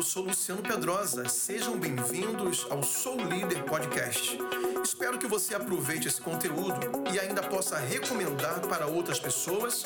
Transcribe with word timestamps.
eu 0.00 0.02
sou 0.02 0.24
Luciano 0.24 0.62
Pedrosa. 0.62 1.28
Sejam 1.28 1.78
bem-vindos 1.78 2.66
ao 2.70 2.82
Sou 2.82 3.16
Líder 3.16 3.62
Podcast. 3.64 4.38
Espero 4.82 5.18
que 5.18 5.26
você 5.26 5.54
aproveite 5.54 6.08
esse 6.08 6.18
conteúdo 6.18 6.80
e 7.12 7.20
ainda 7.20 7.42
possa 7.42 7.76
recomendar 7.76 8.60
para 8.66 8.86
outras 8.86 9.20
pessoas, 9.20 9.84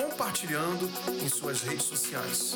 compartilhando 0.00 0.88
em 1.20 1.28
suas 1.28 1.62
redes 1.62 1.82
sociais. 1.82 2.54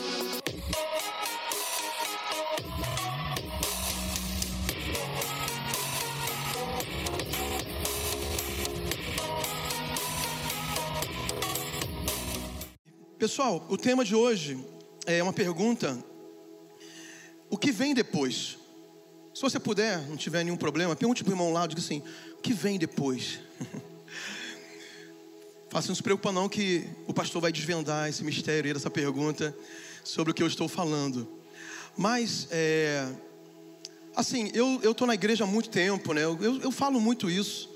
Pessoal, 13.19 13.67
o 13.69 13.77
tema 13.77 14.05
de 14.05 14.15
hoje 14.15 14.65
é 15.07 15.21
uma 15.21 15.33
pergunta: 15.33 16.09
o 17.51 17.59
que 17.59 17.73
vem 17.73 17.93
depois? 17.93 18.57
Se 19.35 19.43
você 19.43 19.61
puder, 19.61 20.01
não 20.09 20.17
tiver 20.17 20.45
nenhum 20.45 20.57
problema, 20.57 20.97
pergunte 20.97 21.23
para 21.23 21.31
o 21.31 21.35
irmão 21.35 21.53
lá, 21.53 21.67
diga 21.67 21.81
assim: 21.81 22.03
o 22.39 22.41
que 22.41 22.53
vem 22.53 22.79
depois? 22.79 23.41
Faça, 25.69 25.89
não 25.89 25.95
se 25.95 26.03
preocupa 26.03 26.33
não 26.33 26.49
que 26.49 26.85
o 27.07 27.15
pastor 27.15 27.41
vai 27.41 27.53
desvendar 27.53 28.09
esse 28.09 28.25
mistério 28.25 28.75
dessa 28.75 28.91
pergunta 28.91 29.57
sobre 30.03 30.33
o 30.33 30.35
que 30.35 30.43
eu 30.43 30.47
estou 30.47 30.67
falando. 30.69 31.29
Mas, 31.97 32.49
é, 32.51 33.07
assim, 34.17 34.51
eu 34.53 34.81
estou 34.83 35.07
na 35.07 35.15
igreja 35.15 35.45
há 35.45 35.47
muito 35.47 35.71
tempo, 35.71 36.13
né? 36.13 36.25
Eu, 36.25 36.37
eu, 36.41 36.61
eu 36.63 36.73
falo 36.73 37.01
muito 37.01 37.31
isso. 37.31 37.71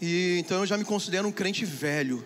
E 0.00 0.38
então 0.38 0.60
eu 0.60 0.66
já 0.66 0.76
me 0.76 0.84
considero 0.84 1.26
um 1.26 1.32
crente 1.32 1.64
velho. 1.64 2.24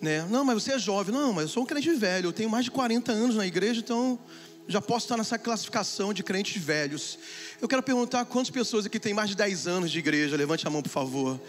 Né? 0.00 0.26
Não, 0.30 0.44
mas 0.44 0.62
você 0.62 0.72
é 0.72 0.78
jovem. 0.78 1.14
Não, 1.14 1.32
mas 1.32 1.44
eu 1.44 1.48
sou 1.48 1.62
um 1.62 1.66
crente 1.66 1.90
velho. 1.94 2.28
Eu 2.28 2.32
tenho 2.32 2.50
mais 2.50 2.64
de 2.64 2.70
40 2.70 3.12
anos 3.12 3.36
na 3.36 3.46
igreja, 3.46 3.80
então 3.80 4.18
já 4.68 4.80
posso 4.80 5.06
estar 5.06 5.16
nessa 5.16 5.38
classificação 5.38 6.12
de 6.12 6.22
crentes 6.22 6.62
velhos. 6.62 7.18
Eu 7.60 7.68
quero 7.68 7.82
perguntar 7.82 8.24
quantas 8.24 8.50
pessoas 8.50 8.86
aqui 8.86 8.98
têm 8.98 9.14
mais 9.14 9.30
de 9.30 9.36
10 9.36 9.66
anos 9.66 9.90
de 9.90 9.98
igreja. 9.98 10.36
Levante 10.36 10.66
a 10.66 10.70
mão, 10.70 10.82
por 10.82 10.88
favor. 10.88 11.40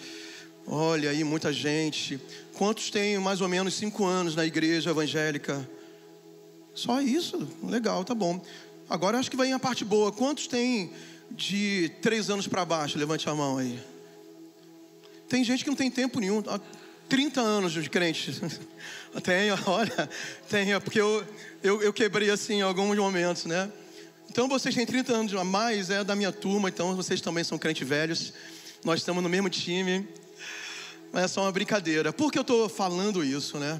Olha 0.66 1.10
aí, 1.10 1.24
muita 1.24 1.52
gente. 1.52 2.20
Quantos 2.54 2.90
têm 2.90 3.18
mais 3.18 3.42
ou 3.42 3.48
menos 3.48 3.74
5 3.76 4.06
anos 4.06 4.36
na 4.36 4.46
igreja 4.46 4.90
evangélica? 4.90 5.68
Só 6.74 7.02
isso? 7.02 7.48
Legal, 7.64 8.04
tá 8.04 8.16
bom. 8.16 8.42
Agora 8.90 9.18
acho 9.18 9.30
que 9.30 9.38
vai 9.38 9.52
a 9.52 9.60
parte 9.60 9.86
boa. 9.86 10.12
Quantos 10.12 10.48
têm 10.48 10.92
de 11.32 11.92
3 12.02 12.30
anos 12.30 12.48
para 12.48 12.66
baixo? 12.66 12.98
Levante 12.98 13.30
a 13.30 13.36
mão 13.36 13.58
aí. 13.58 13.80
Tem 15.28 15.44
gente 15.44 15.64
que 15.64 15.70
não 15.70 15.78
tem 15.78 15.92
tempo 15.92 16.20
nenhum. 16.20 16.44
30 17.10 17.42
anos 17.42 17.74
de 17.74 17.90
crente. 17.90 18.32
Tenho, 19.22 19.58
olha, 19.68 20.10
tenho, 20.50 20.82
porque 20.82 21.00
eu, 21.00 21.24
eu, 21.62 21.82
eu 21.82 21.94
quebrei 21.94 22.30
assim 22.30 22.56
em 22.56 22.62
alguns 22.62 22.98
momentos, 22.98 23.46
né? 23.46 23.72
Então 24.30 24.48
vocês 24.48 24.74
têm 24.74 24.86
30 24.86 25.14
anos 25.14 25.34
a 25.36 25.44
mais, 25.44 25.90
é 25.90 26.04
da 26.04 26.16
minha 26.16 26.32
turma, 26.32 26.70
então 26.70 26.96
vocês 26.96 27.22
também 27.22 27.44
são 27.44 27.58
crentes 27.58 27.88
velhos. 27.88 28.34
Nós 28.84 29.00
estamos 29.00 29.22
no 29.22 29.30
mesmo 29.30 29.50
time. 29.50 30.08
Mas 31.12 31.26
é 31.26 31.28
só 31.28 31.42
uma 31.42 31.52
brincadeira. 31.52 32.12
Por 32.12 32.32
que 32.32 32.40
eu 32.40 32.42
estou 32.42 32.68
falando 32.68 33.24
isso, 33.24 33.60
né? 33.60 33.80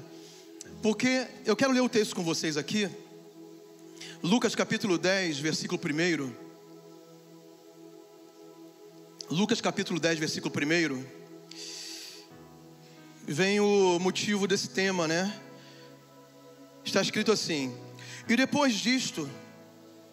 Porque 0.80 1.26
eu 1.44 1.56
quero 1.56 1.72
ler 1.72 1.80
o 1.80 1.88
texto 1.88 2.14
com 2.14 2.22
vocês 2.22 2.56
aqui. 2.56 2.88
Lucas 4.22 4.54
capítulo 4.54 4.96
10, 4.96 5.38
versículo 5.38 5.80
1. 5.82 6.32
Lucas 9.30 9.60
capítulo 9.60 9.98
10, 9.98 10.18
versículo 10.20 10.54
1 10.54 11.04
vem 13.26 13.60
o 13.60 13.98
motivo 13.98 14.46
desse 14.46 14.68
tema, 14.68 15.08
né? 15.08 15.32
Está 16.84 17.00
escrito 17.00 17.32
assim: 17.32 17.74
E 18.28 18.36
depois 18.36 18.74
disto, 18.74 19.28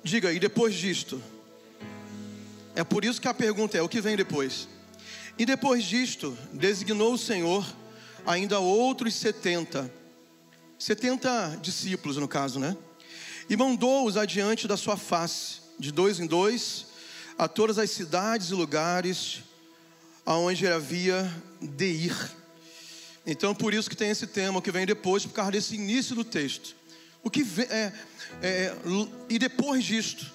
diga, 0.04 0.32
e 0.32 0.40
depois 0.40 0.76
disto. 0.76 1.22
É 2.74 2.84
por 2.84 3.04
isso 3.04 3.20
que 3.20 3.28
a 3.28 3.34
pergunta 3.34 3.78
é: 3.78 3.82
o 3.82 3.90
que 3.90 4.02
vem 4.02 4.16
depois? 4.16 4.68
E 5.38 5.46
depois 5.46 5.84
disto, 5.84 6.38
designou 6.54 7.14
o 7.14 7.18
Senhor 7.18 7.66
ainda 8.26 8.60
outros 8.60 9.16
setenta, 9.16 9.92
setenta 10.78 11.58
discípulos 11.62 12.18
no 12.18 12.28
caso, 12.28 12.60
né? 12.60 12.78
E 13.50 13.58
mandou-os 13.58 14.16
adiante 14.16 14.68
da 14.68 14.78
sua 14.78 14.96
face, 14.96 15.60
de 15.80 15.92
dois 15.92 16.20
em 16.20 16.28
dois, 16.28 16.88
a 17.38 17.48
todas 17.48 17.78
as 17.78 17.90
cidades 17.90 18.52
e 18.52 18.54
lugares 18.54 19.44
aonde 20.26 20.68
havia 20.68 21.30
de 21.60 21.88
ir 21.88 22.41
então, 23.26 23.54
por 23.54 23.74
isso 23.74 23.90
que 23.90 23.96
tem 23.96 24.10
esse 24.10 24.26
tema 24.26 24.62
que 24.62 24.72
vem 24.72 24.86
depois, 24.86 25.26
por 25.26 25.34
causa 25.34 25.52
desse 25.52 25.76
início 25.76 26.16
do 26.16 26.24
texto. 26.24 26.76
O 27.24 27.30
que 27.30 27.44
vem, 27.44 27.68
é, 27.68 27.94
é, 28.42 28.76
e 29.30 29.38
depois 29.38 29.84
disto, 29.84 30.32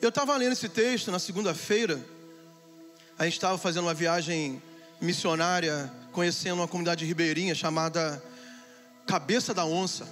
eu 0.00 0.08
estava 0.08 0.36
lendo 0.36 0.52
esse 0.52 0.68
texto 0.68 1.10
na 1.10 1.18
segunda-feira. 1.18 2.00
A 3.18 3.24
gente 3.24 3.34
estava 3.34 3.58
fazendo 3.58 3.84
uma 3.84 3.94
viagem 3.94 4.62
missionária, 5.00 5.92
conhecendo 6.12 6.56
uma 6.60 6.68
comunidade 6.68 7.04
ribeirinha 7.04 7.54
chamada 7.54 8.22
Cabeça 9.06 9.52
da 9.52 9.64
Onça. 9.64 10.08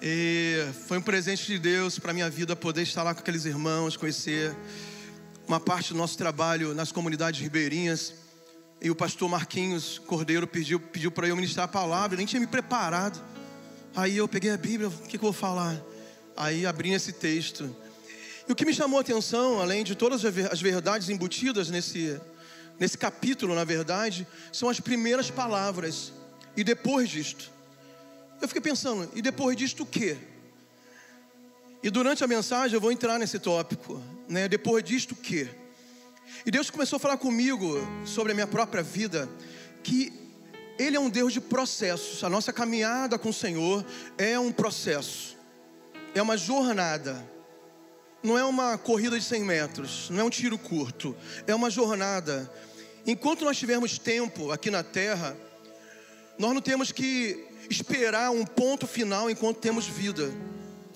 E 0.00 0.64
foi 0.86 0.98
um 0.98 1.02
presente 1.02 1.46
de 1.46 1.58
Deus 1.58 1.98
para 1.98 2.12
minha 2.12 2.30
vida 2.30 2.54
poder 2.54 2.82
estar 2.82 3.02
lá 3.02 3.14
com 3.14 3.20
aqueles 3.20 3.44
irmãos, 3.44 3.96
conhecer 3.96 4.54
uma 5.48 5.58
parte 5.58 5.92
do 5.92 5.98
nosso 5.98 6.16
trabalho 6.16 6.72
nas 6.74 6.92
comunidades 6.92 7.40
ribeirinhas. 7.40 8.14
E 8.80 8.90
o 8.90 8.94
pastor 8.94 9.28
Marquinhos 9.28 9.98
Cordeiro 9.98 10.46
pediu, 10.46 10.78
pediu 10.78 11.10
para 11.10 11.26
eu 11.26 11.36
ministrar 11.36 11.64
a 11.64 11.68
palavra, 11.68 12.16
nem 12.16 12.26
tinha 12.26 12.40
me 12.40 12.46
preparado. 12.46 13.22
Aí 13.94 14.16
eu 14.16 14.28
peguei 14.28 14.50
a 14.50 14.56
Bíblia, 14.56 14.88
o 14.88 14.92
que, 14.92 15.10
que 15.10 15.16
eu 15.16 15.20
vou 15.20 15.32
falar? 15.32 15.82
Aí 16.36 16.66
abri 16.66 16.92
esse 16.92 17.12
texto. 17.12 17.74
E 18.46 18.52
o 18.52 18.54
que 18.54 18.64
me 18.64 18.74
chamou 18.74 18.98
a 18.98 19.00
atenção, 19.00 19.60
além 19.60 19.82
de 19.82 19.94
todas 19.94 20.24
as 20.24 20.60
verdades 20.60 21.08
embutidas 21.08 21.70
nesse, 21.70 22.20
nesse 22.78 22.98
capítulo, 22.98 23.54
na 23.54 23.64
verdade, 23.64 24.26
são 24.52 24.68
as 24.68 24.78
primeiras 24.78 25.30
palavras. 25.30 26.12
E 26.56 26.62
depois 26.62 27.08
disto. 27.08 27.50
Eu 28.40 28.46
fiquei 28.46 28.60
pensando, 28.60 29.10
e 29.14 29.22
depois 29.22 29.56
disto 29.56 29.82
o 29.82 29.86
quê? 29.86 30.18
E 31.82 31.90
durante 31.90 32.22
a 32.22 32.26
mensagem 32.26 32.74
eu 32.74 32.80
vou 32.80 32.92
entrar 32.92 33.18
nesse 33.18 33.38
tópico, 33.38 34.02
né? 34.28 34.46
Depois 34.46 34.84
disto 34.84 35.12
o 35.12 35.16
quê? 35.16 35.48
E 36.46 36.50
Deus 36.52 36.70
começou 36.70 36.98
a 36.98 37.00
falar 37.00 37.16
comigo 37.16 37.76
sobre 38.04 38.30
a 38.30 38.34
minha 38.34 38.46
própria 38.46 38.80
vida, 38.80 39.28
que 39.82 40.12
Ele 40.78 40.96
é 40.96 41.00
um 41.00 41.10
Deus 41.10 41.32
de 41.32 41.40
processos. 41.40 42.22
A 42.22 42.30
nossa 42.30 42.52
caminhada 42.52 43.18
com 43.18 43.30
o 43.30 43.32
Senhor 43.32 43.84
é 44.16 44.38
um 44.38 44.52
processo, 44.52 45.36
é 46.14 46.22
uma 46.22 46.36
jornada. 46.36 47.28
Não 48.22 48.38
é 48.38 48.44
uma 48.44 48.78
corrida 48.78 49.18
de 49.18 49.24
100 49.24 49.42
metros, 49.42 50.08
não 50.08 50.20
é 50.20 50.22
um 50.24 50.30
tiro 50.30 50.56
curto, 50.56 51.16
é 51.48 51.54
uma 51.54 51.68
jornada. 51.68 52.48
Enquanto 53.04 53.44
nós 53.44 53.58
tivermos 53.58 53.98
tempo 53.98 54.52
aqui 54.52 54.70
na 54.70 54.84
terra, 54.84 55.36
nós 56.38 56.54
não 56.54 56.60
temos 56.60 56.92
que 56.92 57.44
esperar 57.68 58.30
um 58.30 58.44
ponto 58.46 58.86
final 58.86 59.28
enquanto 59.28 59.58
temos 59.58 59.88
vida. 59.88 60.32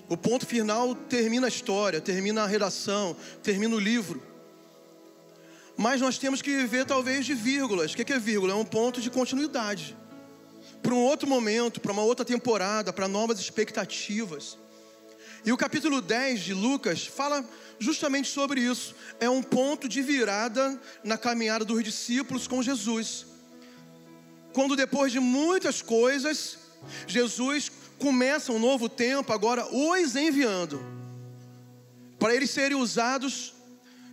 O 0.07 0.15
ponto 0.15 0.45
final 0.45 0.95
termina 0.95 1.47
a 1.47 1.49
história, 1.49 1.99
termina 1.99 2.43
a 2.43 2.47
redação, 2.47 3.17
termina 3.43 3.75
o 3.75 3.79
livro. 3.79 4.30
Mas 5.81 5.99
nós 5.99 6.19
temos 6.19 6.43
que 6.43 6.55
viver 6.55 6.85
talvez 6.85 7.25
de 7.25 7.33
vírgulas. 7.33 7.91
O 7.91 7.95
que 7.95 8.13
é 8.13 8.19
vírgula? 8.19 8.53
É 8.53 8.55
um 8.55 8.63
ponto 8.63 9.01
de 9.01 9.09
continuidade. 9.09 9.97
Para 10.83 10.93
um 10.93 10.99
outro 10.99 11.27
momento, 11.27 11.81
para 11.81 11.91
uma 11.91 12.03
outra 12.03 12.23
temporada, 12.23 12.93
para 12.93 13.07
novas 13.07 13.39
expectativas. 13.39 14.59
E 15.43 15.51
o 15.51 15.57
capítulo 15.57 15.99
10 15.99 16.39
de 16.41 16.53
Lucas 16.53 17.07
fala 17.07 17.43
justamente 17.79 18.29
sobre 18.29 18.61
isso. 18.61 18.93
É 19.19 19.27
um 19.27 19.41
ponto 19.41 19.89
de 19.89 20.03
virada 20.03 20.79
na 21.03 21.17
caminhada 21.17 21.65
dos 21.65 21.83
discípulos 21.83 22.47
com 22.47 22.61
Jesus. 22.61 23.25
Quando 24.53 24.75
depois 24.75 25.11
de 25.11 25.19
muitas 25.19 25.81
coisas, 25.81 26.59
Jesus 27.07 27.71
começa 27.97 28.51
um 28.51 28.59
novo 28.59 28.87
tempo, 28.87 29.33
agora 29.33 29.65
os 29.65 30.15
enviando, 30.15 30.79
para 32.19 32.35
eles 32.35 32.51
serem 32.51 32.77
usados 32.77 33.55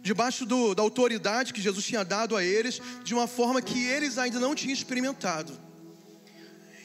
debaixo 0.02 0.46
do, 0.46 0.74
da 0.74 0.82
autoridade 0.82 1.52
que 1.52 1.60
Jesus 1.60 1.84
tinha 1.84 2.04
dado 2.04 2.36
a 2.36 2.44
eles, 2.44 2.80
de 3.04 3.14
uma 3.14 3.26
forma 3.26 3.60
que 3.60 3.86
eles 3.86 4.18
ainda 4.18 4.38
não 4.38 4.54
tinham 4.54 4.72
experimentado. 4.72 5.58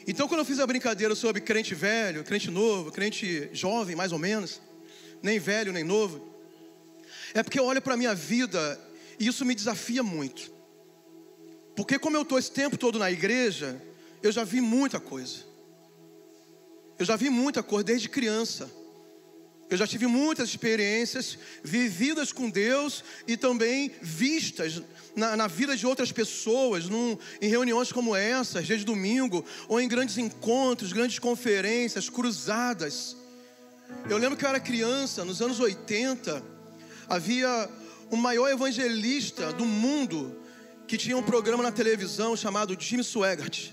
Então, 0.06 0.28
quando 0.28 0.40
eu 0.40 0.44
fiz 0.44 0.58
a 0.58 0.66
brincadeira 0.66 1.14
sobre 1.14 1.40
crente 1.40 1.74
velho, 1.74 2.24
crente 2.24 2.50
novo, 2.50 2.92
crente 2.92 3.48
jovem, 3.52 3.96
mais 3.96 4.12
ou 4.12 4.18
menos, 4.18 4.60
nem 5.22 5.38
velho 5.38 5.72
nem 5.72 5.82
novo, 5.82 6.34
é 7.32 7.42
porque 7.42 7.58
eu 7.58 7.64
olho 7.64 7.80
para 7.80 7.94
a 7.94 7.96
minha 7.96 8.14
vida 8.14 8.80
e 9.18 9.26
isso 9.26 9.44
me 9.44 9.54
desafia 9.54 10.02
muito. 10.02 10.52
Porque, 11.74 11.98
como 11.98 12.16
eu 12.16 12.22
estou 12.22 12.38
esse 12.38 12.52
tempo 12.52 12.76
todo 12.76 12.98
na 12.98 13.10
igreja, 13.10 13.80
eu 14.22 14.30
já 14.30 14.44
vi 14.44 14.60
muita 14.60 15.00
coisa. 15.00 15.38
Eu 16.98 17.04
já 17.04 17.16
vi 17.16 17.30
muita 17.30 17.62
coisa 17.62 17.84
desde 17.84 18.08
criança. 18.08 18.70
Eu 19.70 19.78
já 19.78 19.86
tive 19.86 20.06
muitas 20.06 20.50
experiências 20.50 21.38
vividas 21.62 22.32
com 22.32 22.50
Deus 22.50 23.02
e 23.26 23.36
também 23.36 23.90
vistas 24.02 24.82
na, 25.16 25.36
na 25.36 25.46
vida 25.46 25.76
de 25.76 25.86
outras 25.86 26.12
pessoas, 26.12 26.88
num, 26.88 27.16
em 27.40 27.48
reuniões 27.48 27.90
como 27.90 28.14
essas, 28.14 28.66
dias 28.66 28.80
de 28.80 28.84
domingo, 28.84 29.44
ou 29.66 29.80
em 29.80 29.88
grandes 29.88 30.18
encontros, 30.18 30.92
grandes 30.92 31.18
conferências, 31.18 32.10
cruzadas. 32.10 33.16
Eu 34.08 34.18
lembro 34.18 34.36
que 34.36 34.44
eu 34.44 34.48
era 34.48 34.60
criança, 34.60 35.24
nos 35.24 35.40
anos 35.40 35.58
80, 35.58 36.42
havia 37.08 37.68
o 38.10 38.16
maior 38.16 38.48
evangelista 38.50 39.52
do 39.52 39.64
mundo 39.64 40.40
que 40.86 40.98
tinha 40.98 41.16
um 41.16 41.22
programa 41.22 41.62
na 41.62 41.72
televisão 41.72 42.36
chamado 42.36 42.76
Jimmy 42.78 43.02
Swaggart. 43.02 43.70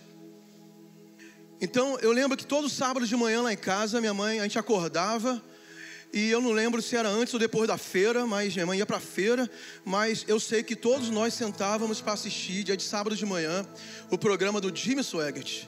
Então 1.59 1.99
eu 1.99 2.11
lembro 2.11 2.37
que 2.37 2.45
todo 2.45 2.69
sábado 2.69 3.05
de 3.05 3.15
manhã 3.15 3.41
lá 3.41 3.53
em 3.53 3.57
casa, 3.57 3.99
minha 3.99 4.13
mãe, 4.13 4.39
a 4.39 4.43
gente 4.43 4.57
acordava 4.57 5.41
e 6.13 6.29
eu 6.29 6.41
não 6.41 6.51
lembro 6.51 6.81
se 6.81 6.95
era 6.95 7.07
antes 7.07 7.33
ou 7.33 7.39
depois 7.39 7.67
da 7.67 7.77
feira, 7.77 8.25
mas 8.25 8.53
minha 8.53 8.65
mãe 8.65 8.79
ia 8.79 8.85
para 8.85 8.97
a 8.97 9.01
feira, 9.01 9.49
mas 9.85 10.25
eu 10.27 10.39
sei 10.39 10.61
que 10.61 10.75
todos 10.75 11.09
nós 11.09 11.33
sentávamos 11.33 12.01
para 12.01 12.13
assistir, 12.13 12.63
dia 12.63 12.75
de 12.75 12.83
sábado 12.83 13.15
de 13.15 13.25
manhã, 13.25 13.65
o 14.09 14.17
programa 14.17 14.59
do 14.59 14.75
Jimmy 14.75 15.03
Swaggart. 15.03 15.63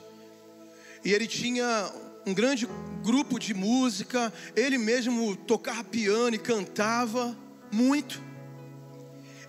E 1.02 1.12
ele 1.12 1.26
tinha 1.26 1.90
um 2.26 2.34
grande 2.34 2.68
grupo 3.02 3.38
de 3.38 3.54
música, 3.54 4.32
ele 4.54 4.76
mesmo 4.76 5.34
tocava 5.34 5.82
piano 5.84 6.34
e 6.34 6.38
cantava 6.38 7.36
muito. 7.72 8.33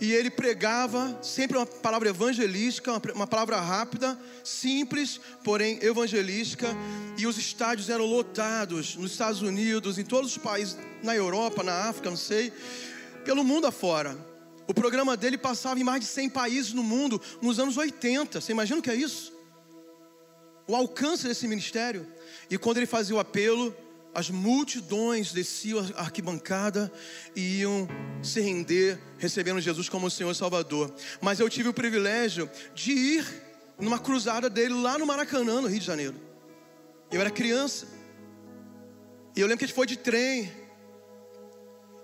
E 0.06 0.14
ele 0.14 0.30
pregava 0.30 1.18
sempre 1.24 1.58
uma 1.58 1.66
palavra 1.66 2.10
evangelística, 2.10 2.92
uma 3.16 3.26
palavra 3.26 3.60
rápida, 3.60 4.16
simples, 4.44 5.20
porém 5.44 5.80
evangelística. 5.82 6.68
E 7.18 7.26
os 7.26 7.40
estádios 7.40 7.90
eram 7.90 8.06
lotados 8.06 8.96
nos 8.98 9.14
Estados 9.14 9.42
Unidos, 9.42 9.98
em 9.98 10.04
todos 10.04 10.30
os 10.30 10.38
países, 10.38 10.78
na 11.02 11.16
Europa, 11.16 11.64
na 11.64 11.90
África, 11.90 12.08
não 12.08 12.18
sei, 12.18 12.54
pelo 13.24 13.44
mundo 13.44 13.66
afora. 13.66 14.16
O 14.68 14.76
programa 14.76 15.18
dele 15.18 15.40
passava 15.40 15.80
em 15.80 15.84
mais 15.84 16.02
de 16.02 16.06
100 16.06 16.30
países 16.30 16.72
no 16.72 16.84
mundo 16.84 17.20
nos 17.42 17.58
anos 17.58 17.76
80. 17.76 18.42
Você 18.42 18.52
imagina 18.52 18.82
o 18.82 18.84
que 18.84 18.92
é 18.92 18.96
isso? 18.96 19.34
O 20.68 20.76
alcance 20.76 21.28
desse 21.28 21.48
ministério. 21.48 22.06
E 22.48 22.60
quando 22.60 22.78
ele 22.78 22.86
fazia 22.86 23.16
o 23.16 23.20
apelo, 23.20 23.76
as 24.16 24.30
multidões 24.30 25.34
desciam 25.34 25.86
a 25.98 26.04
arquibancada 26.04 26.90
e 27.36 27.60
iam 27.60 27.86
se 28.24 28.40
render, 28.40 28.98
recebendo 29.18 29.60
Jesus 29.60 29.90
como 29.90 30.10
Senhor 30.10 30.32
e 30.32 30.36
Salvador. 30.36 30.96
Mas 31.20 31.42
eu 31.42 31.50
tive 31.50 31.68
o 31.68 31.74
privilégio 31.74 32.50
de 32.74 32.94
ir 32.94 33.26
numa 33.78 34.00
cruzada 34.00 34.50
dele 34.50 34.74
lá 34.74 34.98
no 34.98 35.06
Maracanã, 35.06 35.60
no 35.60 35.68
Rio 35.68 35.82
de 35.82 35.86
Janeiro. 35.86 36.16
Eu 37.12 37.20
era 37.20 37.30
criança. 37.30 37.88
E 39.36 39.42
eu 39.42 39.48
lembro 39.48 39.60
que 39.60 39.66
a 39.66 39.68
gente 39.68 39.76
foi 39.76 39.86
de 39.86 39.98
trem. 39.98 40.50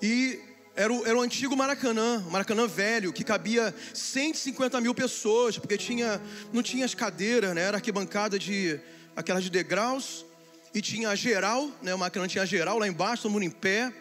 E 0.02 0.38
era 0.76 0.92
o, 0.92 1.06
era 1.06 1.18
o 1.18 1.22
antigo 1.22 1.56
Maracanã, 1.56 2.26
o 2.28 2.32
Maracanã 2.32 2.68
velho, 2.68 3.14
que 3.14 3.24
cabia 3.24 3.74
150 3.94 4.82
mil 4.82 4.94
pessoas, 4.94 5.58
porque 5.58 5.78
tinha, 5.78 6.22
não 6.52 6.62
tinha 6.62 6.84
as 6.84 6.94
cadeiras, 6.94 7.56
né? 7.56 7.62
Era 7.62 7.78
arquibancada 7.78 8.38
de 8.38 8.82
aquelas 9.16 9.46
de 9.46 9.50
degraus 9.50 10.26
e 10.74 10.82
tinha 10.82 11.16
geral, 11.16 11.70
né? 11.82 11.94
O 11.94 12.00
Maracanã 12.00 12.28
tinha 12.28 12.46
geral 12.46 12.80
lá 12.80 12.88
embaixo, 12.88 13.24
todo 13.24 13.32
mundo 13.32 13.44
em 13.44 13.52
pé. 13.52 13.94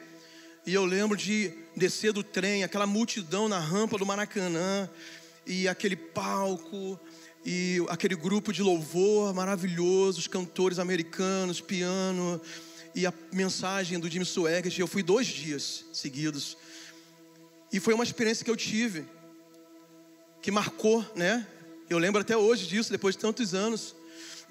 E 0.67 0.75
eu 0.75 0.85
lembro 0.85 1.17
de 1.17 1.53
descer 1.77 2.13
do 2.13 2.23
trem, 2.23 2.63
aquela 2.63 2.87
multidão 2.87 3.49
na 3.49 3.59
rampa 3.59 3.99
do 3.99 4.07
Maracanã, 4.07 4.89
e 5.47 5.67
aquele 5.67 5.97
palco, 5.97 6.99
e 7.45 7.79
aquele 7.89 8.15
grupo 8.15 8.53
de 8.53 8.63
louvor 8.63 9.35
maravilhoso, 9.35 10.19
os 10.19 10.27
cantores 10.27 10.79
americanos, 10.79 11.61
piano, 11.61 12.41
e 12.95 13.07
a 13.07 13.13
mensagem 13.33 13.99
do 13.99 14.09
Jimmy 14.09 14.25
Swaggart. 14.25 14.79
Eu 14.79 14.87
fui 14.87 15.03
dois 15.03 15.27
dias 15.27 15.85
seguidos. 15.93 16.57
E 17.73 17.81
foi 17.81 17.95
uma 17.95 18.05
experiência 18.05 18.45
que 18.45 18.51
eu 18.51 18.57
tive, 18.57 19.07
que 20.43 20.51
marcou, 20.51 21.05
né? 21.15 21.47
Eu 21.89 21.99
lembro 21.99 22.21
até 22.21 22.37
hoje 22.37 22.67
disso, 22.67 22.91
depois 22.93 23.15
de 23.17 23.21
tantos 23.21 23.55
anos. 23.55 23.95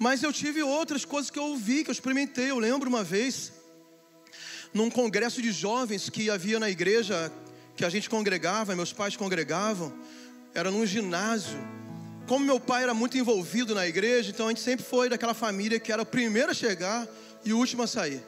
Mas 0.02 0.22
eu 0.22 0.32
tive 0.32 0.62
outras 0.62 1.04
coisas 1.04 1.30
que 1.30 1.38
eu 1.38 1.42
ouvi, 1.42 1.84
que 1.84 1.90
eu 1.90 1.92
experimentei. 1.92 2.50
Eu 2.50 2.58
lembro 2.58 2.88
uma 2.88 3.04
vez, 3.04 3.52
num 4.72 4.88
congresso 4.88 5.42
de 5.42 5.52
jovens 5.52 6.08
que 6.08 6.30
havia 6.30 6.58
na 6.58 6.70
igreja, 6.70 7.30
que 7.76 7.84
a 7.84 7.90
gente 7.90 8.08
congregava, 8.08 8.74
meus 8.74 8.94
pais 8.94 9.14
congregavam, 9.14 9.92
era 10.54 10.70
num 10.70 10.86
ginásio. 10.86 11.58
Como 12.26 12.46
meu 12.46 12.58
pai 12.58 12.82
era 12.82 12.94
muito 12.94 13.18
envolvido 13.18 13.74
na 13.74 13.86
igreja, 13.86 14.30
então 14.30 14.46
a 14.46 14.48
gente 14.48 14.62
sempre 14.62 14.86
foi 14.86 15.10
daquela 15.10 15.34
família 15.34 15.78
que 15.78 15.92
era 15.92 16.00
o 16.00 16.06
primeiro 16.06 16.50
a 16.50 16.54
chegar 16.54 17.06
e 17.44 17.52
o 17.52 17.58
último 17.58 17.82
a 17.82 17.86
sair. 17.86 18.22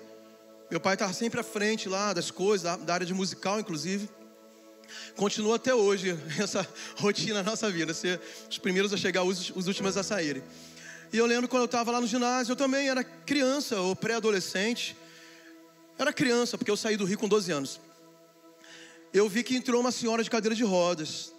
Meu 0.71 0.79
pai 0.79 0.93
estava 0.93 1.15
sempre 1.15 1.41
à 1.41 1.43
frente 1.43 1.89
lá 1.89 2.13
das 2.13 2.31
coisas, 2.31 2.79
da 2.81 2.93
área 2.93 3.07
de 3.07 3.15
musical, 3.15 3.59
inclusive. 3.59 4.11
Continua 5.17 5.57
até 5.57 5.75
hoje 5.75 6.19
essa 6.39 6.69
rotina 6.99 7.43
na 7.43 7.51
nossa 7.51 7.71
vida, 7.71 7.95
ser 7.95 8.21
os 8.51 8.59
primeiros 8.59 8.93
a 8.93 8.99
chegar, 8.99 9.23
os, 9.23 9.51
os 9.57 9.67
últimos 9.69 9.97
a 9.97 10.03
saírem. 10.03 10.43
E 11.13 11.19
eu 11.19 11.27
lembro 11.27 11.47
quando 11.47 11.63
eu 11.63 11.67
estava 11.67 11.91
lá 11.91 12.01
no 12.01 12.07
ginásio, 12.07 12.53
eu 12.53 12.57
também 12.57 12.89
era 12.89 13.05
criança 13.05 13.79
ou 13.79 13.95
pré-adolescente. 13.95 14.97
Era 15.99 16.11
criança, 16.11 16.57
porque 16.57 16.71
eu 16.71 16.77
saí 16.77 16.97
do 16.97 17.05
Rio 17.05 17.19
com 17.19 17.29
12 17.29 17.53
anos. 17.53 17.81
Eu 19.13 19.29
vi 19.29 19.43
que 19.43 19.55
entrou 19.55 19.79
uma 19.81 19.93
senhora 19.93 20.25
de 20.25 20.31
cadeira 20.31 20.55
de 20.55 20.65
rodas. 20.65 21.33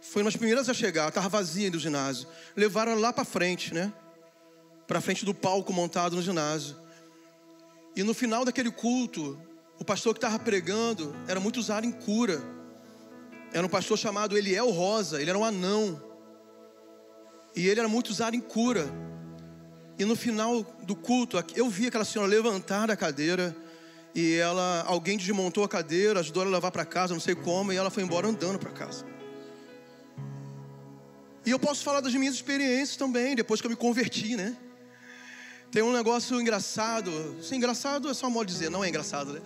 Foi 0.00 0.22
uma 0.22 0.30
das 0.30 0.36
primeiras 0.36 0.68
a 0.68 0.74
chegar, 0.74 1.08
estava 1.08 1.28
vazia 1.28 1.68
do 1.70 1.78
ginásio. 1.78 2.28
Levaram 2.54 2.92
ela 2.92 3.00
lá 3.00 3.12
para 3.12 3.24
frente, 3.24 3.74
né? 3.74 3.92
Para 4.86 5.00
frente 5.00 5.24
do 5.24 5.34
palco 5.34 5.72
montado 5.72 6.14
no 6.14 6.22
ginásio. 6.22 6.76
E 7.96 8.04
no 8.04 8.14
final 8.14 8.44
daquele 8.44 8.70
culto, 8.70 9.40
o 9.76 9.84
pastor 9.84 10.14
que 10.14 10.18
estava 10.18 10.38
pregando 10.38 11.16
era 11.26 11.40
muito 11.40 11.58
usado 11.58 11.84
em 11.84 11.90
cura. 11.90 12.40
Era 13.52 13.66
um 13.66 13.70
pastor 13.70 13.98
chamado 13.98 14.38
Eliel 14.38 14.70
Rosa, 14.70 15.20
ele 15.20 15.30
era 15.30 15.38
um 15.38 15.44
anão. 15.44 16.00
E 17.54 17.68
ele 17.68 17.80
era 17.80 17.88
muito 17.88 18.10
usado 18.10 18.34
em 18.34 18.40
cura. 18.40 18.88
E 19.98 20.04
no 20.04 20.16
final 20.16 20.62
do 20.82 20.96
culto, 20.96 21.42
eu 21.54 21.68
vi 21.70 21.86
aquela 21.86 22.04
senhora 22.04 22.28
levantar 22.28 22.88
da 22.88 22.96
cadeira 22.96 23.56
e 24.14 24.34
ela, 24.34 24.82
alguém 24.86 25.16
desmontou 25.16 25.64
a 25.64 25.68
cadeira, 25.68 26.20
ajudou 26.20 26.42
ela 26.42 26.52
a 26.52 26.54
levar 26.54 26.70
para 26.70 26.84
casa, 26.84 27.14
não 27.14 27.20
sei 27.20 27.34
como, 27.34 27.72
e 27.72 27.76
ela 27.76 27.90
foi 27.90 28.02
embora 28.02 28.26
andando 28.26 28.58
para 28.58 28.70
casa. 28.70 29.04
E 31.46 31.50
eu 31.50 31.58
posso 31.58 31.84
falar 31.84 32.00
das 32.00 32.14
minhas 32.14 32.34
experiências 32.34 32.96
também, 32.96 33.36
depois 33.36 33.60
que 33.60 33.66
eu 33.66 33.70
me 33.70 33.76
converti, 33.76 34.36
né? 34.36 34.56
Tem 35.70 35.82
um 35.82 35.92
negócio 35.92 36.40
engraçado, 36.40 37.10
sim, 37.42 37.56
engraçado 37.56 38.08
é 38.08 38.14
só 38.14 38.30
modo 38.30 38.46
de 38.46 38.52
dizer, 38.52 38.70
não 38.70 38.84
é 38.84 38.88
engraçado, 38.88 39.32
né? 39.32 39.40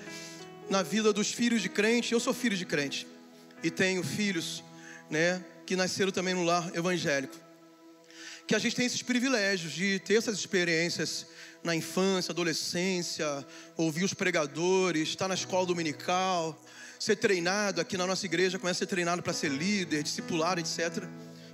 Na 0.68 0.82
vida 0.82 1.12
dos 1.12 1.32
filhos 1.32 1.62
de 1.62 1.68
crente, 1.68 2.12
eu 2.12 2.20
sou 2.20 2.34
filho 2.34 2.56
de 2.56 2.66
crente 2.66 3.06
e 3.62 3.70
tenho 3.70 4.02
filhos, 4.02 4.62
né, 5.10 5.42
que 5.66 5.74
nasceram 5.74 6.12
também 6.12 6.34
no 6.34 6.44
lar 6.44 6.70
evangélico 6.74 7.47
que 8.48 8.54
a 8.54 8.58
gente 8.58 8.74
tem 8.74 8.86
esses 8.86 9.02
privilégios 9.02 9.74
de 9.74 9.98
ter 9.98 10.14
essas 10.14 10.38
experiências 10.38 11.26
na 11.62 11.76
infância, 11.76 12.32
adolescência, 12.32 13.46
ouvir 13.76 14.04
os 14.04 14.14
pregadores, 14.14 15.10
estar 15.10 15.28
na 15.28 15.34
escola 15.34 15.66
dominical, 15.66 16.58
ser 16.98 17.16
treinado 17.16 17.78
aqui 17.78 17.98
na 17.98 18.06
nossa 18.06 18.24
igreja, 18.24 18.58
começa 18.58 18.78
a 18.78 18.80
ser 18.80 18.86
treinado 18.86 19.22
para 19.22 19.34
ser 19.34 19.50
líder, 19.50 20.02
discipular, 20.02 20.58
etc. 20.58 21.04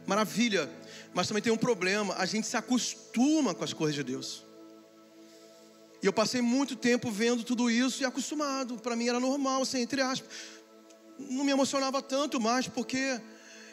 Maravilha. 0.07 0.71
Mas 1.13 1.27
também 1.27 1.43
tem 1.43 1.53
um 1.53 1.57
problema, 1.57 2.15
a 2.15 2.27
gente 2.27 2.47
se 2.47 2.57
acostuma 2.57 3.57
com 3.57 3.65
as 3.65 3.73
coisas 3.73 3.97
de 3.97 4.05
Deus. 4.05 4.45
E 6.01 6.07
eu 6.07 6.13
passei 6.13 6.41
muito 6.41 6.77
tempo 6.77 7.11
vendo 7.11 7.43
tudo 7.43 7.69
isso 7.69 8.05
e 8.05 8.07
acostumado. 8.07 8.79
Para 8.79 8.95
mim 8.95 9.09
era 9.09 9.19
normal, 9.19 9.63
assim, 9.63 9.81
entre 9.81 10.01
aspas. 10.01 10.31
Não 11.19 11.43
me 11.43 11.51
emocionava 11.51 12.01
tanto 12.01 12.41
mais 12.41 12.69
porque 12.69 13.21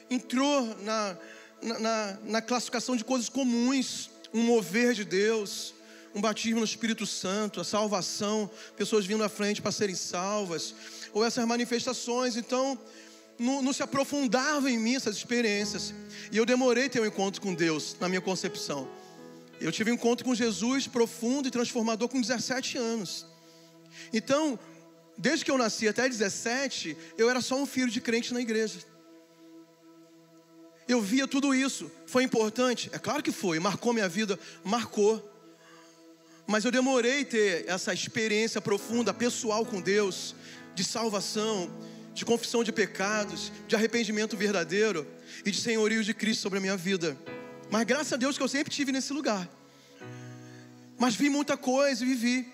entrou 0.09 0.75
na, 0.81 1.15
na, 1.61 2.17
na, 2.23 2.41
classificação 2.41 2.95
de 2.95 3.03
coisas 3.03 3.29
comuns, 3.29 4.09
um 4.33 4.41
mover 4.41 4.93
de 4.93 5.03
Deus, 5.03 5.73
um 6.13 6.21
batismo 6.21 6.59
no 6.59 6.65
Espírito 6.65 7.05
Santo, 7.05 7.61
a 7.61 7.63
salvação, 7.63 8.49
pessoas 8.75 9.05
vindo 9.05 9.23
à 9.23 9.29
frente 9.29 9.61
para 9.61 9.71
serem 9.71 9.95
salvas, 9.95 10.73
ou 11.13 11.23
essas 11.23 11.45
manifestações. 11.45 12.35
Então, 12.35 12.77
não, 13.37 13.61
não, 13.61 13.73
se 13.73 13.81
aprofundava 13.81 14.69
em 14.69 14.77
mim 14.77 14.95
essas 14.95 15.15
experiências. 15.15 15.93
E 16.31 16.37
eu 16.37 16.45
demorei 16.45 16.89
ter 16.89 17.01
um 17.01 17.05
encontro 17.05 17.41
com 17.41 17.53
Deus, 17.53 17.95
na 17.99 18.09
minha 18.09 18.21
concepção. 18.21 18.87
Eu 19.59 19.71
tive 19.71 19.91
um 19.91 19.93
encontro 19.93 20.25
com 20.25 20.33
Jesus 20.33 20.87
profundo 20.87 21.47
e 21.47 21.51
transformador 21.51 22.09
com 22.09 22.19
17 22.19 22.77
anos. 22.77 23.25
Então, 24.11 24.59
desde 25.17 25.45
que 25.45 25.51
eu 25.51 25.57
nasci 25.57 25.87
até 25.87 26.07
17, 26.09 26.97
eu 27.17 27.29
era 27.29 27.41
só 27.41 27.55
um 27.55 27.65
filho 27.65 27.89
de 27.89 28.01
crente 28.01 28.33
na 28.33 28.41
igreja. 28.41 28.79
Eu 30.91 31.01
via 31.01 31.25
tudo 31.25 31.55
isso. 31.55 31.89
Foi 32.05 32.21
importante? 32.21 32.89
É 32.91 32.99
claro 32.99 33.23
que 33.23 33.31
foi. 33.31 33.57
Marcou 33.61 33.93
minha 33.93 34.09
vida? 34.09 34.37
Marcou. 34.61 35.25
Mas 36.45 36.65
eu 36.65 36.71
demorei 36.71 37.23
ter 37.23 37.63
essa 37.65 37.93
experiência 37.93 38.59
profunda, 38.59 39.13
pessoal 39.13 39.65
com 39.65 39.79
Deus, 39.79 40.35
de 40.75 40.83
salvação, 40.83 41.71
de 42.13 42.25
confissão 42.25 42.61
de 42.61 42.73
pecados, 42.73 43.53
de 43.69 43.75
arrependimento 43.77 44.35
verdadeiro 44.35 45.07
e 45.45 45.51
de 45.51 45.61
senhorio 45.61 46.03
de 46.03 46.13
Cristo 46.13 46.41
sobre 46.41 46.57
a 46.57 46.61
minha 46.61 46.75
vida. 46.75 47.17
Mas 47.69 47.85
graças 47.85 48.11
a 48.11 48.17
Deus 48.17 48.35
que 48.35 48.43
eu 48.43 48.49
sempre 48.49 48.73
tive 48.73 48.91
nesse 48.91 49.13
lugar. 49.13 49.49
Mas 50.99 51.15
vi 51.15 51.29
muita 51.29 51.55
coisa 51.55 52.03
e 52.03 52.07
vivi. 52.07 52.51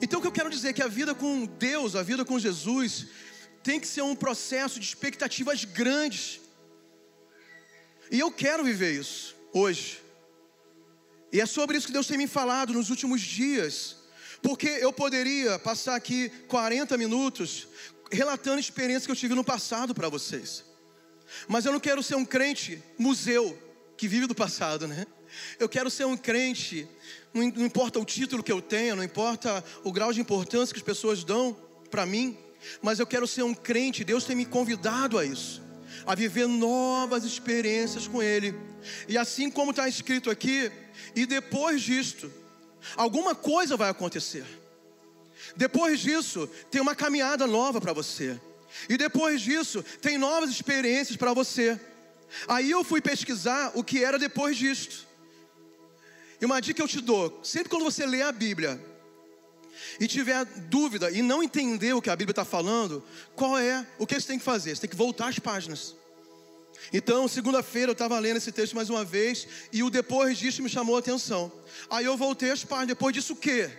Então 0.00 0.20
o 0.20 0.22
que 0.22 0.28
eu 0.28 0.32
quero 0.32 0.48
dizer 0.48 0.68
é 0.68 0.72
que 0.72 0.82
a 0.82 0.88
vida 0.88 1.14
com 1.14 1.44
Deus, 1.44 1.96
a 1.96 2.02
vida 2.02 2.24
com 2.24 2.38
Jesus, 2.38 3.08
tem 3.62 3.78
que 3.78 3.86
ser 3.86 4.00
um 4.00 4.16
processo 4.16 4.80
de 4.80 4.86
expectativas 4.86 5.66
grandes 5.66 6.40
e 8.10 8.20
eu 8.20 8.30
quero 8.30 8.64
viver 8.64 8.92
isso 8.92 9.34
hoje. 9.52 10.00
E 11.32 11.40
é 11.40 11.46
sobre 11.46 11.76
isso 11.76 11.86
que 11.86 11.92
Deus 11.92 12.06
tem 12.06 12.18
me 12.18 12.26
falado 12.26 12.72
nos 12.72 12.90
últimos 12.90 13.20
dias. 13.20 13.96
Porque 14.42 14.68
eu 14.68 14.92
poderia 14.92 15.58
passar 15.58 15.96
aqui 15.96 16.28
40 16.48 16.96
minutos 16.98 17.66
relatando 18.12 18.60
experiências 18.60 19.06
que 19.06 19.12
eu 19.12 19.16
tive 19.16 19.34
no 19.34 19.42
passado 19.42 19.94
para 19.94 20.08
vocês. 20.08 20.64
Mas 21.48 21.64
eu 21.64 21.72
não 21.72 21.80
quero 21.80 22.02
ser 22.02 22.14
um 22.14 22.24
crente 22.24 22.82
museu 22.98 23.58
que 23.96 24.06
vive 24.06 24.26
do 24.26 24.34
passado, 24.34 24.86
né? 24.86 25.06
Eu 25.58 25.68
quero 25.68 25.90
ser 25.90 26.04
um 26.04 26.16
crente, 26.16 26.86
não 27.32 27.42
importa 27.42 27.98
o 27.98 28.04
título 28.04 28.42
que 28.42 28.52
eu 28.52 28.62
tenha, 28.62 28.94
não 28.94 29.02
importa 29.02 29.64
o 29.82 29.90
grau 29.90 30.12
de 30.12 30.20
importância 30.20 30.72
que 30.72 30.78
as 30.78 30.84
pessoas 30.84 31.24
dão 31.24 31.56
para 31.90 32.06
mim, 32.06 32.38
mas 32.80 33.00
eu 33.00 33.06
quero 33.06 33.26
ser 33.26 33.42
um 33.42 33.54
crente, 33.54 34.04
Deus 34.04 34.24
tem 34.24 34.36
me 34.36 34.44
convidado 34.44 35.18
a 35.18 35.24
isso, 35.24 35.62
a 36.06 36.14
viver 36.14 36.46
novas 36.46 37.24
experiências 37.24 38.06
com 38.06 38.22
Ele. 38.22 38.54
E 39.08 39.16
assim 39.16 39.50
como 39.50 39.70
está 39.70 39.88
escrito 39.88 40.30
aqui, 40.30 40.70
e 41.14 41.26
depois 41.26 41.82
disto, 41.82 42.32
alguma 42.96 43.34
coisa 43.34 43.76
vai 43.76 43.90
acontecer. 43.90 44.44
Depois 45.56 46.00
disso, 46.00 46.48
tem 46.70 46.80
uma 46.80 46.94
caminhada 46.94 47.46
nova 47.46 47.80
para 47.80 47.92
você. 47.92 48.40
E 48.88 48.96
depois 48.96 49.40
disso, 49.40 49.84
tem 50.00 50.18
novas 50.18 50.50
experiências 50.50 51.16
para 51.16 51.32
você. 51.32 51.78
Aí 52.48 52.70
eu 52.70 52.82
fui 52.82 53.00
pesquisar 53.00 53.72
o 53.74 53.84
que 53.84 54.02
era 54.02 54.18
depois 54.18 54.56
disto. 54.56 55.06
E 56.40 56.44
uma 56.44 56.60
dica 56.60 56.76
que 56.76 56.82
eu 56.82 56.88
te 56.88 57.00
dou: 57.00 57.40
sempre 57.42 57.68
quando 57.68 57.84
você 57.84 58.04
lê 58.04 58.22
a 58.22 58.32
Bíblia 58.32 58.80
e 60.00 60.06
tiver 60.06 60.44
dúvida 60.44 61.10
e 61.10 61.22
não 61.22 61.42
entender 61.42 61.92
o 61.94 62.02
que 62.02 62.10
a 62.10 62.16
Bíblia 62.16 62.32
está 62.32 62.44
falando, 62.44 63.02
qual 63.34 63.58
é 63.58 63.86
o 63.98 64.06
que 64.06 64.14
você 64.14 64.26
tem 64.26 64.38
que 64.38 64.44
fazer? 64.44 64.74
Você 64.74 64.82
tem 64.82 64.90
que 64.90 64.96
voltar 64.96 65.28
as 65.28 65.38
páginas. 65.38 65.94
Então, 66.92 67.26
segunda-feira 67.28 67.90
eu 67.90 67.94
estava 67.94 68.18
lendo 68.18 68.36
esse 68.36 68.52
texto 68.52 68.74
mais 68.74 68.90
uma 68.90 69.04
vez 69.04 69.46
e 69.72 69.82
o 69.82 69.90
depois 69.90 70.38
disso 70.38 70.62
me 70.62 70.68
chamou 70.68 70.96
a 70.96 70.98
atenção. 70.98 71.50
Aí 71.88 72.04
eu 72.04 72.16
voltei 72.16 72.50
as 72.50 72.64
páginas. 72.64 72.88
Depois 72.88 73.14
disso 73.14 73.32
o 73.32 73.36
quê? 73.36 73.70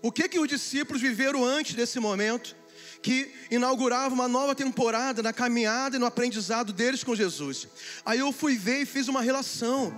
O 0.00 0.12
que 0.12 0.28
que 0.28 0.38
os 0.38 0.48
discípulos 0.48 1.02
viveram 1.02 1.44
antes 1.44 1.74
desse 1.74 1.98
momento? 2.00 2.56
que 3.00 3.32
inaugurava 3.50 4.14
uma 4.14 4.28
nova 4.28 4.54
temporada 4.54 5.22
na 5.22 5.32
caminhada 5.32 5.96
e 5.96 5.98
no 5.98 6.06
aprendizado 6.06 6.72
deles 6.72 7.04
com 7.04 7.14
Jesus. 7.14 7.68
Aí 8.04 8.18
eu 8.18 8.32
fui 8.32 8.56
ver 8.56 8.82
e 8.82 8.86
fiz 8.86 9.08
uma 9.08 9.22
relação. 9.22 9.94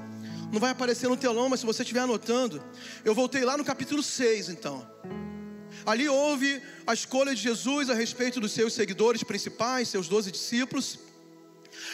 Não 0.53 0.59
vai 0.59 0.71
aparecer 0.71 1.09
no 1.09 1.17
telão, 1.17 1.49
mas 1.49 1.61
se 1.61 1.67
você 1.67 1.83
estiver 1.83 2.01
anotando, 2.01 2.63
eu 3.05 3.15
voltei 3.15 3.45
lá 3.45 3.57
no 3.57 3.65
capítulo 3.65 4.03
6, 4.03 4.49
então. 4.49 4.87
Ali 5.87 6.09
houve 6.09 6.61
a 6.87 6.93
escolha 6.93 7.35
de 7.35 7.41
Jesus 7.41 7.89
a 7.89 7.95
respeito 7.95 8.41
dos 8.41 8.53
seus 8.53 8.73
seguidores 8.73 9.23
principais, 9.23 9.89
seus 9.89 10.09
doze 10.09 10.31
discípulos. 10.31 10.99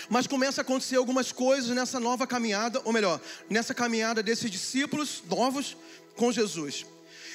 Mas 0.09 0.27
começa 0.27 0.61
a 0.61 0.63
acontecer 0.63 0.97
algumas 0.97 1.33
coisas 1.33 1.71
nessa 1.71 2.01
nova 2.01 2.27
caminhada, 2.27 2.81
ou 2.85 2.93
melhor, 2.93 3.21
nessa 3.49 3.75
caminhada 3.75 4.23
desses 4.23 4.51
discípulos 4.51 5.23
novos 5.29 5.77
com 6.17 6.33
Jesus. 6.33 6.87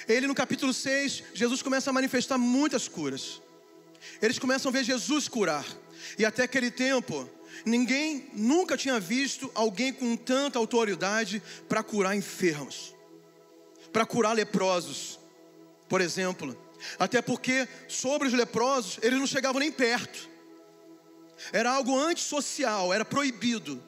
Ele 0.07 0.27
no 0.27 0.35
capítulo 0.35 0.73
6, 0.73 1.23
Jesus 1.33 1.61
começa 1.61 1.89
a 1.89 1.93
manifestar 1.93 2.37
muitas 2.37 2.87
curas. 2.87 3.41
Eles 4.21 4.39
começam 4.39 4.69
a 4.69 4.73
ver 4.73 4.83
Jesus 4.83 5.27
curar. 5.27 5.65
E 6.17 6.25
até 6.25 6.43
aquele 6.43 6.71
tempo, 6.71 7.29
ninguém 7.65 8.29
nunca 8.33 8.77
tinha 8.77 8.99
visto 8.99 9.51
alguém 9.53 9.93
com 9.93 10.15
tanta 10.15 10.59
autoridade 10.59 11.41
para 11.67 11.83
curar 11.83 12.15
enfermos, 12.15 12.95
para 13.91 14.05
curar 14.05 14.33
leprosos, 14.33 15.19
por 15.87 16.01
exemplo. 16.01 16.57
Até 16.97 17.21
porque 17.21 17.67
sobre 17.87 18.27
os 18.27 18.33
leprosos, 18.33 18.97
eles 19.01 19.19
não 19.19 19.27
chegavam 19.27 19.59
nem 19.59 19.71
perto. 19.71 20.29
Era 21.51 21.71
algo 21.71 21.97
antissocial, 21.97 22.93
era 22.93 23.05
proibido. 23.05 23.81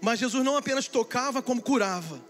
Mas 0.00 0.18
Jesus 0.18 0.44
não 0.44 0.56
apenas 0.56 0.88
tocava, 0.88 1.42
como 1.42 1.62
curava. 1.62 2.22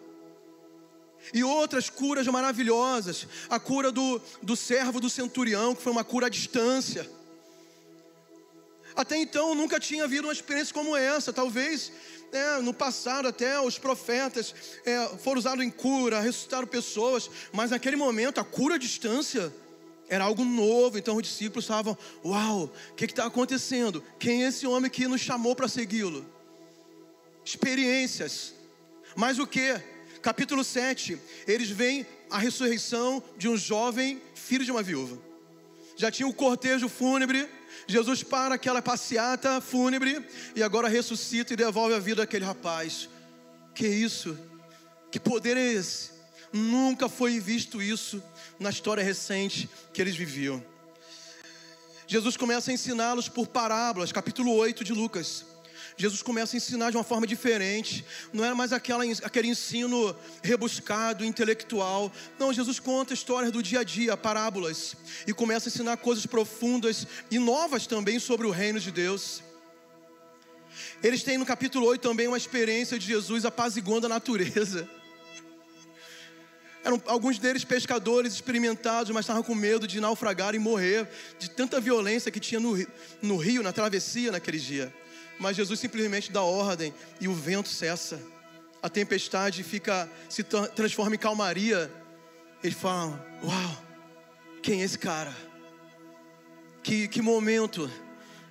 E 1.33 1.45
outras 1.45 1.89
curas 1.89 2.27
maravilhosas. 2.27 3.27
A 3.49 3.61
cura 3.61 3.93
do, 3.93 4.21
do 4.43 4.57
servo 4.57 5.01
do 5.01 5.11
centurião, 5.11 5.75
que 5.75 5.83
foi 5.83 5.93
uma 5.93 6.05
cura 6.05 6.27
à 6.27 6.31
distância. 6.31 7.09
Até 8.95 9.17
então 9.17 9.55
nunca 9.55 9.81
tinha 9.81 10.05
havido 10.05 10.27
uma 10.27 10.33
experiência 10.33 10.75
como 10.75 10.97
essa. 10.97 11.33
Talvez 11.33 11.93
é, 12.33 12.59
no 12.61 12.73
passado 12.73 13.29
até 13.29 13.61
os 13.61 13.79
profetas 13.79 14.55
é, 14.85 15.09
foram 15.19 15.39
usados 15.39 15.65
em 15.65 15.71
cura, 15.71 16.21
ressuscitaram 16.21 16.67
pessoas, 16.67 17.31
mas 17.53 17.71
naquele 17.71 17.97
momento 17.97 18.41
a 18.41 18.45
cura 18.45 18.77
à 18.77 18.79
distância 18.79 19.53
era 20.09 20.25
algo 20.25 20.45
novo, 20.45 20.99
então 20.99 21.17
os 21.17 21.23
discípulos 21.23 21.65
estavam: 21.65 21.97
Uau, 22.25 22.71
o 22.91 22.95
que 22.95 23.05
está 23.05 23.25
acontecendo? 23.25 24.03
Quem 24.19 24.45
é 24.45 24.49
esse 24.49 24.67
homem 24.67 24.91
que 24.91 25.09
nos 25.09 25.21
chamou 25.21 25.55
para 25.57 25.69
segui-lo? 25.69 26.27
Experiências. 27.45 28.55
Mas 29.17 29.39
o 29.39 29.47
que? 29.47 29.81
Capítulo 30.21 30.63
7, 30.63 31.19
eles 31.47 31.69
veem 31.69 32.07
a 32.31 32.39
ressurreição 32.39 33.23
de 33.37 33.49
um 33.49 33.57
jovem 33.57 34.23
filho 34.35 34.65
de 34.65 34.71
uma 34.71 34.83
viúva. 34.83 35.19
Já 35.97 36.11
tinha 36.11 36.29
o 36.29 36.33
cortejo 36.33 36.89
fúnebre, 36.89 37.49
Jesus 37.87 38.23
para 38.23 38.55
aquela 38.55 38.81
passeata 38.81 39.61
fúnebre 39.61 40.25
e 40.55 40.63
agora 40.63 40.89
ressuscita 40.89 41.53
e 41.53 41.57
devolve 41.57 41.95
a 41.95 41.99
vida 41.99 42.23
àquele 42.23 42.45
rapaz. 42.45 43.09
Que 43.75 43.87
isso? 43.87 44.39
Que 45.11 45.19
poder 45.19 45.57
é 45.57 45.73
esse? 45.73 46.11
Nunca 46.53 47.09
foi 47.09 47.41
visto 47.41 47.81
isso 47.81 48.23
na 48.59 48.71
história 48.71 49.03
recente 49.03 49.69
que 49.93 50.01
eles 50.01 50.17
viviam. 50.17 50.63
Jesus 52.07 52.37
começa 52.37 52.71
a 52.71 52.75
ensiná-los 52.75 53.29
por 53.29 53.47
parábolas, 53.47 54.13
capítulo 54.13 54.55
8 54.55 54.85
de 54.85 54.93
Lucas. 54.93 55.47
Jesus 55.97 56.23
começa 56.23 56.57
a 56.57 56.59
ensinar 56.59 56.91
de 56.91 56.97
uma 56.97 57.05
forma 57.05 57.27
diferente, 57.27 58.05
não 58.33 58.45
era 58.45 58.55
mais 58.55 58.73
aquela, 58.73 59.05
aquele 59.23 59.49
ensino 59.49 60.15
rebuscado, 60.43 61.25
intelectual. 61.25 62.11
Não, 62.39 62.53
Jesus 62.53 62.81
conta 62.81 63.15
histórias 63.15 63.53
do 63.53 63.63
dia 63.63 63.81
a 63.81 63.85
dia, 63.85 64.17
parábolas, 64.17 64.97
e 65.27 65.33
começa 65.33 65.69
a 65.69 65.71
ensinar 65.71 65.97
coisas 65.99 66.27
profundas 66.27 67.07
e 67.31 67.39
novas 67.39 67.87
também 67.87 68.19
sobre 68.19 68.47
o 68.47 68.51
reino 68.51 68.81
de 68.81 68.91
Deus. 68.91 69.43
Eles 71.03 71.23
têm 71.23 71.37
no 71.37 71.47
capítulo 71.47 71.87
8 71.87 72.01
também 72.01 72.27
uma 72.27 72.37
experiência 72.37 72.99
de 72.99 73.07
Jesus 73.07 73.45
apaziguando 73.45 74.07
a 74.07 74.09
natureza. 74.09 74.89
Eram 76.85 77.01
alguns 77.07 77.39
deles 77.39 77.65
pescadores 77.65 78.35
experimentados, 78.35 79.13
mas 79.13 79.25
estavam 79.25 79.43
com 79.43 79.55
medo 79.55 79.87
de 79.87 80.01
naufragar 80.01 80.55
e 80.55 80.59
morrer 80.59 81.09
de 81.39 81.49
tanta 81.49 81.81
violência 81.81 82.31
que 82.31 82.41
tinha 82.41 82.59
no, 82.59 82.75
no 83.21 83.37
rio, 83.37 83.63
na 83.63 83.73
travessia 83.73 84.33
naquele 84.33 84.59
dia. 84.59 84.93
Mas 85.43 85.57
Jesus 85.57 85.81
simplesmente 85.81 86.31
dá 86.31 86.41
ordem 86.43 86.95
e 87.21 87.27
o 87.27 87.35
vento 87.35 87.69
cessa. 87.69 88.23
A 88.81 88.89
tempestade 88.89 89.65
fica 89.65 90.09
se 90.29 90.45
transforma 90.45 91.17
em 91.17 91.19
calmaria. 91.19 91.93
Eles 92.63 92.79
falam: 92.79 93.21
Uau, 93.43 93.83
quem 94.63 94.83
é 94.83 94.85
esse 94.85 94.97
cara? 94.97 95.37
Que, 96.83 97.09
que 97.09 97.21
momento! 97.21 97.91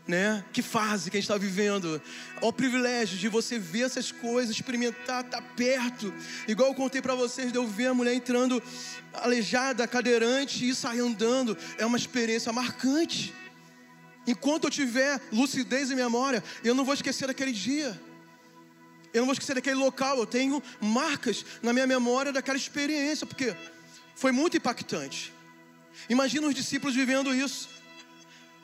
né? 0.07 0.43
Que 0.51 0.61
fase 0.61 1.09
que 1.09 1.15
a 1.15 1.19
gente 1.21 1.29
está 1.29 1.37
vivendo. 1.37 2.01
O 2.41 2.51
privilégio 2.51 3.17
de 3.17 3.29
você 3.29 3.57
ver 3.57 3.83
essas 3.83 4.11
coisas, 4.11 4.53
experimentar, 4.53 5.23
tá 5.23 5.41
perto. 5.41 6.13
Igual 6.47 6.69
eu 6.69 6.75
contei 6.75 7.01
para 7.01 7.15
vocês, 7.15 7.51
de 7.51 7.57
eu 7.57 7.65
ver 7.65 7.87
a 7.87 7.93
mulher 7.93 8.13
entrando 8.13 8.61
aleijada, 9.13 9.87
cadeirante 9.87 10.67
e 10.67 10.75
sair 10.75 10.99
andando. 10.99 11.57
É 11.77 11.85
uma 11.85 11.97
experiência 11.97 12.51
marcante. 12.51 13.33
Enquanto 14.31 14.63
eu 14.63 14.71
tiver 14.71 15.19
lucidez 15.29 15.91
e 15.91 15.95
memória, 15.95 16.41
eu 16.63 16.73
não 16.73 16.85
vou 16.85 16.93
esquecer 16.93 17.27
daquele 17.27 17.51
dia. 17.51 17.99
Eu 19.13 19.19
não 19.19 19.25
vou 19.25 19.33
esquecer 19.33 19.55
daquele 19.55 19.75
local. 19.75 20.17
Eu 20.17 20.25
tenho 20.25 20.63
marcas 20.79 21.45
na 21.61 21.73
minha 21.73 21.85
memória 21.85 22.31
daquela 22.31 22.57
experiência, 22.57 23.27
porque 23.27 23.53
foi 24.15 24.31
muito 24.31 24.55
impactante. 24.55 25.33
Imagina 26.09 26.47
os 26.47 26.55
discípulos 26.55 26.95
vivendo 26.95 27.35
isso. 27.35 27.67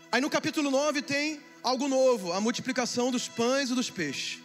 Aí 0.10 0.22
no 0.22 0.30
capítulo 0.30 0.72
9 0.72 1.02
tem 1.02 1.42
algo 1.62 1.90
novo: 1.90 2.32
a 2.32 2.40
multiplicação 2.40 3.12
dos 3.12 3.28
pães 3.28 3.70
e 3.70 3.76
dos 3.76 3.90
peixes. 3.90 4.40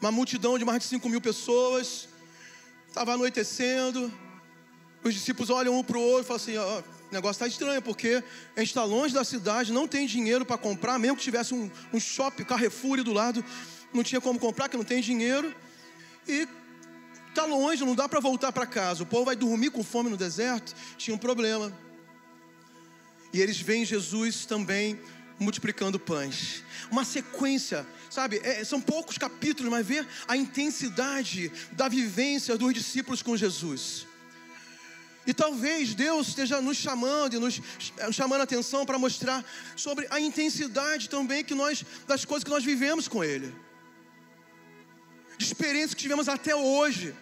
Uma 0.00 0.10
multidão 0.10 0.58
de 0.58 0.64
mais 0.64 0.80
de 0.82 0.88
5 0.88 1.06
mil 1.06 1.20
pessoas, 1.20 2.08
estava 2.88 3.12
anoitecendo. 3.12 4.10
Os 5.04 5.12
discípulos 5.12 5.50
olham 5.50 5.78
um 5.78 5.84
para 5.84 5.98
o 5.98 6.00
outro 6.00 6.22
e 6.22 6.28
falam 6.28 6.42
assim: 6.42 6.56
ó, 6.56 6.82
negócio 7.10 7.44
está 7.44 7.46
estranho, 7.46 7.82
porque 7.82 8.22
a 8.56 8.60
gente 8.60 8.68
está 8.68 8.84
longe 8.84 9.12
da 9.12 9.24
cidade, 9.24 9.72
não 9.72 9.88
tem 9.88 10.06
dinheiro 10.06 10.44
para 10.44 10.56
comprar, 10.56 10.98
mesmo 10.98 11.16
que 11.16 11.22
tivesse 11.22 11.54
um, 11.54 11.70
um 11.92 12.00
shopping, 12.00 12.44
Carrefour 12.44 13.02
do 13.02 13.12
lado, 13.12 13.44
não 13.92 14.02
tinha 14.02 14.20
como 14.20 14.38
comprar, 14.38 14.68
que 14.68 14.76
não 14.76 14.84
tem 14.84 15.00
dinheiro. 15.00 15.54
E 16.28 16.46
está 17.28 17.44
longe, 17.44 17.84
não 17.84 17.94
dá 17.94 18.08
para 18.08 18.20
voltar 18.20 18.52
para 18.52 18.66
casa. 18.66 19.02
O 19.02 19.06
povo 19.06 19.24
vai 19.24 19.36
dormir 19.36 19.70
com 19.70 19.82
fome 19.82 20.10
no 20.10 20.16
deserto, 20.16 20.74
tinha 20.96 21.14
um 21.14 21.18
problema. 21.18 21.72
E 23.32 23.40
eles 23.40 23.60
veem 23.60 23.84
Jesus 23.84 24.44
também 24.44 24.98
multiplicando 25.38 25.98
pães. 25.98 26.62
Uma 26.90 27.04
sequência, 27.04 27.86
sabe? 28.10 28.40
É, 28.44 28.62
são 28.64 28.80
poucos 28.80 29.16
capítulos, 29.16 29.70
mas 29.70 29.86
ver 29.86 30.06
a 30.28 30.36
intensidade 30.36 31.50
da 31.72 31.88
vivência 31.88 32.58
dos 32.58 32.74
discípulos 32.74 33.22
com 33.22 33.36
Jesus. 33.36 34.06
E 35.30 35.32
talvez 35.32 35.94
Deus 35.94 36.26
esteja 36.26 36.60
nos 36.60 36.76
chamando 36.76 37.36
e 37.36 37.38
nos 37.38 37.60
chamando 38.10 38.40
a 38.40 38.42
atenção 38.42 38.84
para 38.84 38.98
mostrar 38.98 39.44
sobre 39.76 40.08
a 40.10 40.18
intensidade 40.18 41.08
também 41.08 41.44
que 41.44 41.54
nós 41.54 41.84
das 42.04 42.24
coisas 42.24 42.42
que 42.42 42.50
nós 42.50 42.64
vivemos 42.64 43.06
com 43.06 43.22
Ele, 43.22 43.54
de 45.38 45.44
experiências 45.44 45.94
que 45.94 46.02
tivemos 46.02 46.28
até 46.28 46.56
hoje. 46.56 47.14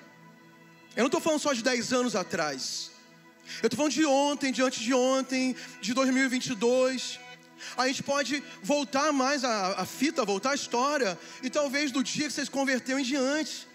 Eu 0.96 1.00
não 1.00 1.08
estou 1.08 1.20
falando 1.20 1.40
só 1.40 1.52
de 1.52 1.62
10 1.62 1.92
anos 1.92 2.16
atrás. 2.16 2.90
Eu 3.62 3.66
estou 3.66 3.76
falando 3.76 3.92
de 3.92 4.06
ontem, 4.06 4.52
diante 4.52 4.80
de 4.80 4.94
ontem, 4.94 5.54
de 5.82 5.92
2022. 5.92 7.20
A 7.76 7.88
gente 7.88 8.02
pode 8.02 8.42
voltar 8.62 9.12
mais 9.12 9.44
a, 9.44 9.82
a 9.82 9.84
fita, 9.84 10.24
voltar 10.24 10.52
a 10.52 10.54
história, 10.54 11.18
e 11.42 11.50
talvez 11.50 11.92
do 11.92 12.02
dia 12.02 12.26
que 12.26 12.32
você 12.32 12.46
se 12.46 12.50
converteu 12.50 12.98
em 12.98 13.02
diante. 13.02 13.68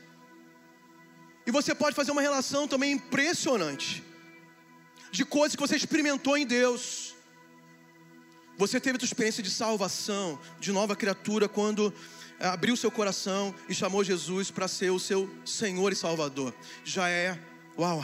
E 1.45 1.51
você 1.51 1.75
pode 1.75 1.95
fazer 1.95 2.11
uma 2.11 2.21
relação 2.23 2.67
também 2.67 2.93
impressionante 2.93 4.11
de 5.13 5.24
coisas 5.24 5.55
que 5.55 5.62
você 5.62 5.75
experimentou 5.75 6.36
em 6.36 6.43
Deus. 6.43 7.13
Você 8.58 8.79
teve 8.79 8.98
a 9.00 9.05
experiência 9.05 9.43
de 9.43 9.50
salvação, 9.51 10.39
de 10.60 10.72
nova 10.72 10.96
criatura, 10.96 11.48
quando 11.48 11.93
eh, 12.39 12.48
abriu 12.48 12.75
seu 12.75 12.89
coração 12.89 13.53
e 13.70 13.75
chamou 13.75 14.03
Jesus 14.03 14.50
para 14.50 14.67
ser 14.67 14.89
o 14.89 15.00
seu 15.00 15.29
Senhor 15.46 15.93
e 15.93 15.96
Salvador. 15.96 16.51
Já 16.84 17.10
é, 17.10 17.39
uau, 17.77 18.03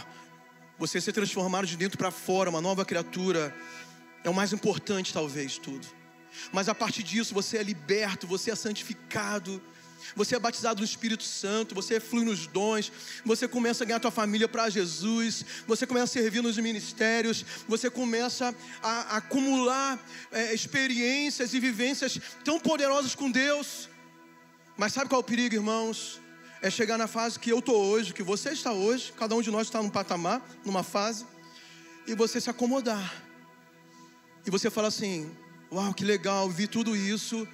você 0.77 1.01
ser 1.01 1.11
transformado 1.11 1.65
de 1.65 1.75
dentro 1.75 1.97
para 1.97 2.11
fora, 2.11 2.47
uma 2.47 2.61
nova 2.61 2.85
criatura, 2.85 3.55
é 4.23 4.29
o 4.29 4.33
mais 4.33 4.53
importante, 4.53 5.11
talvez, 5.11 5.57
tudo. 5.57 5.87
Mas 6.51 6.69
a 6.69 6.75
partir 6.75 7.01
disso, 7.01 7.33
você 7.33 7.57
é 7.57 7.63
liberto, 7.63 8.27
você 8.27 8.51
é 8.51 8.55
santificado, 8.55 9.59
você 10.15 10.35
é 10.35 10.39
batizado 10.39 10.79
no 10.79 10.85
Espírito 10.85 11.23
Santo, 11.23 11.75
você 11.75 11.99
flui 11.99 12.25
nos 12.25 12.47
dons, 12.47 12.91
você 13.25 13.47
começa 13.47 13.83
a 13.83 13.87
ganhar 13.87 13.99
tua 13.99 14.11
família 14.11 14.47
para 14.47 14.69
Jesus, 14.69 15.45
você 15.67 15.85
começa 15.85 16.05
a 16.05 16.21
servir 16.21 16.41
nos 16.41 16.57
ministérios, 16.57 17.45
você 17.67 17.89
começa 17.89 18.53
a, 18.81 18.89
a 18.89 19.17
acumular 19.17 19.99
é, 20.31 20.53
experiências 20.53 21.53
e 21.53 21.59
vivências 21.59 22.19
tão 22.43 22.59
poderosas 22.59 23.15
com 23.15 23.29
Deus. 23.29 23.89
Mas 24.77 24.93
sabe 24.93 25.09
qual 25.09 25.19
é 25.19 25.23
o 25.23 25.25
perigo, 25.25 25.55
irmãos? 25.55 26.19
É 26.61 26.69
chegar 26.69 26.97
na 26.97 27.07
fase 27.07 27.39
que 27.39 27.51
eu 27.51 27.59
estou 27.59 27.75
hoje, 27.75 28.13
que 28.13 28.23
você 28.23 28.49
está 28.51 28.71
hoje, 28.71 29.13
cada 29.17 29.35
um 29.35 29.41
de 29.41 29.51
nós 29.51 29.67
está 29.67 29.81
num 29.81 29.89
patamar, 29.89 30.41
numa 30.65 30.83
fase, 30.83 31.25
e 32.05 32.13
você 32.15 32.39
se 32.41 32.49
acomodar. 32.49 33.13
E 34.45 34.49
você 34.49 34.69
fala 34.69 34.87
assim: 34.87 35.31
Uau, 35.71 35.93
que 35.93 36.03
legal, 36.03 36.49
vi 36.49 36.65
tudo 36.65 36.95
isso, 36.95 37.47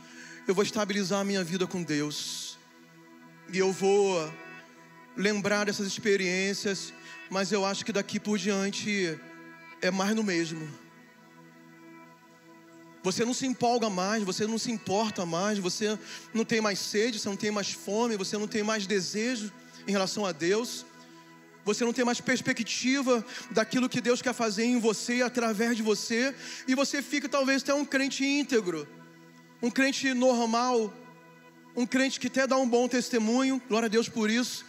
eu 0.48 0.54
vou 0.54 0.64
estabilizar 0.64 1.22
a 1.22 1.24
minha 1.24 1.44
vida 1.44 1.66
com 1.66 1.82
Deus. 1.82 2.58
E 3.52 3.58
eu 3.58 3.72
vou 3.72 4.32
lembrar 5.18 5.66
dessas 5.66 5.88
experiências, 5.88 6.94
mas 7.30 7.52
eu 7.52 7.66
acho 7.66 7.84
que 7.84 7.92
daqui 7.92 8.20
por 8.20 8.38
diante 8.38 9.20
é 9.82 9.90
mais 9.90 10.16
no 10.16 10.24
mesmo. 10.24 10.68
Você 13.02 13.25
não 13.25 13.34
se 13.34 13.46
empolga 13.48 13.90
mais, 13.90 14.24
você 14.24 14.46
não 14.46 14.58
se 14.58 14.72
importa 14.72 15.25
mais, 15.25 15.58
você 15.58 15.98
não 16.34 16.46
tem 16.46 16.62
mais 16.62 16.80
sede, 16.80 17.20
você 17.20 17.30
não 17.30 17.36
tem 17.36 17.52
mais 17.52 17.72
fome, 17.72 18.18
você 18.18 18.38
não 18.38 18.48
tem 18.48 18.62
mais 18.62 18.86
desejo 18.86 19.52
em 19.88 19.91
relação 19.91 20.26
a 20.26 20.32
Deus. 20.32 20.86
Você 21.63 21.84
não 21.84 21.93
tem 21.93 22.06
mais 22.06 22.22
perspectiva 22.22 23.26
daquilo 23.50 23.89
que 23.89 24.00
Deus 24.00 24.22
quer 24.22 24.34
fazer 24.34 24.65
em 24.65 24.80
você, 24.80 25.24
através 25.24 25.76
de 25.76 25.82
você, 25.82 26.36
e 26.67 26.76
você 26.76 27.02
fica 27.02 27.28
talvez 27.28 27.63
até 27.63 27.74
um 27.74 27.84
crente 27.84 28.24
íntegro, 28.24 28.88
um 29.62 29.70
crente 29.70 30.13
normal, 30.13 30.94
um 31.76 31.86
crente 31.86 32.20
que 32.20 32.28
até 32.28 32.46
dá 32.48 32.58
um 32.58 32.68
bom 32.68 32.88
testemunho, 32.88 33.62
glória 33.68 33.88
a 33.88 33.89
Deus 33.89 34.10
por 34.10 34.30
isso, 34.30 34.65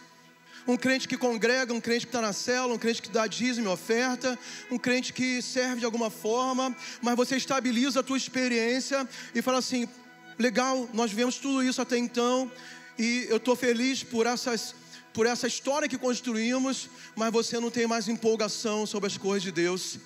um 0.67 0.75
crente 0.75 1.07
que 1.07 1.17
congrega, 1.17 1.73
um 1.73 1.79
crente 1.79 2.05
que 2.05 2.09
está 2.09 2.21
na 2.21 2.33
cela, 2.33 2.73
um 2.73 2.77
crente 2.77 3.01
que 3.01 3.09
dá 3.09 3.25
dízimo 3.25 3.69
e 3.69 3.71
oferta, 3.71 4.37
um 4.69 4.77
crente 4.77 5.13
que 5.13 5.41
serve 5.41 5.79
de 5.79 5.85
alguma 5.85 6.09
forma, 6.09 6.75
mas 7.01 7.15
você 7.15 7.37
estabiliza 7.37 8.01
a 8.01 8.03
tua 8.03 8.17
experiência 8.17 9.07
e 9.33 9.41
fala 9.41 9.59
assim: 9.59 9.87
legal, 10.37 10.89
nós 10.93 11.11
vivemos 11.11 11.37
tudo 11.37 11.63
isso 11.63 11.81
até 11.81 11.97
então, 11.97 12.51
e 12.99 13.27
eu 13.29 13.37
estou 13.37 13.55
feliz 13.55 14.03
por 14.03 14.25
essas 14.25 14.75
por 15.13 15.25
essa 15.25 15.47
história 15.47 15.87
que 15.87 15.97
construímos, 15.97 16.91
mas 17.15 17.31
você 17.31 17.59
não 17.59 17.71
tem 17.71 17.87
mais 17.87 18.07
empolgação 18.07 18.85
sobre 18.85 19.07
as 19.07 19.17
coisas 19.17 19.41
de 19.41 19.51
Deus. 19.51 19.97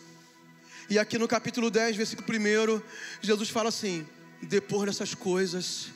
E 0.89 0.97
aqui 0.97 1.17
no 1.17 1.27
capítulo 1.27 1.69
10, 1.69 1.97
versículo 1.97 2.25
1, 2.25 2.81
Jesus 3.21 3.49
fala 3.49 3.67
assim: 3.67 4.07
depois 4.41 4.85
dessas 4.85 5.13
coisas, 5.13 5.89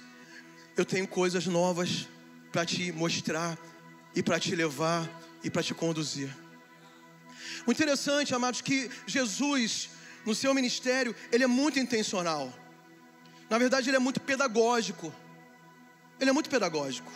eu 0.78 0.86
tenho 0.86 1.08
coisas 1.08 1.46
novas 1.46 2.08
para 2.52 2.66
te 2.66 2.92
mostrar 2.92 3.58
e 4.16 4.24
para 4.24 4.40
te 4.40 4.56
levar 4.56 5.10
e 5.44 5.50
para 5.50 5.64
te 5.64 5.74
conduzir. 5.74 6.30
O 7.66 7.72
interessante, 7.72 8.34
amados, 8.34 8.62
que 8.62 8.90
Jesus, 9.06 9.90
no 10.26 10.34
seu 10.34 10.54
ministério, 10.54 11.16
ele 11.32 11.44
é 11.44 11.48
muito 11.48 11.80
intencional. 11.80 12.54
Na 13.50 13.58
verdade, 13.58 13.90
ele 13.90 13.98
é 13.98 14.00
muito 14.00 14.22
pedagógico. 14.22 15.14
Ele 16.20 16.30
é 16.30 16.34
muito 16.34 16.50
pedagógico. 16.50 17.12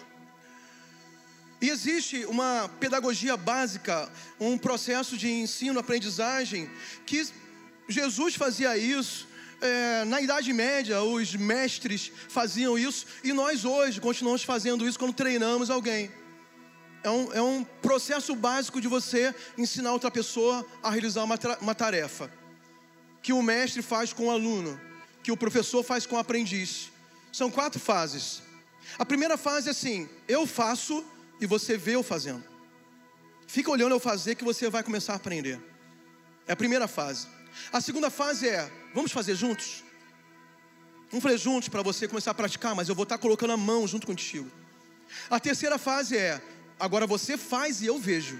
E 1.61 1.69
existe 1.69 2.25
uma 2.25 2.69
pedagogia 2.79 3.35
básica, 3.37 4.09
um 4.39 4.57
processo 4.57 5.17
de 5.17 5.29
ensino-aprendizagem, 5.29 6.69
que 7.05 7.27
Jesus 7.87 8.35
fazia 8.35 8.77
isso. 8.77 9.27
É, 9.61 10.05
na 10.05 10.21
Idade 10.21 10.53
Média, 10.53 11.01
os 11.01 11.35
mestres 11.35 12.11
faziam 12.29 12.77
isso, 12.77 13.05
e 13.23 13.33
nós 13.33 13.65
hoje 13.65 13.99
continuamos 13.99 14.43
fazendo 14.43 14.87
isso 14.87 14.97
quando 14.97 15.13
treinamos 15.13 15.69
alguém 15.69 16.09
é 17.03 17.09
um, 17.09 17.33
é 17.33 17.41
um 17.41 17.63
processo 17.63 18.35
básico 18.35 18.81
de 18.81 18.87
você 18.87 19.33
ensinar 19.57 19.93
outra 19.93 20.11
pessoa 20.11 20.65
a 20.83 20.89
realizar 20.89 21.23
uma, 21.23 21.37
uma 21.61 21.75
tarefa. 21.75 22.31
Que 23.21 23.33
o 23.33 23.41
mestre 23.41 23.81
faz 23.81 24.13
com 24.13 24.27
o 24.27 24.31
aluno, 24.31 24.79
que 25.23 25.31
o 25.31 25.37
professor 25.37 25.83
faz 25.83 26.05
com 26.05 26.15
o 26.15 26.19
aprendiz. 26.19 26.91
São 27.31 27.49
quatro 27.49 27.79
fases. 27.79 28.41
A 28.97 29.05
primeira 29.05 29.37
fase 29.37 29.67
é 29.67 29.71
assim: 29.71 30.09
eu 30.27 30.45
faço 30.45 31.05
e 31.39 31.45
você 31.45 31.77
vê 31.77 31.95
eu 31.95 32.03
fazendo. 32.03 32.43
Fica 33.47 33.71
olhando 33.71 33.95
eu 33.95 33.99
fazer 33.99 34.35
que 34.35 34.43
você 34.43 34.69
vai 34.69 34.83
começar 34.83 35.13
a 35.13 35.17
aprender. 35.17 35.59
É 36.47 36.53
a 36.53 36.55
primeira 36.55 36.87
fase. 36.87 37.27
A 37.71 37.81
segunda 37.81 38.09
fase 38.09 38.47
é: 38.47 38.71
vamos 38.93 39.12
fazer 39.12 39.35
juntos? 39.35 39.83
Vamos 41.09 41.23
fazer 41.23 41.38
juntos 41.38 41.69
para 41.69 41.81
você 41.81 42.07
começar 42.07 42.31
a 42.31 42.35
praticar, 42.35 42.75
mas 42.75 42.88
eu 42.88 42.95
vou 42.95 43.03
estar 43.03 43.17
colocando 43.17 43.53
a 43.53 43.57
mão 43.57 43.88
junto 43.88 44.05
contigo. 44.05 44.49
A 45.29 45.39
terceira 45.39 45.77
fase 45.77 46.17
é: 46.17 46.41
agora 46.79 47.07
você 47.07 47.38
faz 47.38 47.81
e 47.81 47.88
eu 47.88 47.97
vejo. 47.97 48.39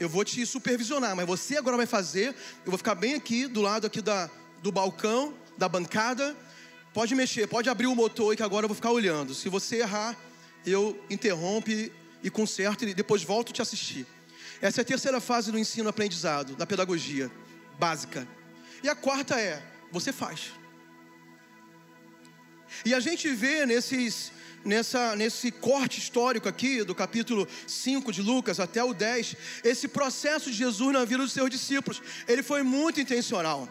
Eu 0.00 0.08
vou 0.08 0.24
te 0.24 0.44
supervisionar, 0.44 1.14
mas 1.14 1.26
você 1.26 1.56
agora 1.56 1.76
vai 1.76 1.86
fazer. 1.86 2.34
Eu 2.64 2.70
vou 2.70 2.78
ficar 2.78 2.94
bem 2.94 3.14
aqui, 3.14 3.46
do 3.46 3.60
lado 3.60 3.86
aqui 3.86 4.00
da, 4.00 4.30
do 4.62 4.72
balcão, 4.72 5.34
da 5.56 5.68
bancada. 5.68 6.36
Pode 6.92 7.14
mexer, 7.14 7.46
pode 7.46 7.70
abrir 7.70 7.86
o 7.86 7.94
motor 7.94 8.34
que 8.34 8.42
agora 8.42 8.64
eu 8.64 8.68
vou 8.68 8.74
ficar 8.74 8.90
olhando. 8.90 9.34
Se 9.34 9.48
você 9.48 9.76
errar, 9.76 10.16
eu 10.66 10.98
interrompe 11.08 11.92
e 12.22 12.30
conserto 12.30 12.84
e 12.84 12.94
depois 12.94 13.22
volto 13.22 13.52
te 13.52 13.62
assistir. 13.62 14.06
Essa 14.60 14.80
é 14.80 14.82
a 14.82 14.84
terceira 14.84 15.20
fase 15.20 15.50
do 15.50 15.58
ensino-aprendizado, 15.58 16.54
da 16.54 16.66
pedagogia 16.66 17.30
básica. 17.84 18.28
E 18.84 18.88
a 18.88 18.94
quarta 18.94 19.34
é: 19.40 19.60
você 19.90 20.12
faz. 20.12 20.52
E 22.84 22.94
a 22.94 23.00
gente 23.00 23.28
vê 23.42 23.66
nesses 23.66 24.32
nessa, 24.64 25.16
nesse 25.16 25.50
corte 25.50 25.98
histórico 25.98 26.48
aqui, 26.48 26.84
do 26.84 26.94
capítulo 26.94 27.48
5 27.66 28.12
de 28.12 28.22
Lucas 28.22 28.60
até 28.60 28.82
o 28.84 28.94
10, 28.94 29.34
esse 29.64 29.88
processo 29.88 30.48
de 30.50 30.56
Jesus 30.56 30.92
na 30.92 31.04
vida 31.04 31.24
dos 31.24 31.32
seus 31.32 31.50
discípulos, 31.50 32.00
ele 32.28 32.44
foi 32.44 32.62
muito 32.62 33.00
intencional. 33.00 33.68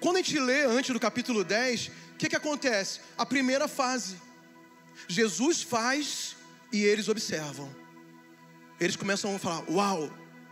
Quando 0.00 0.16
a 0.16 0.22
gente 0.22 0.38
lê 0.40 0.64
antes 0.64 0.92
do 0.92 0.98
capítulo 0.98 1.44
10, 1.44 1.86
o 1.86 2.16
que, 2.18 2.28
que 2.28 2.36
acontece? 2.42 3.00
A 3.16 3.24
primeira 3.24 3.68
fase, 3.68 4.16
Jesus 5.06 5.62
faz 5.62 6.36
e 6.72 6.82
eles 6.82 7.08
observam. 7.08 7.68
Eles 8.80 8.96
começam 8.96 9.36
a 9.36 9.38
falar: 9.38 9.62
Uau, 9.70 10.10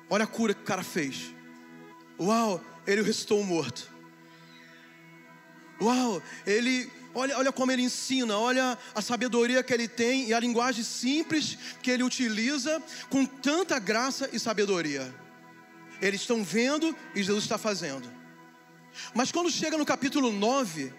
olha 0.09 0.25
a 0.25 0.33
cura 0.39 0.55
que 0.55 0.63
o 0.63 0.71
cara 0.73 0.85
fez. 0.85 1.35
Uau, 2.19 2.63
ele 2.87 3.03
ressuscitou 3.03 3.43
morto. 3.45 3.91
Uau, 5.81 6.23
ele 6.47 6.91
Olha, 7.15 7.37
olha 7.37 7.53
como 7.53 7.71
ele 7.71 7.83
ensina, 7.83 8.39
olha 8.39 8.79
a 8.95 9.03
sabedoria 9.03 9.63
que 9.63 9.73
ele 9.73 9.87
tem 9.87 10.29
e 10.29 10.35
a 10.35 10.41
linguagem 10.41 10.83
simples 10.83 11.59
que 11.83 11.91
ele 11.91 12.03
utiliza 12.03 12.83
com 13.11 13.27
tanta 13.27 13.79
graça 13.79 14.31
e 14.33 14.39
sabedoria. 14.39 15.15
Eles 16.01 16.23
estão 16.23 16.43
vendo 16.43 16.97
e 17.15 17.23
Jesus 17.23 17.45
está 17.45 17.59
fazendo. 17.59 18.11
Mas 19.15 19.31
quando 19.31 19.51
chega 19.51 19.77
no 19.77 19.85
capítulo 19.85 20.33
9, 20.33 20.93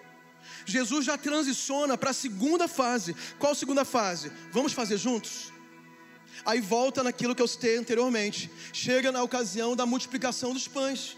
Jesus 0.65 1.05
já 1.05 1.17
transiciona 1.17 1.97
para 1.97 2.11
a 2.11 2.13
segunda 2.13 2.67
fase. 2.67 3.15
Qual 3.39 3.51
a 3.51 3.55
segunda 3.55 3.83
fase? 3.83 4.31
Vamos 4.51 4.71
fazer 4.71 4.97
juntos? 4.97 5.52
Aí 6.45 6.59
volta 6.59 7.03
naquilo 7.03 7.35
que 7.35 7.41
eu 7.41 7.47
citei 7.47 7.77
anteriormente. 7.77 8.49
Chega 8.71 9.11
na 9.11 9.23
ocasião 9.23 9.75
da 9.75 9.85
multiplicação 9.85 10.53
dos 10.53 10.67
pães. 10.67 11.17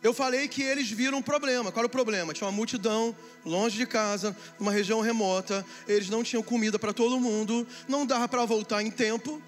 Eu 0.00 0.14
falei 0.14 0.46
que 0.46 0.62
eles 0.62 0.88
viram 0.88 1.18
um 1.18 1.22
problema. 1.22 1.72
Qual 1.72 1.80
era 1.80 1.86
o 1.86 1.90
problema? 1.90 2.32
Tinha 2.32 2.46
uma 2.46 2.52
multidão 2.52 3.16
longe 3.44 3.76
de 3.76 3.86
casa, 3.86 4.36
numa 4.58 4.70
região 4.70 5.00
remota. 5.00 5.66
Eles 5.88 6.08
não 6.08 6.22
tinham 6.22 6.42
comida 6.42 6.78
para 6.78 6.92
todo 6.92 7.18
mundo. 7.18 7.66
Não 7.88 8.06
dava 8.06 8.28
para 8.28 8.44
voltar 8.44 8.82
em 8.82 8.90
tempo. 8.90 9.42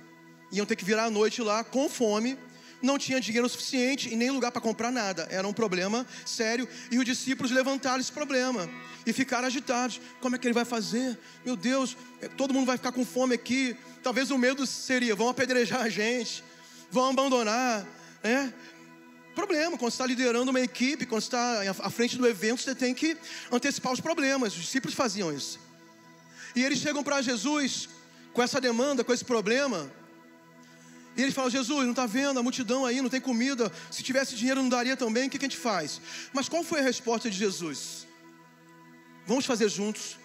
Iam 0.51 0.67
ter 0.67 0.75
que 0.75 0.85
virar 0.85 1.05
a 1.05 1.11
noite 1.11 1.41
lá 1.41 1.63
com 1.63 1.89
fome. 1.89 2.37
Não 2.83 2.99
tinha 2.99 3.21
dinheiro 3.21 3.49
suficiente 3.49 4.09
e 4.13 4.17
nem 4.17 4.31
lugar 4.31 4.51
para 4.51 4.61
comprar 4.61 4.91
nada. 4.91 5.27
Era 5.31 5.47
um 5.47 5.53
problema 5.53 6.07
sério. 6.25 6.69
E 6.91 6.99
os 6.99 7.05
discípulos 7.05 7.51
levantaram 7.51 8.01
esse 8.01 8.13
problema 8.13 8.69
e 9.07 9.13
ficaram 9.13 9.47
agitados. 9.47 10.01
Como 10.21 10.35
é 10.35 10.39
que 10.39 10.47
ele 10.47 10.55
vai 10.55 10.65
fazer? 10.65 11.19
Meu 11.45 11.57
Deus, 11.57 11.97
é, 12.21 12.29
todo 12.29 12.55
mundo 12.55 12.67
vai 12.67 12.77
ficar 12.77 12.93
com 12.93 13.05
fome 13.05 13.35
aqui. 13.35 13.77
Talvez 14.03 14.31
o 14.31 14.39
medo 14.39 14.67
seria: 14.67 15.15
vão 15.15 15.29
apedrejar 15.29 15.83
a 15.83 15.89
gente, 15.89 16.43
vão 16.91 17.11
abandonar 17.11 17.87
É 18.23 18.53
problema. 19.35 19.79
Quando 19.79 19.93
está 19.93 20.07
liderando 20.07 20.51
uma 20.51 20.61
equipe, 20.61 21.07
quando 21.07 21.23
está 21.23 21.63
à 21.79 21.91
frente 21.91 22.17
do 22.17 22.27
evento, 22.27 22.61
você 22.61 22.75
tem 22.75 22.95
que 22.95 23.17
antecipar 23.51 23.93
os 23.93 24.01
problemas. 24.01 24.53
Os 24.53 24.61
discípulos 24.61 24.95
faziam 24.95 25.33
isso. 25.33 25.59
E 26.55 26.63
eles 26.63 26.79
chegam 26.79 27.03
para 27.03 27.23
Jesus 27.23 27.89
com 28.33 28.43
essa 28.43 28.61
demanda, 28.61 29.03
com 29.03 29.13
esse 29.13 29.25
problema. 29.25 29.91
E 31.17 31.23
eles 31.23 31.35
falam: 31.35 31.51
Jesus, 31.51 31.83
não 31.83 31.91
está 31.91 32.07
vendo 32.07 32.39
a 32.39 32.43
multidão 32.43 32.85
aí, 32.85 33.01
não 33.01 33.09
tem 33.09 33.21
comida. 33.21 33.71
Se 33.91 34.03
tivesse 34.03 34.35
dinheiro, 34.35 34.63
não 34.63 34.69
daria 34.69 34.97
também. 34.97 35.27
O 35.27 35.31
que, 35.31 35.39
que 35.39 35.45
a 35.45 35.49
gente 35.49 35.59
faz? 35.59 36.01
Mas 36.33 36.49
qual 36.49 36.63
foi 36.63 36.81
a 36.81 36.83
resposta 36.83 37.31
de 37.31 37.37
Jesus? 37.37 38.07
Vamos 39.27 39.47
fazer 39.47 39.69
juntos. 39.69 40.19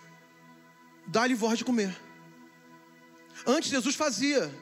Dá-lhe 1.07 1.35
voz 1.35 1.57
de 1.57 1.65
comer. 1.65 1.95
Antes 3.45 3.69
Jesus 3.69 3.95
fazia. 3.95 4.53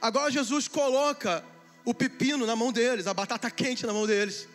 Agora 0.00 0.30
Jesus 0.30 0.68
coloca 0.68 1.44
o 1.84 1.92
pepino 1.92 2.46
na 2.46 2.54
mão 2.54 2.72
deles, 2.72 3.06
a 3.06 3.14
batata 3.14 3.50
quente 3.50 3.84
na 3.84 3.92
mão 3.92 4.06
deles. 4.06 4.48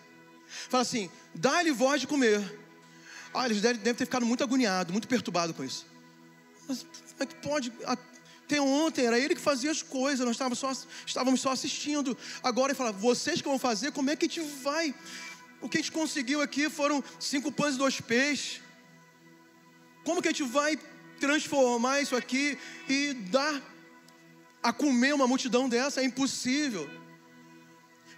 Fala 0.69 0.81
assim: 0.81 1.09
dá-lhe 1.33 1.71
voz 1.71 2.01
de 2.01 2.07
comer. 2.07 2.41
Ah, 3.33 3.45
eles 3.45 3.61
devem 3.61 3.81
ter 3.81 3.95
ficado 3.95 4.25
muito 4.25 4.43
agoniados, 4.43 4.91
muito 4.91 5.07
perturbados 5.07 5.55
com 5.55 5.63
isso. 5.63 5.85
Mas 6.67 6.83
como 6.83 7.23
é 7.23 7.25
que 7.25 7.35
pode? 7.35 7.73
Até 8.47 8.61
ontem 8.61 9.05
era 9.05 9.19
ele 9.19 9.35
que 9.35 9.41
fazia 9.41 9.69
as 9.69 9.81
coisas, 9.81 10.25
nós 10.25 10.35
estávamos 10.35 10.57
só, 10.57 10.71
estávamos 11.05 11.41
só 11.41 11.51
assistindo. 11.51 12.17
Agora 12.41 12.71
ele 12.71 12.77
fala: 12.77 12.93
vocês 12.93 13.41
que 13.41 13.47
vão 13.47 13.59
fazer, 13.59 13.91
como 13.91 14.09
é 14.09 14.15
que 14.15 14.25
a 14.25 14.29
gente 14.29 14.39
vai? 14.63 14.95
O 15.59 15.67
que 15.67 15.77
a 15.77 15.81
gente 15.81 15.91
conseguiu 15.91 16.41
aqui 16.41 16.69
foram 16.69 17.03
cinco 17.19 17.51
pães 17.51 17.75
e 17.75 17.77
dois 17.77 17.99
peixes. 17.99 18.61
Como 20.05 20.21
que 20.21 20.29
a 20.29 20.31
gente 20.31 20.43
vai 20.43 20.79
transformar 21.19 21.99
isso 21.99 22.15
aqui 22.15 22.57
e 22.87 23.13
dar 23.15 23.61
a 24.63 24.71
comer 24.71 25.13
uma 25.13 25.27
multidão 25.27 25.67
dessa? 25.67 25.99
É 25.99 26.05
impossível. 26.05 26.89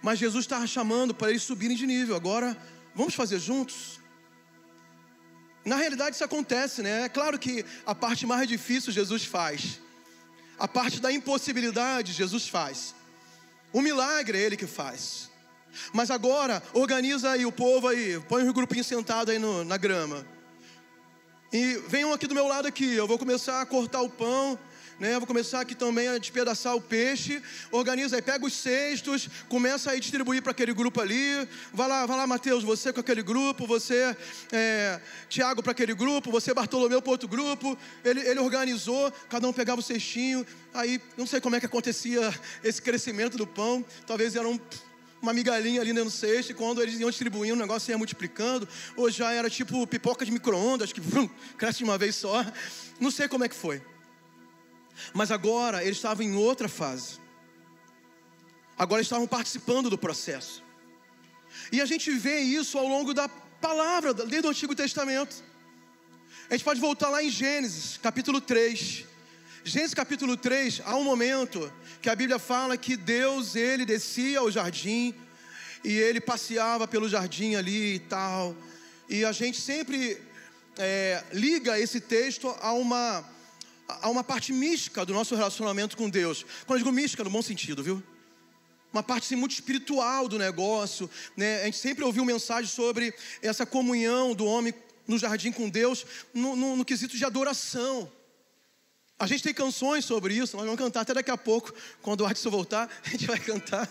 Mas 0.00 0.20
Jesus 0.20 0.44
estava 0.44 0.64
chamando 0.64 1.12
para 1.12 1.30
eles 1.30 1.42
subirem 1.42 1.76
de 1.76 1.88
nível. 1.88 2.14
Agora, 2.14 2.56
vamos 2.94 3.16
fazer 3.16 3.40
juntos? 3.40 3.98
Na 5.64 5.74
realidade, 5.74 6.14
isso 6.14 6.22
acontece, 6.22 6.82
né? 6.82 7.06
É 7.06 7.08
claro 7.08 7.36
que 7.36 7.64
a 7.84 7.96
parte 7.96 8.24
mais 8.26 8.46
difícil 8.46 8.92
Jesus 8.92 9.24
faz. 9.24 9.80
A 10.60 10.68
parte 10.68 11.00
da 11.00 11.10
impossibilidade, 11.10 12.12
Jesus 12.12 12.46
faz. 12.46 12.94
O 13.72 13.80
milagre 13.80 14.36
é 14.36 14.42
Ele 14.42 14.58
que 14.58 14.66
faz. 14.66 15.30
Mas 15.90 16.10
agora, 16.10 16.62
organiza 16.74 17.30
aí 17.30 17.46
o 17.46 17.52
povo 17.52 17.88
aí, 17.88 18.20
põe 18.28 18.46
um 18.46 18.52
grupinho 18.52 18.84
sentado 18.84 19.30
aí 19.30 19.38
no, 19.38 19.64
na 19.64 19.78
grama. 19.78 20.26
E 21.50 21.82
venham 21.88 22.12
aqui 22.12 22.26
do 22.26 22.34
meu 22.34 22.46
lado 22.46 22.68
aqui, 22.68 22.92
eu 22.92 23.06
vou 23.06 23.18
começar 23.18 23.62
a 23.62 23.66
cortar 23.66 24.02
o 24.02 24.10
pão 24.10 24.58
né? 25.00 25.18
Vou 25.18 25.26
começar 25.26 25.62
aqui 25.62 25.74
também 25.74 26.06
a 26.08 26.18
despedaçar 26.18 26.76
o 26.76 26.80
peixe. 26.80 27.42
Organiza 27.72 28.16
aí, 28.16 28.22
pega 28.22 28.44
os 28.44 28.52
cestos, 28.52 29.28
começa 29.48 29.90
a 29.90 29.98
distribuir 29.98 30.42
para 30.42 30.52
aquele 30.52 30.74
grupo 30.74 31.00
ali. 31.00 31.48
Vai 31.72 31.88
lá, 31.88 32.04
vai 32.04 32.18
lá, 32.18 32.26
Mateus, 32.26 32.62
você 32.62 32.92
com 32.92 33.00
aquele 33.00 33.22
grupo, 33.22 33.66
você, 33.66 34.14
é, 34.52 35.00
Tiago 35.28 35.62
para 35.62 35.72
aquele 35.72 35.94
grupo, 35.94 36.30
você, 36.30 36.52
Bartolomeu 36.52 37.00
para 37.00 37.12
outro 37.12 37.26
grupo. 37.26 37.76
Ele, 38.04 38.20
ele 38.20 38.40
organizou, 38.40 39.10
cada 39.30 39.48
um 39.48 39.52
pegava 39.54 39.80
o 39.80 39.82
cestinho. 39.82 40.46
Aí, 40.74 41.00
não 41.16 41.26
sei 41.26 41.40
como 41.40 41.56
é 41.56 41.60
que 41.60 41.66
acontecia 41.66 42.32
esse 42.62 42.82
crescimento 42.82 43.38
do 43.38 43.46
pão. 43.46 43.82
Talvez 44.06 44.36
era 44.36 44.46
um 44.46 44.60
uma 45.22 45.34
migalhinha 45.34 45.82
ali 45.82 45.92
no 45.92 46.10
cesto, 46.10 46.52
e 46.52 46.54
quando 46.54 46.80
eles 46.80 46.98
iam 46.98 47.10
distribuindo, 47.10 47.54
o 47.54 47.58
negócio 47.58 47.90
ia 47.90 47.98
multiplicando, 47.98 48.66
ou 48.96 49.10
já 49.10 49.30
era 49.30 49.50
tipo 49.50 49.86
pipoca 49.86 50.24
de 50.24 50.32
micro-ondas, 50.32 50.94
que 50.94 51.02
cresce 51.58 51.78
de 51.78 51.84
uma 51.84 51.98
vez 51.98 52.16
só. 52.16 52.42
Não 52.98 53.10
sei 53.10 53.28
como 53.28 53.44
é 53.44 53.48
que 53.50 53.54
foi. 53.54 53.82
Mas 55.12 55.30
agora 55.30 55.82
eles 55.82 55.96
estavam 55.96 56.24
em 56.24 56.34
outra 56.34 56.68
fase. 56.68 57.18
Agora 58.78 59.02
estavam 59.02 59.26
participando 59.26 59.90
do 59.90 59.98
processo. 59.98 60.62
E 61.70 61.80
a 61.80 61.86
gente 61.86 62.10
vê 62.12 62.40
isso 62.40 62.78
ao 62.78 62.86
longo 62.86 63.12
da 63.12 63.28
palavra, 63.28 64.14
desde 64.14 64.46
o 64.46 64.50
Antigo 64.50 64.74
Testamento. 64.74 65.44
A 66.48 66.54
gente 66.54 66.64
pode 66.64 66.80
voltar 66.80 67.08
lá 67.10 67.22
em 67.22 67.30
Gênesis, 67.30 67.98
capítulo 68.02 68.40
3. 68.40 69.04
Gênesis 69.62 69.94
capítulo 69.94 70.36
3, 70.36 70.80
há 70.84 70.96
um 70.96 71.04
momento 71.04 71.70
que 72.00 72.08
a 72.08 72.16
Bíblia 72.16 72.38
fala 72.38 72.78
que 72.78 72.96
Deus, 72.96 73.54
ele 73.54 73.84
descia 73.84 74.38
ao 74.38 74.50
jardim 74.50 75.14
e 75.84 75.92
ele 75.92 76.20
passeava 76.20 76.88
pelo 76.88 77.08
jardim 77.08 77.54
ali 77.54 77.96
e 77.96 77.98
tal. 77.98 78.56
E 79.08 79.24
a 79.24 79.32
gente 79.32 79.60
sempre 79.60 80.18
é, 80.78 81.22
liga 81.32 81.78
esse 81.78 82.00
texto 82.00 82.56
a 82.60 82.72
uma 82.72 83.24
há 84.02 84.08
uma 84.08 84.24
parte 84.24 84.52
mística 84.52 85.04
do 85.04 85.12
nosso 85.12 85.34
relacionamento 85.34 85.96
com 85.96 86.08
Deus. 86.08 86.44
Quando 86.66 86.78
eu 86.78 86.84
digo 86.84 86.92
mística, 86.92 87.24
no 87.24 87.30
bom 87.30 87.42
sentido, 87.42 87.82
viu? 87.82 88.02
Uma 88.92 89.02
parte 89.02 89.24
assim, 89.24 89.36
muito 89.36 89.52
espiritual 89.52 90.28
do 90.28 90.38
negócio. 90.38 91.08
Né? 91.36 91.62
A 91.62 91.64
gente 91.66 91.78
sempre 91.78 92.04
ouviu 92.04 92.24
mensagem 92.24 92.70
sobre 92.70 93.14
essa 93.40 93.64
comunhão 93.64 94.34
do 94.34 94.44
homem 94.44 94.74
no 95.06 95.18
jardim 95.18 95.52
com 95.52 95.68
Deus, 95.68 96.06
no, 96.32 96.56
no, 96.56 96.76
no 96.76 96.84
quesito 96.84 97.16
de 97.16 97.24
adoração. 97.24 98.10
A 99.18 99.26
gente 99.26 99.42
tem 99.42 99.52
canções 99.52 100.04
sobre 100.04 100.34
isso, 100.34 100.56
nós 100.56 100.64
vamos 100.64 100.80
cantar 100.80 101.02
até 101.02 101.12
daqui 101.12 101.30
a 101.30 101.36
pouco, 101.36 101.74
quando 102.00 102.22
o 102.22 102.26
Adson 102.26 102.48
voltar, 102.48 102.88
a 103.04 103.08
gente 103.10 103.26
vai 103.26 103.38
cantar 103.38 103.86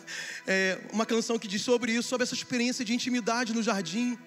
é, 0.48 0.80
uma 0.92 1.06
canção 1.06 1.38
que 1.38 1.48
diz 1.48 1.62
sobre 1.62 1.92
isso, 1.92 2.10
sobre 2.10 2.24
essa 2.24 2.34
experiência 2.34 2.84
de 2.84 2.96
intimidade 2.96 3.54
no 3.54 3.62
jardim. 3.62 4.18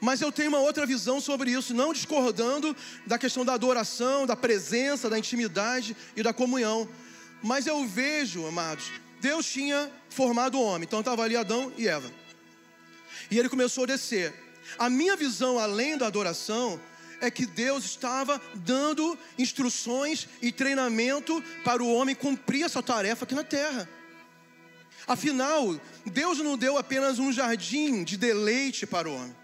Mas 0.00 0.20
eu 0.20 0.30
tenho 0.30 0.50
uma 0.50 0.60
outra 0.60 0.86
visão 0.86 1.20
sobre 1.20 1.50
isso, 1.50 1.74
não 1.74 1.92
discordando 1.92 2.74
da 3.06 3.18
questão 3.18 3.44
da 3.44 3.54
adoração, 3.54 4.26
da 4.26 4.36
presença, 4.36 5.10
da 5.10 5.18
intimidade 5.18 5.96
e 6.16 6.22
da 6.22 6.32
comunhão. 6.32 6.88
Mas 7.42 7.66
eu 7.66 7.86
vejo, 7.86 8.46
amados, 8.46 8.92
Deus 9.20 9.46
tinha 9.46 9.90
formado 10.08 10.58
o 10.58 10.62
homem, 10.62 10.84
então 10.84 11.00
estava 11.00 11.22
ali 11.22 11.36
Adão 11.36 11.72
e 11.76 11.88
Eva. 11.88 12.10
E 13.30 13.38
ele 13.38 13.48
começou 13.48 13.84
a 13.84 13.88
descer. 13.88 14.32
A 14.78 14.88
minha 14.88 15.16
visão, 15.16 15.58
além 15.58 15.96
da 15.96 16.06
adoração, 16.06 16.80
é 17.20 17.30
que 17.30 17.46
Deus 17.46 17.84
estava 17.84 18.40
dando 18.54 19.18
instruções 19.36 20.28
e 20.40 20.52
treinamento 20.52 21.42
para 21.64 21.82
o 21.82 21.92
homem 21.92 22.14
cumprir 22.14 22.64
essa 22.64 22.82
tarefa 22.82 23.24
aqui 23.24 23.34
na 23.34 23.44
terra. 23.44 23.88
Afinal, 25.06 25.80
Deus 26.04 26.38
não 26.38 26.56
deu 26.56 26.76
apenas 26.76 27.18
um 27.18 27.32
jardim 27.32 28.04
de 28.04 28.16
deleite 28.16 28.86
para 28.86 29.08
o 29.08 29.14
homem. 29.14 29.34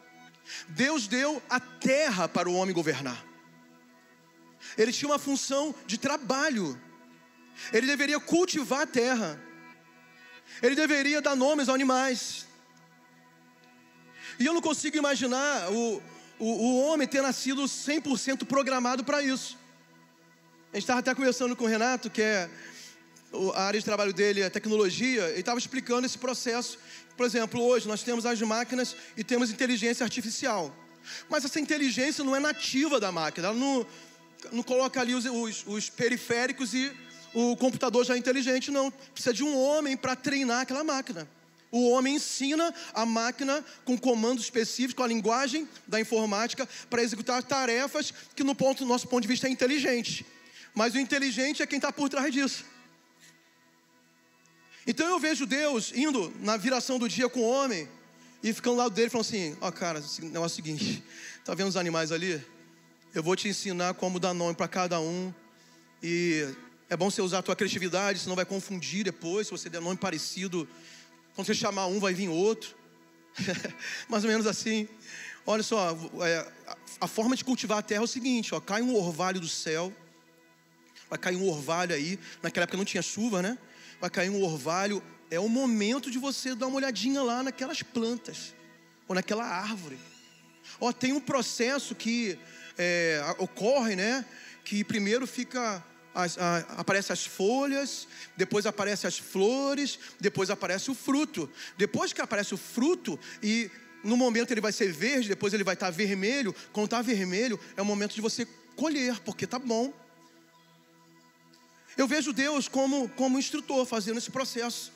Deus 0.68 1.06
deu 1.06 1.42
a 1.48 1.58
terra 1.58 2.28
para 2.28 2.48
o 2.48 2.54
homem 2.54 2.74
governar. 2.74 3.24
Ele 4.76 4.92
tinha 4.92 5.10
uma 5.10 5.18
função 5.18 5.74
de 5.86 5.98
trabalho. 5.98 6.80
Ele 7.72 7.86
deveria 7.86 8.18
cultivar 8.20 8.82
a 8.82 8.86
terra. 8.86 9.40
Ele 10.62 10.74
deveria 10.74 11.20
dar 11.20 11.36
nomes 11.36 11.68
aos 11.68 11.74
animais. 11.74 12.46
E 14.38 14.46
eu 14.46 14.54
não 14.54 14.60
consigo 14.60 14.96
imaginar 14.96 15.70
o, 15.70 16.02
o, 16.38 16.46
o 16.46 16.86
homem 16.86 17.06
ter 17.06 17.22
nascido 17.22 17.62
100% 17.64 18.44
programado 18.44 19.04
para 19.04 19.22
isso. 19.22 19.58
A 20.72 20.76
gente 20.76 20.84
estava 20.84 21.00
até 21.00 21.14
conversando 21.14 21.54
com 21.54 21.64
o 21.64 21.68
Renato, 21.68 22.10
que 22.10 22.20
é 22.20 22.50
a 23.54 23.62
área 23.62 23.78
de 23.78 23.84
trabalho 23.84 24.12
dele, 24.12 24.42
a 24.42 24.50
tecnologia, 24.50 25.24
ele 25.30 25.40
estava 25.40 25.58
explicando 25.58 26.06
esse 26.06 26.18
processo 26.18 26.78
por 27.16 27.26
exemplo, 27.26 27.62
hoje 27.62 27.86
nós 27.86 28.02
temos 28.02 28.26
as 28.26 28.40
máquinas 28.42 28.96
e 29.16 29.22
temos 29.22 29.50
inteligência 29.50 30.02
artificial. 30.02 30.74
Mas 31.28 31.44
essa 31.44 31.60
inteligência 31.60 32.24
não 32.24 32.34
é 32.34 32.40
nativa 32.40 32.98
da 32.98 33.12
máquina, 33.12 33.48
ela 33.48 33.56
não, 33.56 33.86
não 34.50 34.62
coloca 34.62 35.00
ali 35.00 35.14
os, 35.14 35.24
os, 35.24 35.64
os 35.66 35.90
periféricos 35.90 36.74
e 36.74 36.90
o 37.32 37.56
computador 37.56 38.04
já 38.04 38.14
é 38.14 38.18
inteligente, 38.18 38.70
não. 38.70 38.90
Precisa 38.90 39.32
de 39.32 39.44
um 39.44 39.56
homem 39.56 39.96
para 39.96 40.16
treinar 40.16 40.62
aquela 40.62 40.82
máquina. 40.82 41.28
O 41.70 41.90
homem 41.90 42.16
ensina 42.16 42.72
a 42.92 43.04
máquina 43.04 43.64
com 43.84 43.98
comandos 43.98 44.44
específicos, 44.44 44.94
com 44.94 45.02
a 45.02 45.08
linguagem 45.08 45.68
da 45.86 46.00
informática, 46.00 46.68
para 46.88 47.02
executar 47.02 47.42
tarefas 47.42 48.12
que, 48.34 48.44
no 48.44 48.54
ponto, 48.54 48.84
nosso 48.84 49.08
ponto 49.08 49.22
de 49.22 49.28
vista, 49.28 49.48
é 49.48 49.50
inteligente. 49.50 50.24
Mas 50.72 50.94
o 50.94 50.98
inteligente 50.98 51.62
é 51.62 51.66
quem 51.66 51.78
está 51.78 51.92
por 51.92 52.08
trás 52.08 52.32
disso. 52.32 52.64
Então 54.86 55.08
eu 55.08 55.18
vejo 55.18 55.46
Deus 55.46 55.92
indo 55.94 56.32
na 56.40 56.56
viração 56.56 56.98
do 56.98 57.08
dia 57.08 57.28
com 57.28 57.40
o 57.40 57.48
homem 57.48 57.88
e 58.42 58.52
ficando 58.52 58.76
lado 58.76 58.94
dele 58.94 59.08
falando 59.08 59.26
assim: 59.26 59.56
Ó, 59.60 59.68
oh, 59.68 59.72
cara, 59.72 59.98
negócio 60.00 60.34
é 60.34 60.40
o 60.40 60.48
seguinte, 60.48 61.02
tá 61.44 61.54
vendo 61.54 61.68
os 61.68 61.76
animais 61.76 62.12
ali? 62.12 62.44
Eu 63.14 63.22
vou 63.22 63.34
te 63.34 63.48
ensinar 63.48 63.94
como 63.94 64.20
dar 64.20 64.34
nome 64.34 64.54
para 64.54 64.68
cada 64.68 65.00
um. 65.00 65.32
E 66.02 66.46
é 66.90 66.96
bom 66.96 67.08
você 67.08 67.22
usar 67.22 67.38
a 67.38 67.42
tua 67.42 67.56
criatividade, 67.56 68.18
senão 68.18 68.36
vai 68.36 68.44
confundir 68.44 69.04
depois. 69.04 69.46
Se 69.46 69.52
você 69.52 69.70
der 69.70 69.80
nome 69.80 69.96
parecido, 69.96 70.68
quando 71.34 71.46
você 71.46 71.54
chamar 71.54 71.86
um, 71.86 71.98
vai 71.98 72.12
vir 72.12 72.28
outro. 72.28 72.76
Mais 74.08 74.22
ou 74.22 74.30
menos 74.30 74.46
assim. 74.46 74.86
Olha 75.46 75.62
só, 75.62 75.96
é, 76.20 76.52
a 77.00 77.06
forma 77.06 77.36
de 77.36 77.44
cultivar 77.44 77.78
a 77.78 77.82
terra 77.82 78.02
é 78.02 78.04
o 78.04 78.08
seguinte: 78.08 78.54
ó, 78.54 78.60
cai 78.60 78.82
um 78.82 78.94
orvalho 78.94 79.40
do 79.40 79.48
céu, 79.48 79.90
vai 81.08 81.18
cair 81.18 81.36
um 81.36 81.48
orvalho 81.48 81.94
aí. 81.94 82.18
Naquela 82.42 82.64
época 82.64 82.76
não 82.76 82.84
tinha 82.84 83.02
chuva, 83.02 83.40
né? 83.40 83.56
Vai 84.00 84.10
cair 84.10 84.30
um 84.30 84.42
orvalho, 84.42 85.02
é 85.30 85.40
o 85.40 85.48
momento 85.48 86.10
de 86.10 86.18
você 86.18 86.54
dar 86.54 86.66
uma 86.66 86.76
olhadinha 86.76 87.22
lá 87.22 87.42
naquelas 87.42 87.82
plantas, 87.82 88.54
ou 89.08 89.14
naquela 89.14 89.44
árvore. 89.44 89.98
Ó, 90.80 90.92
tem 90.92 91.12
um 91.12 91.20
processo 91.20 91.94
que 91.94 92.38
é, 92.78 93.22
ocorre, 93.38 93.96
né? 93.96 94.24
Que 94.64 94.82
primeiro 94.82 95.26
fica 95.26 95.84
as, 96.14 96.38
a, 96.38 96.58
aparece 96.78 97.12
as 97.12 97.26
folhas, 97.26 98.06
depois 98.36 98.66
aparece 98.66 99.06
as 99.06 99.18
flores, 99.18 99.98
depois 100.20 100.50
aparece 100.50 100.90
o 100.90 100.94
fruto. 100.94 101.50
Depois 101.76 102.12
que 102.12 102.20
aparece 102.20 102.54
o 102.54 102.58
fruto 102.58 103.18
e 103.42 103.70
no 104.02 104.16
momento 104.16 104.52
ele 104.52 104.60
vai 104.60 104.72
ser 104.72 104.92
verde, 104.92 105.28
depois 105.28 105.52
ele 105.52 105.64
vai 105.64 105.74
estar 105.74 105.90
vermelho. 105.90 106.54
Quando 106.72 106.86
está 106.86 107.02
vermelho, 107.02 107.58
é 107.76 107.82
o 107.82 107.84
momento 107.84 108.14
de 108.14 108.20
você 108.20 108.46
colher, 108.76 109.18
porque 109.20 109.44
está 109.44 109.58
bom. 109.58 109.92
Eu 111.96 112.08
vejo 112.08 112.32
Deus 112.32 112.68
como, 112.68 113.08
como 113.10 113.38
instrutor 113.38 113.86
fazendo 113.86 114.18
esse 114.18 114.30
processo 114.30 114.92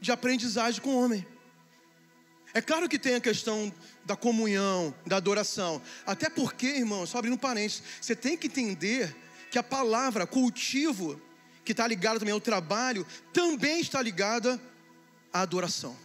de 0.00 0.10
aprendizagem 0.10 0.80
com 0.80 0.90
o 0.90 1.04
homem. 1.04 1.26
É 2.52 2.60
claro 2.60 2.88
que 2.88 2.98
tem 2.98 3.14
a 3.14 3.20
questão 3.20 3.72
da 4.04 4.16
comunhão, 4.16 4.94
da 5.06 5.16
adoração. 5.16 5.80
Até 6.06 6.28
porque, 6.28 6.66
irmão, 6.66 7.06
só 7.06 7.18
abrindo 7.18 7.38
parênteses, 7.38 7.82
você 8.00 8.16
tem 8.16 8.36
que 8.36 8.48
entender 8.48 9.14
que 9.50 9.58
a 9.58 9.62
palavra 9.62 10.26
cultivo, 10.26 11.20
que 11.64 11.72
está 11.72 11.86
ligada 11.86 12.18
também 12.18 12.34
ao 12.34 12.40
trabalho, 12.40 13.06
também 13.32 13.80
está 13.80 14.02
ligada 14.02 14.60
à 15.32 15.42
adoração. 15.42 15.96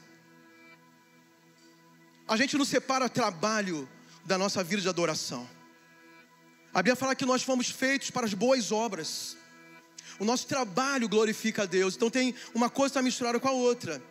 A 2.28 2.38
gente 2.38 2.58
não 2.58 2.66
separa 2.66 3.08
trabalho 3.08 3.88
da 4.24 4.38
nossa 4.38 4.64
vida 4.64 4.82
de 4.82 4.90
adoração. 4.90 5.48
A 6.74 6.80
Bíblia 6.80 6.96
fala 6.96 7.16
que 7.16 7.26
nós 7.26 7.44
fomos 7.44 7.70
feitos 7.70 8.12
para 8.12 8.26
as 8.26 8.34
boas 8.34 8.72
obras. 8.72 9.38
O 10.20 10.26
nosso 10.26 10.48
trabalho 10.48 11.10
glorifica 11.10 11.64
a 11.64 11.66
Deus. 11.66 11.96
Então 11.96 12.10
tem 12.10 12.34
uma 12.54 12.70
coisa 12.70 12.92
está 12.92 13.02
misturada 13.02 13.40
com 13.40 13.48
a 13.48 13.52
outra. 13.52 14.02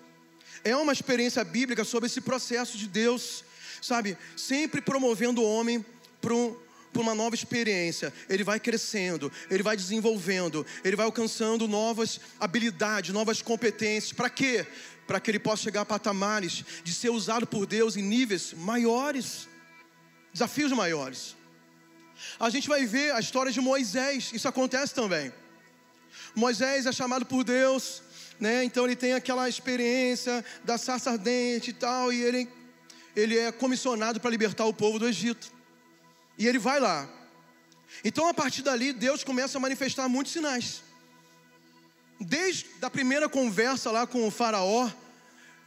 É 0.63 0.77
uma 0.77 0.93
experiência 0.93 1.43
bíblica 1.45 1.85
sobre 1.85 2.07
esse 2.07 2.21
processo 2.21 2.79
de 2.79 2.87
Deus, 2.87 3.45
sabe, 3.83 4.17
sempre 4.37 4.81
promovendo 4.81 5.43
o 5.43 5.49
homem 5.49 5.85
para 6.21 6.35
um, 6.35 6.57
para 6.93 7.03
uma 7.03 7.15
nova 7.15 7.35
experiência. 7.35 8.13
Ele 8.29 8.45
vai 8.45 8.61
crescendo, 8.61 9.31
ele 9.51 9.63
vai 9.63 9.77
desenvolvendo, 9.77 10.65
ele 10.83 10.97
vai 10.97 11.05
alcançando 11.05 11.69
novas 11.69 12.21
habilidades, 12.39 13.13
novas 13.13 13.43
competências. 13.43 14.13
Para 14.13 14.31
quê? 14.31 14.67
Para 15.07 15.21
que 15.21 15.31
ele 15.31 15.39
possa 15.39 15.65
chegar 15.65 15.83
a 15.83 15.85
patamares 15.85 16.65
de 16.83 16.95
ser 16.95 17.11
usado 17.11 17.47
por 17.47 17.67
Deus 17.67 17.97
em 17.97 18.03
níveis 18.03 18.55
maiores, 18.55 19.49
desafios 20.33 20.73
maiores. 20.73 21.37
A 22.39 22.49
gente 22.49 22.69
vai 22.69 22.87
ver 22.87 23.13
a 23.13 23.21
história 23.21 23.53
de 23.53 23.61
Moisés, 23.61 24.31
isso 24.33 24.49
acontece 24.49 24.95
também. 24.95 25.33
Moisés 26.35 26.87
é 26.87 26.93
chamado 26.93 27.25
por 27.25 27.45
Deus, 27.45 28.03
né? 28.41 28.65
Então 28.65 28.85
ele 28.85 28.97
tem 28.97 29.13
aquela 29.13 29.49
experiência 29.49 30.45
da 30.65 30.77
sarça 30.77 31.11
ardente 31.11 31.71
e 31.71 31.73
tal, 31.73 32.13
e 32.13 32.23
ele, 32.23 32.49
ele 33.15 33.39
é 33.39 33.53
comissionado 33.53 34.21
para 34.21 34.31
libertar 34.31 34.65
o 34.65 34.75
povo 34.75 34.99
do 34.99 35.07
Egito. 35.07 35.53
E 36.39 36.47
ele 36.47 36.59
vai 36.59 36.81
lá. 36.81 37.09
Então, 38.05 38.27
a 38.27 38.35
partir 38.35 38.63
dali, 38.63 38.93
Deus 38.93 39.23
começa 39.23 39.59
a 39.59 39.61
manifestar 39.61 40.09
muitos 40.09 40.33
sinais. 40.33 40.83
Desde 42.21 42.67
a 42.83 42.91
primeira 42.91 43.29
conversa 43.29 43.91
lá 43.91 44.07
com 44.07 44.27
o 44.27 44.31
faraó, 44.31 44.91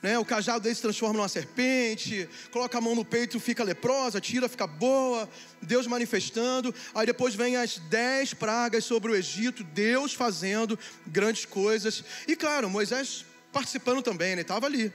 né, 0.02 0.18
o 0.20 0.26
cajado 0.26 0.60
dele 0.62 0.76
se 0.76 0.82
transforma 0.82 1.18
numa 1.18 1.28
serpente, 1.28 2.30
coloca 2.52 2.78
a 2.78 2.82
mão 2.82 2.94
no 2.94 3.04
peito, 3.04 3.40
fica 3.40 3.64
leprosa, 3.64 4.22
tira, 4.22 4.48
fica 4.48 4.68
boa, 4.68 5.28
Deus 5.62 5.88
manifestando. 5.88 6.74
Aí 6.94 7.06
depois 7.06 7.34
vem 7.34 7.56
as 7.56 7.80
dez 7.90 8.34
pragas 8.34 8.86
sobre 8.86 9.12
o 9.12 9.16
Egito, 9.16 9.64
Deus 9.64 10.14
fazendo 10.14 10.78
grandes 11.06 11.46
coisas. 11.46 12.04
E 12.28 12.36
claro, 12.36 12.70
Moisés 12.70 13.26
participando 13.52 14.04
também, 14.04 14.30
ele 14.30 14.36
né, 14.38 14.42
estava 14.42 14.68
ali. 14.68 14.94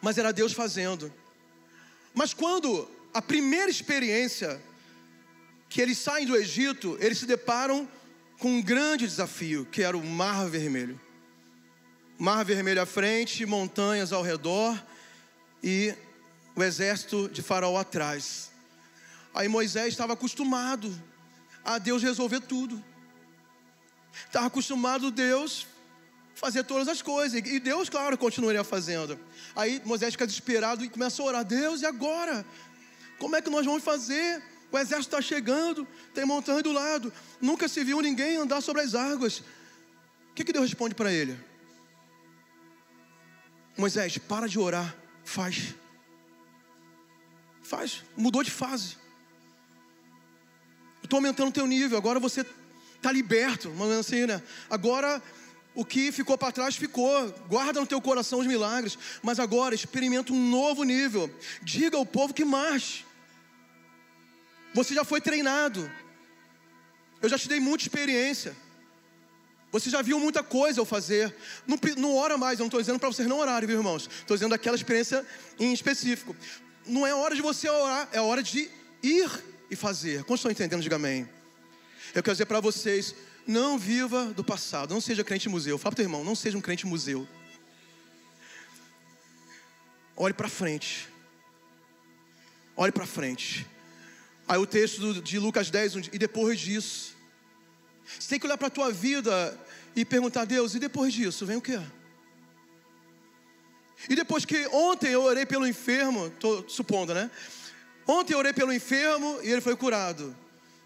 Mas 0.00 0.18
era 0.18 0.32
Deus 0.32 0.52
fazendo. 0.52 1.12
Mas 2.14 2.32
quando 2.32 2.88
a 3.12 3.20
primeira 3.20 3.70
experiência 3.70 4.60
que 5.68 5.80
eles 5.80 5.98
saem 5.98 6.26
do 6.26 6.36
Egito, 6.36 6.96
eles 7.00 7.18
se 7.18 7.26
deparam 7.26 7.88
com 8.38 8.52
um 8.52 8.62
grande 8.62 9.06
desafio, 9.06 9.66
que 9.66 9.82
era 9.82 9.96
o 9.96 10.04
Mar 10.04 10.48
Vermelho. 10.48 11.00
Mar 12.18 12.44
Vermelho 12.44 12.80
à 12.80 12.86
frente, 12.86 13.44
montanhas 13.44 14.10
ao 14.10 14.22
redor 14.22 14.82
e 15.62 15.94
o 16.54 16.62
exército 16.62 17.28
de 17.28 17.42
Faraó 17.42 17.76
atrás. 17.76 18.50
Aí 19.34 19.48
Moisés 19.48 19.88
estava 19.88 20.14
acostumado 20.14 20.90
a 21.62 21.76
Deus 21.76 22.02
resolver 22.02 22.40
tudo. 22.40 22.82
Estava 24.24 24.46
acostumado 24.46 25.10
Deus 25.10 25.66
fazer 26.34 26.64
todas 26.64 26.88
as 26.88 27.02
coisas. 27.02 27.38
E 27.44 27.60
Deus, 27.60 27.90
claro, 27.90 28.16
continuaria 28.16 28.64
fazendo. 28.64 29.20
Aí 29.54 29.82
Moisés 29.84 30.14
fica 30.14 30.26
desesperado 30.26 30.82
e 30.82 30.88
começa 30.88 31.20
a 31.20 31.24
orar: 31.26 31.44
Deus, 31.44 31.82
e 31.82 31.86
agora? 31.86 32.46
Como 33.18 33.36
é 33.36 33.42
que 33.42 33.50
nós 33.50 33.66
vamos 33.66 33.84
fazer? 33.84 34.42
O 34.72 34.78
exército 34.78 35.14
está 35.14 35.20
chegando, 35.20 35.86
tem 36.14 36.24
montanha 36.24 36.62
do 36.62 36.72
lado. 36.72 37.12
Nunca 37.42 37.68
se 37.68 37.84
viu 37.84 38.00
ninguém 38.00 38.36
andar 38.36 38.62
sobre 38.62 38.80
as 38.80 38.94
águas. 38.94 39.40
O 40.30 40.34
que, 40.34 40.44
que 40.44 40.52
Deus 40.52 40.64
responde 40.64 40.94
para 40.94 41.12
ele? 41.12 41.38
Moisés, 43.76 44.18
para 44.18 44.48
de 44.48 44.58
orar, 44.58 44.96
faz. 45.24 45.74
Faz, 47.62 48.04
mudou 48.16 48.42
de 48.42 48.50
fase. 48.50 48.96
Estou 51.02 51.18
aumentando 51.18 51.48
o 51.48 51.52
teu 51.52 51.66
nível, 51.66 51.98
agora 51.98 52.18
você 52.18 52.44
está 52.96 53.12
liberto, 53.12 53.70
assim, 53.98 54.26
né? 54.26 54.42
Agora 54.70 55.22
o 55.74 55.84
que 55.84 56.10
ficou 56.10 56.38
para 56.38 56.50
trás 56.50 56.74
ficou. 56.74 57.28
Guarda 57.48 57.78
no 57.78 57.86
teu 57.86 58.00
coração 58.00 58.40
os 58.40 58.46
milagres, 58.46 58.98
mas 59.22 59.38
agora 59.38 59.74
experimenta 59.74 60.32
um 60.32 60.50
novo 60.50 60.82
nível. 60.82 61.30
Diga 61.62 61.98
ao 61.98 62.06
povo 62.06 62.32
que 62.32 62.44
marche. 62.44 63.04
Você 64.74 64.94
já 64.94 65.04
foi 65.04 65.20
treinado. 65.20 65.90
Eu 67.20 67.28
já 67.28 67.38
te 67.38 67.48
dei 67.48 67.60
muita 67.60 67.84
experiência. 67.84 68.56
Você 69.72 69.90
já 69.90 70.00
viu 70.00 70.18
muita 70.18 70.42
coisa 70.42 70.80
eu 70.80 70.84
fazer. 70.84 71.34
Não, 71.66 71.78
não 71.96 72.16
ora 72.16 72.38
mais, 72.38 72.58
eu 72.58 72.62
não 72.62 72.68
estou 72.68 72.80
dizendo 72.80 72.98
para 72.98 73.08
vocês 73.08 73.28
não 73.28 73.38
orarem, 73.38 73.66
viu, 73.66 73.78
irmãos? 73.78 74.08
Estou 74.20 74.36
dizendo 74.36 74.54
aquela 74.54 74.76
experiência 74.76 75.24
em 75.58 75.72
específico. 75.72 76.34
Não 76.86 77.06
é 77.06 77.14
hora 77.14 77.34
de 77.34 77.42
você 77.42 77.68
orar, 77.68 78.08
é 78.12 78.20
hora 78.20 78.42
de 78.42 78.70
ir 79.02 79.30
e 79.70 79.76
fazer. 79.76 80.22
Como 80.24 80.36
estão 80.36 80.50
entendendo? 80.50 80.82
Diga 80.82 80.96
amém. 80.96 81.28
Eu 82.14 82.22
quero 82.22 82.34
dizer 82.34 82.46
para 82.46 82.60
vocês: 82.60 83.14
não 83.46 83.78
viva 83.78 84.26
do 84.26 84.44
passado, 84.44 84.94
não 84.94 85.00
seja 85.00 85.24
crente 85.24 85.48
museu. 85.48 85.78
Fala 85.78 85.90
para 85.90 85.94
o 85.94 85.96
teu 85.96 86.04
irmão, 86.04 86.24
não 86.24 86.34
seja 86.34 86.56
um 86.56 86.60
crente 86.60 86.86
museu. 86.86 87.26
Olhe 90.16 90.32
para 90.32 90.48
frente. 90.48 91.08
Olhe 92.76 92.92
para 92.92 93.06
frente. 93.06 93.66
Aí 94.48 94.58
o 94.58 94.66
texto 94.66 95.20
de 95.20 95.38
Lucas 95.38 95.70
10, 95.70 96.10
e 96.12 96.18
depois 96.18 96.58
disso. 96.60 97.15
Você 98.06 98.28
tem 98.28 98.38
que 98.38 98.46
olhar 98.46 98.56
para 98.56 98.68
a 98.68 98.70
tua 98.70 98.92
vida 98.92 99.58
e 99.94 100.04
perguntar 100.04 100.42
a 100.42 100.44
Deus, 100.44 100.74
e 100.74 100.78
depois 100.78 101.12
disso, 101.12 101.44
vem 101.44 101.56
o 101.56 101.60
quê? 101.60 101.80
E 104.08 104.14
depois 104.14 104.44
que 104.44 104.66
ontem 104.68 105.10
eu 105.10 105.22
orei 105.22 105.46
pelo 105.46 105.66
enfermo, 105.66 106.26
estou 106.26 106.68
supondo, 106.68 107.14
né? 107.14 107.30
Ontem 108.06 108.34
eu 108.34 108.38
orei 108.38 108.52
pelo 108.52 108.72
enfermo 108.72 109.40
e 109.42 109.50
ele 109.50 109.60
foi 109.60 109.74
curado. 109.74 110.36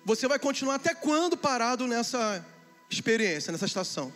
Você 0.05 0.27
vai 0.27 0.39
continuar 0.39 0.77
até 0.77 0.95
quando 0.95 1.37
parado 1.37 1.87
nessa 1.87 2.45
experiência, 2.89 3.53
nessa 3.53 3.67
estação? 3.67 4.13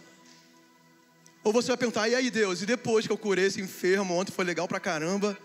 Ou 1.43 1.53
você 1.53 1.69
vai 1.69 1.77
perguntar, 1.77 2.09
e 2.09 2.15
aí 2.15 2.31
Deus, 2.31 2.63
e 2.63 2.67
depois 2.67 3.07
que 3.07 3.13
eu 3.13 3.19
curei 3.19 3.47
esse 3.47 3.61
enfermo, 3.61 4.15
ontem 4.15 4.33
foi 4.33 4.45
legal 4.45 4.67
pra 4.67 4.81
caramba, 4.81 5.37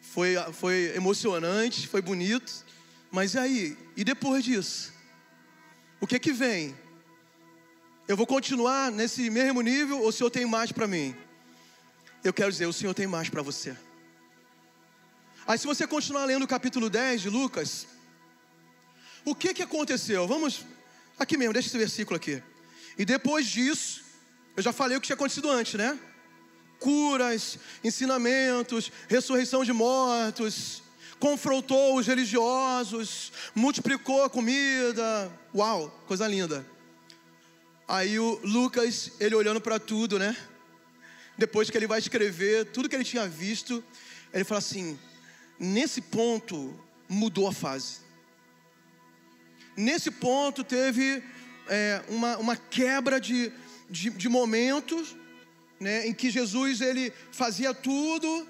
foi, 0.00 0.34
foi 0.52 0.92
emocionante, 0.94 1.88
foi 1.88 2.02
bonito. 2.02 2.52
Mas 3.10 3.34
e 3.34 3.38
aí? 3.38 3.78
E 3.96 4.04
depois 4.04 4.44
disso? 4.44 4.92
O 6.00 6.06
que 6.06 6.18
que 6.18 6.32
vem? 6.32 6.76
Eu 8.06 8.16
vou 8.16 8.26
continuar 8.26 8.90
nesse 8.92 9.30
mesmo 9.30 9.62
nível 9.62 10.00
ou 10.00 10.08
o 10.08 10.12
Senhor 10.12 10.30
tem 10.30 10.46
mais 10.46 10.70
para 10.70 10.86
mim? 10.86 11.16
Eu 12.22 12.32
quero 12.32 12.50
dizer, 12.50 12.66
o 12.66 12.72
Senhor 12.72 12.94
tem 12.94 13.06
mais 13.06 13.28
para 13.28 13.42
você. 13.42 13.76
Aí 15.46 15.58
se 15.58 15.66
você 15.66 15.86
continuar 15.86 16.24
lendo 16.24 16.42
o 16.42 16.48
capítulo 16.48 16.90
10 16.90 17.22
de 17.22 17.30
Lucas, 17.30 17.86
o 19.24 19.34
que 19.34 19.54
que 19.54 19.62
aconteceu? 19.62 20.26
Vamos 20.26 20.64
aqui 21.18 21.36
mesmo, 21.36 21.52
deixa 21.52 21.68
esse 21.68 21.78
versículo 21.78 22.16
aqui. 22.16 22.42
E 22.98 23.04
depois 23.04 23.46
disso, 23.46 24.04
eu 24.56 24.62
já 24.62 24.72
falei 24.72 24.96
o 24.96 25.00
que 25.00 25.06
tinha 25.06 25.14
acontecido 25.14 25.50
antes, 25.50 25.74
né? 25.74 25.98
Curas, 26.78 27.58
ensinamentos, 27.82 28.92
ressurreição 29.08 29.64
de 29.64 29.72
mortos, 29.72 30.82
confrontou 31.18 31.96
os 31.96 32.06
religiosos, 32.06 33.32
multiplicou 33.54 34.24
a 34.24 34.30
comida. 34.30 35.30
Uau, 35.54 35.90
coisa 36.06 36.26
linda. 36.26 36.66
Aí 37.88 38.18
o 38.18 38.40
Lucas, 38.42 39.12
ele 39.20 39.34
olhando 39.34 39.60
para 39.60 39.78
tudo, 39.78 40.18
né? 40.18 40.36
Depois 41.38 41.70
que 41.70 41.76
ele 41.76 41.86
vai 41.86 41.98
escrever 41.98 42.66
tudo 42.66 42.88
que 42.88 42.94
ele 42.94 43.04
tinha 43.04 43.28
visto, 43.28 43.82
ele 44.32 44.44
fala 44.44 44.58
assim: 44.58 44.98
nesse 45.58 46.00
ponto 46.00 46.78
mudou 47.08 47.46
a 47.46 47.52
fase. 47.52 47.98
Nesse 49.76 50.10
ponto 50.10 50.64
teve 50.64 51.22
é, 51.68 52.02
uma, 52.08 52.38
uma 52.38 52.56
quebra 52.56 53.20
de, 53.20 53.52
de, 53.90 54.10
de 54.10 54.28
momentos, 54.28 55.14
né, 55.78 56.06
em 56.06 56.14
que 56.14 56.30
Jesus 56.30 56.80
ele 56.80 57.12
fazia 57.30 57.74
tudo 57.74 58.48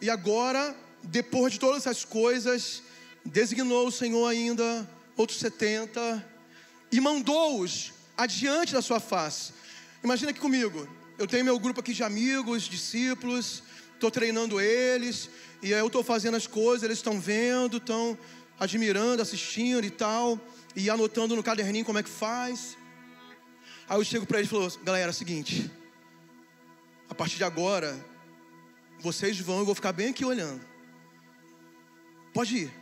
e 0.00 0.08
agora 0.08 0.74
depois 1.02 1.54
de 1.54 1.60
todas 1.60 1.86
essas 1.86 2.04
coisas, 2.04 2.82
designou 3.24 3.86
o 3.86 3.92
Senhor 3.92 4.26
ainda 4.26 4.88
outros 5.16 5.38
setenta 5.38 6.24
e 6.90 7.00
mandou-os 7.00 7.92
adiante 8.16 8.72
da 8.72 8.82
sua 8.82 9.00
face. 9.00 9.52
Imagina 10.02 10.30
aqui 10.30 10.40
comigo. 10.40 10.88
Eu 11.18 11.26
tenho 11.26 11.44
meu 11.44 11.58
grupo 11.58 11.80
aqui 11.80 11.92
de 11.92 12.02
amigos, 12.02 12.64
discípulos, 12.64 13.62
estou 13.94 14.10
treinando 14.10 14.60
eles, 14.60 15.28
e 15.62 15.72
aí 15.72 15.80
eu 15.80 15.86
estou 15.86 16.02
fazendo 16.02 16.36
as 16.36 16.46
coisas, 16.46 16.82
eles 16.82 16.98
estão 16.98 17.20
vendo, 17.20 17.76
estão 17.76 18.18
admirando, 18.58 19.22
assistindo 19.22 19.84
e 19.84 19.90
tal, 19.90 20.40
e 20.74 20.90
anotando 20.90 21.36
no 21.36 21.42
caderninho 21.42 21.84
como 21.84 21.98
é 21.98 22.02
que 22.02 22.10
faz. 22.10 22.76
Aí 23.88 23.96
eu 23.96 24.04
chego 24.04 24.26
para 24.26 24.38
eles 24.38 24.50
e 24.50 24.54
falo, 24.54 24.72
galera, 24.82 25.08
é 25.08 25.10
o 25.10 25.14
seguinte, 25.14 25.70
a 27.08 27.14
partir 27.14 27.36
de 27.36 27.44
agora, 27.44 27.94
vocês 29.00 29.38
vão, 29.38 29.60
eu 29.60 29.64
vou 29.64 29.74
ficar 29.74 29.92
bem 29.92 30.08
aqui 30.08 30.24
olhando. 30.24 30.71
Pode 32.32 32.56
ir. 32.56 32.72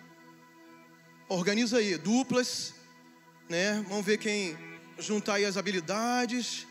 Organiza 1.29 1.79
aí, 1.79 1.99
duplas, 1.99 2.75
né? 3.49 3.85
Vamos 3.89 4.07
ver 4.07 4.19
quem 4.19 4.57
juntar 4.99 5.35
aí 5.35 5.45
as 5.45 5.57
habilidades. 5.57 6.67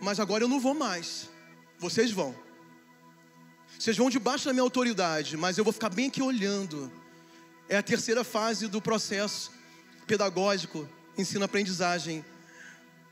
Mas 0.00 0.18
agora 0.18 0.44
eu 0.44 0.48
não 0.48 0.58
vou 0.58 0.74
mais. 0.74 1.28
Vocês 1.78 2.10
vão. 2.10 2.34
Vocês 3.78 3.96
vão 3.96 4.08
debaixo 4.08 4.46
da 4.46 4.52
minha 4.52 4.62
autoridade, 4.62 5.36
mas 5.36 5.58
eu 5.58 5.64
vou 5.64 5.72
ficar 5.72 5.90
bem 5.90 6.08
aqui 6.08 6.22
olhando. 6.22 6.90
É 7.68 7.76
a 7.76 7.82
terceira 7.82 8.24
fase 8.24 8.66
do 8.68 8.80
processo 8.80 9.50
pedagógico, 10.06 10.88
ensino-aprendizagem. 11.18 12.24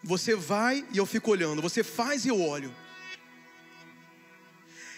Você 0.02 0.34
vai 0.34 0.86
e 0.92 0.98
eu 0.98 1.04
fico 1.04 1.30
olhando. 1.30 1.60
Você 1.60 1.84
faz 1.84 2.24
e 2.24 2.28
eu 2.28 2.40
olho. 2.40 2.74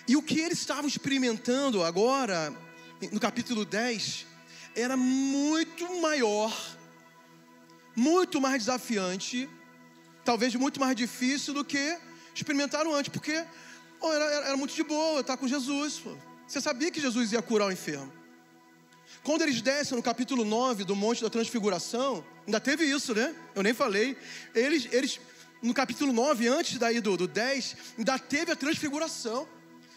E 0.07 0.17
o 0.17 0.23
que 0.23 0.41
eles 0.41 0.59
estavam 0.59 0.87
experimentando 0.87 1.83
agora, 1.83 2.53
no 3.11 3.19
capítulo 3.19 3.65
10, 3.65 4.27
era 4.77 4.97
muito 4.97 6.01
maior, 6.01 6.55
muito 7.97 8.41
mais 8.41 8.59
desafiante, 8.59 9.49
talvez 10.25 10.55
muito 10.55 10.79
mais 10.79 10.95
difícil 10.95 11.53
do 11.53 11.65
que 11.65 11.99
experimentaram 12.35 12.95
antes, 12.95 13.13
porque 13.13 13.33
era, 13.33 14.25
era, 14.47 14.57
muito 14.57 14.75
de 14.75 14.83
boa 14.83 15.21
estar 15.21 15.37
com 15.37 15.49
Jesus. 15.49 15.99
Pô. 15.99 16.17
Você 16.47 16.61
sabia 16.61 16.91
que 16.91 17.01
Jesus 17.01 17.33
ia 17.33 17.43
curar 17.43 17.69
o 17.69 17.73
enfermo. 17.73 18.13
Quando 19.23 19.43
eles 19.43 19.61
descem 19.61 19.97
no 19.97 20.03
capítulo 20.03 20.45
9 20.45 20.85
do 20.85 20.97
Monte 20.97 21.23
da 21.23 21.31
Transfiguração, 21.31 22.25
ainda 22.47 22.59
teve 22.59 22.85
isso, 22.85 23.15
né? 23.15 23.35
Eu 23.55 23.63
nem 23.63 23.75
falei. 23.75 24.17
Eles, 24.55 24.89
eles 24.91 25.21
no 25.63 25.73
capítulo 25.73 26.13
9, 26.13 26.49
antes 26.49 26.79
daí 26.79 27.01
do, 27.01 27.17
do 27.17 27.29
10, 27.29 27.77
ainda 27.99 28.19
teve 28.19 28.51
a 28.51 28.57
transfiguração. 28.57 29.47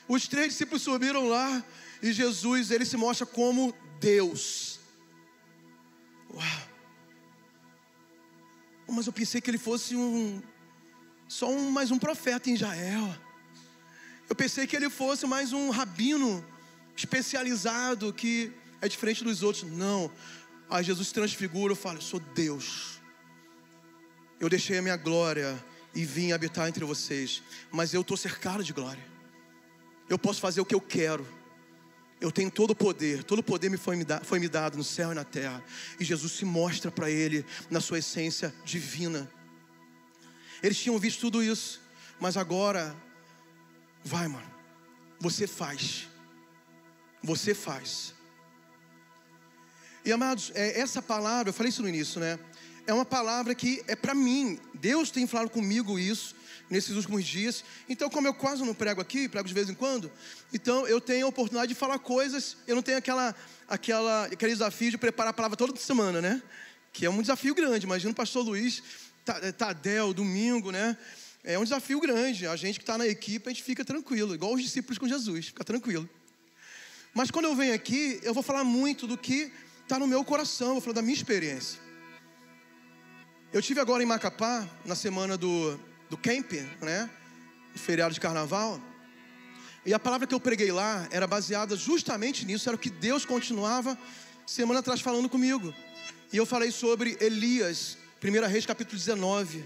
Os 0.08 0.28
três 0.28 0.50
discípulos 0.50 0.84
subiram 0.84 1.28
lá 1.28 1.64
e 2.06 2.14
Jesus, 2.14 2.70
ele 2.70 2.86
se 2.86 2.96
mostra 2.96 3.26
como 3.26 3.74
Deus. 4.00 4.80
Uau. 6.32 6.70
Mas 8.88 9.08
eu 9.08 9.14
pensei 9.14 9.42
que 9.42 9.50
ele 9.50 9.58
fosse 9.58 9.96
um 9.96 10.40
só 11.28 11.50
um, 11.50 11.72
mais 11.72 11.90
um 11.90 11.98
profeta 11.98 12.48
em 12.48 12.54
Israel. 12.54 13.18
Eu 14.30 14.36
pensei 14.36 14.68
que 14.68 14.76
ele 14.76 14.88
fosse 14.88 15.26
mais 15.26 15.52
um 15.52 15.72
rabino 15.72 16.46
especializado 16.96 18.14
que 18.14 18.54
é 18.82 18.88
diferente 18.88 19.24
dos 19.24 19.42
outros. 19.42 19.64
Não. 19.64 20.12
Aí 20.70 20.84
Jesus 20.84 21.12
transfigura, 21.12 21.72
eu 21.72 21.76
falo, 21.76 22.00
sou 22.04 22.20
Deus. 22.20 23.02
Eu 24.40 24.48
deixei 24.48 24.78
a 24.78 24.82
minha 24.84 24.96
glória 24.96 25.64
e 25.96 26.06
vim 26.06 26.34
habitar 26.34 26.68
entre 26.70 26.86
vocês, 26.86 27.42
mas 27.72 27.96
eu 27.96 28.02
estou 28.02 28.16
cercado 28.16 28.64
de 28.64 28.74
glória. 28.74 29.04
Eu 30.08 30.20
posso 30.20 30.40
fazer 30.40 30.62
o 30.62 30.66
que 30.66 30.76
eu 30.76 30.82
quero. 30.82 31.26
Eu 32.20 32.32
tenho 32.32 32.50
todo 32.50 32.72
o 32.72 32.76
poder, 32.76 33.24
todo 33.24 33.40
o 33.40 33.44
poder 33.44 33.70
me 33.70 33.78
foi, 33.78 33.96
me 33.96 34.06
foi 34.24 34.40
me 34.40 34.48
dado 34.48 34.78
no 34.78 34.84
céu 34.84 35.12
e 35.12 35.16
na 35.16 35.24
terra. 35.24 35.64
E 36.00 36.06
Jesus 36.06 36.32
se 36.32 36.46
mostra 36.46 36.90
para 36.90 37.10
ele 37.10 37.46
na 37.70 37.82
sua 37.82 38.00
essência 38.00 38.54
divina. 38.64 39.30
Eles 40.64 40.78
tinham 40.78 40.98
visto 40.98 41.20
tudo 41.20 41.44
isso, 41.44 41.82
mas 42.20 42.38
agora, 42.38 42.96
vai, 44.04 44.28
mano, 44.28 44.50
você 45.20 45.46
faz. 45.46 46.08
Você 47.22 47.54
faz. 47.54 48.14
E 50.06 50.12
amados, 50.12 50.52
é, 50.56 50.80
essa 50.80 51.02
palavra, 51.02 51.50
eu 51.50 51.54
falei 51.54 51.70
isso 51.70 51.82
no 51.82 51.90
início, 51.90 52.22
né? 52.22 52.40
É 52.88 52.94
uma 52.94 53.06
palavra 53.06 53.54
que 53.54 53.84
é 53.88 53.96
para 53.96 54.14
mim. 54.14 54.60
Deus 54.76 55.12
tem 55.12 55.28
falado 55.28 55.50
comigo 55.50 56.00
isso 56.00 56.36
nesses 56.70 56.96
últimos 56.96 57.26
dias. 57.26 57.64
Então, 57.88 58.10
como 58.10 58.28
eu 58.28 58.34
quase 58.34 58.64
não 58.64 58.74
prego 58.74 59.02
aqui, 59.02 59.28
prego 59.28 59.48
de 59.48 59.54
vez 59.54 59.70
em 59.70 59.74
quando, 59.74 60.12
então 60.54 60.88
eu 60.88 61.00
tenho 61.00 61.26
a 61.26 61.30
oportunidade 61.30 61.74
de 61.74 61.80
falar 61.80 62.00
coisas, 62.00 62.58
eu 62.68 62.76
não 62.76 62.82
tenho 62.82 62.98
aquela, 62.98 63.36
aquela, 63.68 64.26
aquele 64.26 64.54
desafio 64.54 64.92
de 64.92 64.98
preparar 64.98 65.32
a 65.32 65.34
palavra 65.34 65.58
toda 65.58 65.76
semana, 65.78 66.22
né? 66.22 66.42
Que 66.92 67.06
é 67.06 67.10
um 67.10 67.22
desafio 67.22 67.54
grande. 67.54 67.86
Imagina 67.86 68.12
o 68.12 68.16
pastor 68.16 68.44
Luiz, 68.44 68.82
eh, 69.28 69.52
Tadel, 69.52 70.14
domingo, 70.14 70.72
né? 70.72 70.98
É 71.44 71.60
um 71.60 71.64
desafio 71.64 72.00
grande. 72.00 72.48
A 72.48 72.56
gente 72.56 72.80
que 72.80 72.84
está 72.84 72.98
na 72.98 73.06
equipe, 73.06 73.48
a 73.48 73.52
gente 73.52 73.64
fica 73.64 73.86
tranquilo, 73.86 74.34
igual 74.34 74.54
os 74.54 74.62
discípulos 74.62 74.98
com 74.98 75.08
Jesus, 75.08 75.48
fica 75.48 75.64
tranquilo. 75.64 76.10
Mas 77.14 77.32
quando 77.32 77.46
eu 77.46 77.56
venho 77.56 77.74
aqui, 77.74 78.20
eu 78.24 78.34
vou 78.34 78.44
falar 78.44 78.64
muito 78.64 79.08
do 79.08 79.18
que 79.18 79.52
está 79.84 80.00
no 80.00 80.08
meu 80.08 80.24
coração, 80.24 80.74
vou 80.74 80.82
falar 80.82 80.96
da 80.96 81.02
minha 81.02 81.14
experiência. 81.14 81.80
Eu 83.54 83.62
tive 83.62 83.80
agora 83.80 84.04
em 84.04 84.06
Macapá, 84.06 84.68
na 84.84 84.96
semana 84.96 85.38
do 85.38 85.80
do 86.10 86.18
camp, 86.18 86.52
né? 86.82 87.10
Do 87.74 87.80
feriado 87.80 88.14
de 88.14 88.20
carnaval. 88.20 88.82
E 89.86 89.94
a 89.94 90.00
palavra 90.00 90.26
que 90.26 90.34
eu 90.34 90.40
preguei 90.40 90.72
lá 90.72 91.08
era 91.12 91.28
baseada 91.28 91.76
justamente 91.76 92.46
nisso, 92.46 92.68
era 92.68 92.76
o 92.76 92.80
que 92.80 92.90
Deus 92.90 93.24
continuava 93.26 93.98
semana 94.46 94.80
atrás 94.80 95.02
falando 95.02 95.30
comigo. 95.30 95.74
E 96.34 96.38
eu 96.38 96.46
falei 96.46 96.72
sobre 96.72 97.18
Elias, 97.22 97.98
1 98.24 98.48
Reis 98.48 98.66
capítulo 98.66 98.98
19. 98.98 99.64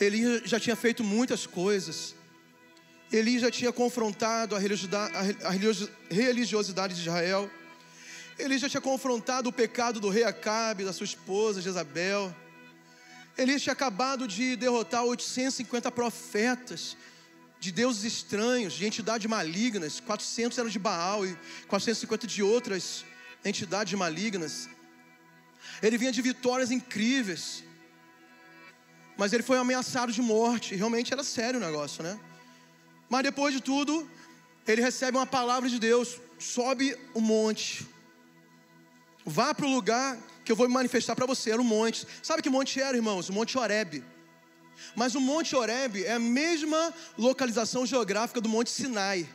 Elias 0.00 0.42
já 0.44 0.58
tinha 0.58 0.74
feito 0.74 1.04
muitas 1.04 1.46
coisas. 1.46 2.14
Elias 3.12 3.42
já 3.42 3.50
tinha 3.50 3.72
confrontado 3.72 4.56
a 4.56 4.58
religiosidade 6.10 6.94
de 6.94 7.00
Israel. 7.00 7.50
Elias 8.38 8.60
já 8.62 8.68
tinha 8.68 8.80
confrontado 8.80 9.50
o 9.50 9.52
pecado 9.52 10.00
do 10.00 10.08
rei 10.08 10.24
Acabe, 10.24 10.84
da 10.84 10.92
sua 10.92 11.04
esposa 11.04 11.60
Jezabel. 11.60 12.34
Elias 13.36 13.62
tinha 13.62 13.72
acabado 13.72 14.26
de 14.26 14.56
derrotar 14.56 15.04
850 15.04 15.90
profetas 15.90 16.96
de 17.58 17.70
deuses 17.70 18.04
estranhos, 18.04 18.72
de 18.72 18.86
entidades 18.86 19.26
malignas, 19.26 20.00
400 20.00 20.56
eram 20.58 20.70
de 20.70 20.78
Baal 20.78 21.26
e 21.26 21.36
450 21.68 22.26
de 22.26 22.42
outras 22.42 23.04
entidades 23.44 23.92
malignas. 23.94 24.68
Ele 25.82 25.98
vinha 25.98 26.10
de 26.10 26.22
vitórias 26.22 26.70
incríveis, 26.70 27.62
mas 29.16 29.32
ele 29.32 29.42
foi 29.42 29.58
ameaçado 29.58 30.10
de 30.10 30.22
morte, 30.22 30.74
realmente 30.74 31.12
era 31.12 31.22
sério 31.22 31.60
o 31.60 31.62
negócio, 31.62 32.02
né? 32.02 32.18
Mas 33.08 33.22
depois 33.22 33.52
de 33.52 33.60
tudo, 33.60 34.08
ele 34.66 34.80
recebe 34.80 35.18
uma 35.18 35.26
palavra 35.26 35.68
de 35.68 35.78
Deus: 35.78 36.18
sobe 36.38 36.96
o 37.12 37.20
monte, 37.20 37.86
vá 39.24 39.54
para 39.54 39.66
o 39.66 39.74
lugar 39.74 40.18
que 40.50 40.52
eu 40.52 40.56
vou 40.56 40.66
me 40.66 40.74
manifestar 40.74 41.14
para 41.14 41.26
você. 41.26 41.52
Era 41.52 41.62
um 41.62 41.64
monte. 41.64 42.04
Sabe 42.20 42.42
que 42.42 42.50
monte 42.50 42.80
era, 42.80 42.96
irmãos? 42.96 43.28
O 43.28 43.32
Monte 43.32 43.56
Horebe. 43.56 44.02
Mas 44.96 45.14
o 45.14 45.20
Monte 45.20 45.54
Horebe 45.54 46.04
é 46.04 46.14
a 46.14 46.18
mesma 46.18 46.92
localização 47.16 47.86
geográfica 47.86 48.40
do 48.40 48.48
Monte 48.48 48.68
Sinai. 48.70 49.28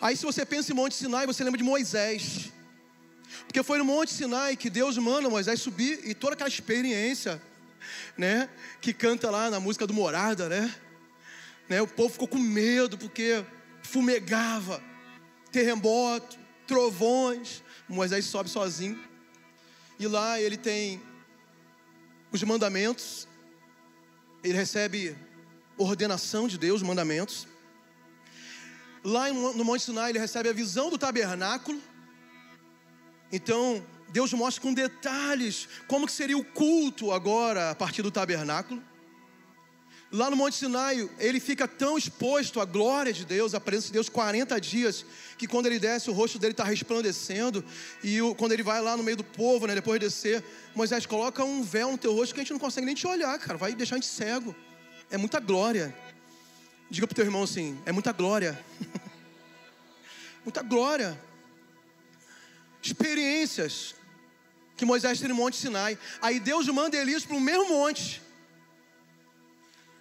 Aí, 0.00 0.16
se 0.16 0.24
você 0.24 0.44
pensa 0.44 0.72
em 0.72 0.74
Monte 0.74 0.96
Sinai, 0.96 1.24
você 1.24 1.44
lembra 1.44 1.58
de 1.58 1.62
Moisés. 1.62 2.50
Porque 3.46 3.62
foi 3.62 3.78
no 3.78 3.84
Monte 3.84 4.12
Sinai 4.12 4.56
que 4.56 4.68
Deus 4.68 4.98
manda 4.98 5.30
Moisés 5.30 5.60
subir 5.60 6.00
e 6.02 6.14
toda 6.14 6.34
aquela 6.34 6.48
experiência, 6.48 7.40
né? 8.18 8.48
Que 8.80 8.92
canta 8.92 9.30
lá 9.30 9.48
na 9.50 9.60
música 9.60 9.86
do 9.86 9.94
Morada, 9.94 10.48
né? 10.48 10.74
né? 11.68 11.80
O 11.80 11.86
povo 11.86 12.08
ficou 12.08 12.26
com 12.26 12.40
medo 12.40 12.98
porque 12.98 13.44
fumegava, 13.82 14.82
terremoto, 15.52 16.36
trovões. 16.66 17.62
Moisés 17.88 18.24
sobe 18.24 18.50
sozinho. 18.50 18.98
E 19.98 20.06
lá 20.06 20.40
ele 20.40 20.56
tem 20.56 21.02
os 22.30 22.42
mandamentos, 22.42 23.26
ele 24.44 24.56
recebe 24.56 25.16
ordenação 25.78 26.46
de 26.46 26.58
Deus, 26.58 26.82
mandamentos. 26.82 27.46
Lá 29.02 29.32
no 29.32 29.64
Monte 29.64 29.84
Sinai 29.84 30.10
ele 30.10 30.18
recebe 30.18 30.48
a 30.48 30.52
visão 30.52 30.90
do 30.90 30.98
tabernáculo. 30.98 31.80
Então, 33.32 33.84
Deus 34.08 34.32
mostra 34.32 34.62
com 34.62 34.72
detalhes 34.72 35.68
como 35.88 36.06
que 36.06 36.12
seria 36.12 36.36
o 36.36 36.44
culto 36.44 37.12
agora 37.12 37.70
a 37.70 37.74
partir 37.74 38.02
do 38.02 38.10
tabernáculo. 38.10 38.82
Lá 40.16 40.30
no 40.30 40.36
Monte 40.36 40.56
Sinai, 40.56 41.10
ele 41.18 41.38
fica 41.38 41.68
tão 41.68 41.98
exposto 41.98 42.58
à 42.58 42.64
glória 42.64 43.12
de 43.12 43.22
Deus, 43.22 43.52
à 43.52 43.60
presença 43.60 43.88
de 43.88 43.92
Deus, 43.92 44.08
40 44.08 44.58
dias, 44.58 45.04
que 45.36 45.46
quando 45.46 45.66
ele 45.66 45.78
desce, 45.78 46.08
o 46.08 46.14
rosto 46.14 46.38
dele 46.38 46.52
está 46.52 46.64
resplandecendo. 46.64 47.62
E 48.02 48.22
o, 48.22 48.34
quando 48.34 48.52
ele 48.52 48.62
vai 48.62 48.80
lá 48.80 48.96
no 48.96 49.02
meio 49.02 49.18
do 49.18 49.24
povo, 49.24 49.66
né, 49.66 49.74
depois 49.74 50.00
de 50.00 50.06
descer, 50.06 50.42
Moisés 50.74 51.04
coloca 51.04 51.44
um 51.44 51.62
véu 51.62 51.92
no 51.92 51.98
teu 51.98 52.14
rosto 52.14 52.34
que 52.34 52.40
a 52.40 52.42
gente 52.42 52.52
não 52.54 52.58
consegue 52.58 52.86
nem 52.86 52.94
te 52.94 53.06
olhar, 53.06 53.38
cara, 53.38 53.58
vai 53.58 53.74
deixar 53.74 53.96
a 53.96 53.98
gente 53.98 54.08
cego. 54.08 54.56
É 55.10 55.18
muita 55.18 55.38
glória. 55.38 55.94
Diga 56.88 57.06
para 57.06 57.12
o 57.12 57.16
teu 57.16 57.24
irmão 57.26 57.42
assim: 57.42 57.78
é 57.84 57.92
muita 57.92 58.10
glória. 58.10 58.58
muita 60.42 60.62
glória. 60.62 61.20
Experiências 62.82 63.94
que 64.78 64.86
Moisés 64.86 65.20
tem 65.20 65.28
no 65.28 65.34
Monte 65.34 65.58
Sinai. 65.58 65.98
Aí 66.22 66.40
Deus 66.40 66.66
manda 66.68 66.96
Elias 66.96 67.22
para 67.22 67.36
o 67.36 67.40
mesmo 67.40 67.68
monte 67.68 68.24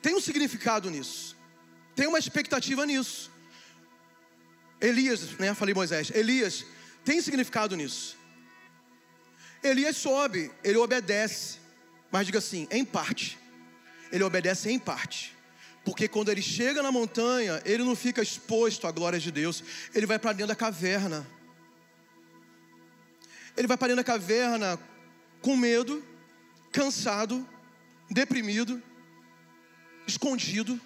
tem 0.05 0.13
um 0.13 0.21
significado 0.21 0.87
nisso. 0.91 1.35
Tem 1.95 2.05
uma 2.05 2.19
expectativa 2.19 2.85
nisso. 2.85 3.31
Elias, 4.79 5.31
né? 5.39 5.51
Falei 5.55 5.73
Moisés. 5.73 6.11
Elias 6.13 6.63
tem 7.03 7.19
significado 7.19 7.75
nisso. 7.75 8.15
Elias 9.63 9.97
sobe, 9.97 10.51
ele 10.63 10.77
obedece. 10.77 11.57
Mas 12.11 12.27
diga 12.27 12.37
assim, 12.37 12.67
em 12.69 12.85
parte. 12.85 13.39
Ele 14.11 14.23
obedece 14.23 14.69
em 14.69 14.77
parte. 14.77 15.35
Porque 15.83 16.07
quando 16.07 16.29
ele 16.29 16.41
chega 16.43 16.83
na 16.83 16.91
montanha, 16.91 17.59
ele 17.65 17.83
não 17.83 17.95
fica 17.95 18.21
exposto 18.21 18.85
à 18.85 18.91
glória 18.91 19.19
de 19.19 19.31
Deus, 19.31 19.63
ele 19.91 20.05
vai 20.05 20.19
para 20.19 20.33
dentro 20.33 20.49
da 20.49 20.55
caverna. 20.55 21.25
Ele 23.57 23.67
vai 23.67 23.75
para 23.75 23.87
dentro 23.87 24.03
da 24.03 24.11
caverna 24.13 24.79
com 25.41 25.57
medo, 25.57 26.05
cansado, 26.71 27.43
deprimido, 28.07 28.79
escondido. 30.07 30.79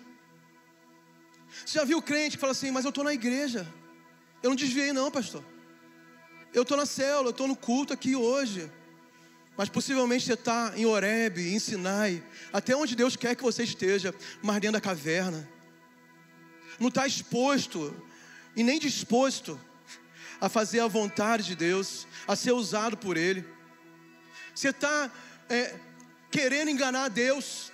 Você 1.66 1.78
já 1.80 1.86
viu 1.86 2.02
crente 2.02 2.38
que 2.38 2.42
fala 2.42 2.52
assim, 2.52 2.72
mas 2.72 2.86
eu 2.86 2.90
estou 2.90 3.04
na 3.04 3.14
igreja. 3.14 3.68
Eu 4.42 4.50
não 4.50 4.56
desviei 4.56 4.94
não, 4.94 5.12
pastor. 5.12 5.44
Eu 6.54 6.64
estou 6.64 6.78
na 6.78 6.86
célula, 6.86 7.28
eu 7.28 7.32
estou 7.32 7.48
no 7.48 7.56
culto 7.56 7.94
aqui 7.94 8.16
hoje. 8.16 8.72
Mas 9.58 9.68
possivelmente 9.68 10.26
você 10.26 10.34
está 10.34 10.74
em 10.76 10.86
Oreb, 10.86 11.38
em 11.38 11.60
Sinai, 11.60 12.24
até 12.54 12.76
onde 12.76 12.96
Deus 12.96 13.16
quer 13.16 13.36
que 13.36 13.44
você 13.44 13.64
esteja, 13.64 14.16
mas 14.42 14.62
dentro 14.62 14.74
da 14.74 14.82
caverna. 14.82 15.48
Não 16.80 16.88
está 16.88 17.06
exposto 17.06 17.94
e 18.56 18.64
nem 18.64 18.80
disposto 18.80 19.60
a 20.40 20.48
fazer 20.48 20.80
a 20.80 20.88
vontade 20.88 21.44
de 21.44 21.56
Deus, 21.56 22.08
a 22.26 22.36
ser 22.36 22.54
usado 22.54 22.96
por 22.96 23.18
Ele. 23.18 23.46
Você 24.56 24.70
está 24.70 25.12
é, 25.50 25.76
querendo 26.32 26.70
enganar 26.70 27.10
Deus. 27.10 27.72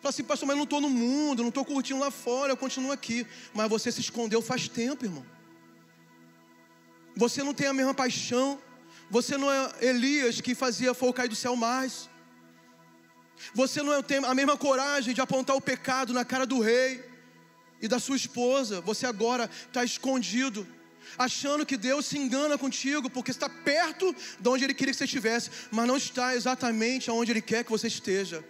Fala 0.00 0.10
assim, 0.10 0.24
pastor, 0.24 0.46
mas 0.46 0.56
não 0.56 0.64
estou 0.64 0.80
no 0.80 0.88
mundo, 0.88 1.42
não 1.42 1.50
estou 1.50 1.64
curtindo 1.64 2.00
lá 2.00 2.10
fora, 2.10 2.52
eu 2.52 2.56
continuo 2.56 2.90
aqui. 2.90 3.26
Mas 3.52 3.68
você 3.68 3.92
se 3.92 4.00
escondeu 4.00 4.40
faz 4.40 4.66
tempo, 4.66 5.04
irmão. 5.04 5.24
Você 7.14 7.42
não 7.42 7.52
tem 7.52 7.66
a 7.66 7.72
mesma 7.72 7.92
paixão. 7.92 8.58
Você 9.10 9.36
não 9.36 9.50
é 9.50 9.70
Elias 9.80 10.40
que 10.40 10.54
fazia 10.54 10.94
fogo 10.94 11.12
cair 11.12 11.28
do 11.28 11.36
céu 11.36 11.54
mais. 11.54 12.08
Você 13.54 13.82
não 13.82 14.02
tem 14.02 14.24
a 14.24 14.34
mesma 14.34 14.56
coragem 14.56 15.12
de 15.12 15.20
apontar 15.20 15.56
o 15.56 15.60
pecado 15.60 16.12
na 16.12 16.24
cara 16.24 16.46
do 16.46 16.60
rei 16.60 17.04
e 17.80 17.88
da 17.88 17.98
sua 17.98 18.16
esposa. 18.16 18.80
Você 18.80 19.06
agora 19.06 19.50
está 19.66 19.82
escondido, 19.84 20.66
achando 21.18 21.66
que 21.66 21.76
Deus 21.76 22.06
se 22.06 22.18
engana 22.18 22.56
contigo, 22.56 23.10
porque 23.10 23.30
está 23.30 23.48
perto 23.48 24.14
de 24.38 24.48
onde 24.48 24.64
Ele 24.64 24.74
queria 24.74 24.92
que 24.92 24.98
você 24.98 25.04
estivesse, 25.04 25.50
mas 25.70 25.86
não 25.86 25.96
está 25.96 26.34
exatamente 26.34 27.10
aonde 27.10 27.32
Ele 27.32 27.42
quer 27.42 27.64
que 27.64 27.70
você 27.70 27.88
esteja, 27.88 28.44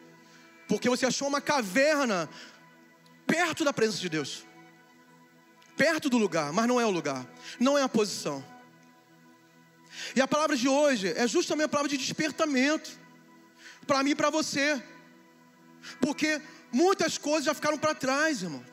porque 0.70 0.88
você 0.88 1.04
achou 1.04 1.26
uma 1.26 1.40
caverna 1.40 2.30
perto 3.26 3.64
da 3.64 3.72
presença 3.72 3.98
de 3.98 4.08
Deus, 4.08 4.46
perto 5.76 6.08
do 6.08 6.16
lugar, 6.16 6.52
mas 6.52 6.68
não 6.68 6.80
é 6.80 6.86
o 6.86 6.92
lugar, 6.92 7.26
não 7.58 7.76
é 7.76 7.82
a 7.82 7.88
posição. 7.88 8.44
E 10.14 10.20
a 10.20 10.28
palavra 10.28 10.56
de 10.56 10.68
hoje 10.68 11.12
é 11.16 11.26
justamente 11.26 11.64
a 11.64 11.68
palavra 11.68 11.90
de 11.90 11.96
despertamento 11.96 12.88
para 13.84 14.00
mim 14.04 14.10
e 14.10 14.14
para 14.14 14.30
você. 14.30 14.80
Porque 16.00 16.40
muitas 16.70 17.18
coisas 17.18 17.46
já 17.46 17.54
ficaram 17.54 17.76
para 17.76 17.92
trás, 17.92 18.42
irmão. 18.44 18.64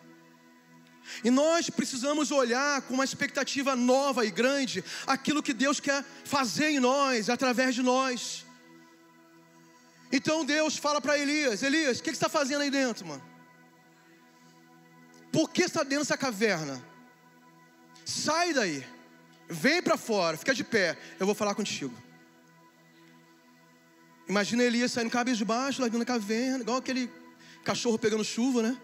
E 1.23 1.31
nós 1.31 1.67
precisamos 1.67 2.29
olhar 2.29 2.83
com 2.83 2.93
uma 2.93 3.05
expectativa 3.05 3.75
nova 3.75 4.23
e 4.23 4.29
grande 4.29 4.83
aquilo 5.07 5.41
que 5.41 5.51
Deus 5.51 5.79
quer 5.79 6.05
fazer 6.23 6.69
em 6.69 6.79
nós, 6.79 7.27
através 7.27 7.73
de 7.73 7.81
nós. 7.81 8.45
Então 10.11 10.45
Deus 10.45 10.77
fala 10.77 11.01
para 11.01 11.17
Elias: 11.17 11.63
Elias, 11.63 11.99
o 11.99 12.03
que, 12.03 12.11
que 12.11 12.17
você 12.17 12.25
está 12.25 12.29
fazendo 12.29 12.61
aí 12.61 12.71
dentro, 12.71 13.05
mano? 13.05 13.23
Por 15.31 15.49
que 15.49 15.63
está 15.63 15.83
dentro 15.83 15.99
dessa 15.99 16.17
caverna? 16.17 16.81
Sai 18.05 18.53
daí. 18.53 18.85
Vem 19.49 19.81
para 19.81 19.97
fora, 19.97 20.37
fica 20.37 20.53
de 20.53 20.63
pé, 20.63 20.97
eu 21.19 21.25
vou 21.25 21.35
falar 21.35 21.55
contigo. 21.55 21.93
Imagina 24.27 24.63
Elias 24.63 24.91
saindo 24.91 25.09
cabeça 25.09 25.37
de 25.37 25.45
baixo, 25.45 25.81
lá 25.81 25.87
na 25.87 26.03
caverna, 26.03 26.59
igual 26.59 26.77
aquele 26.77 27.09
cachorro 27.63 27.97
pegando 27.97 28.25
chuva, 28.25 28.61
né? 28.61 28.77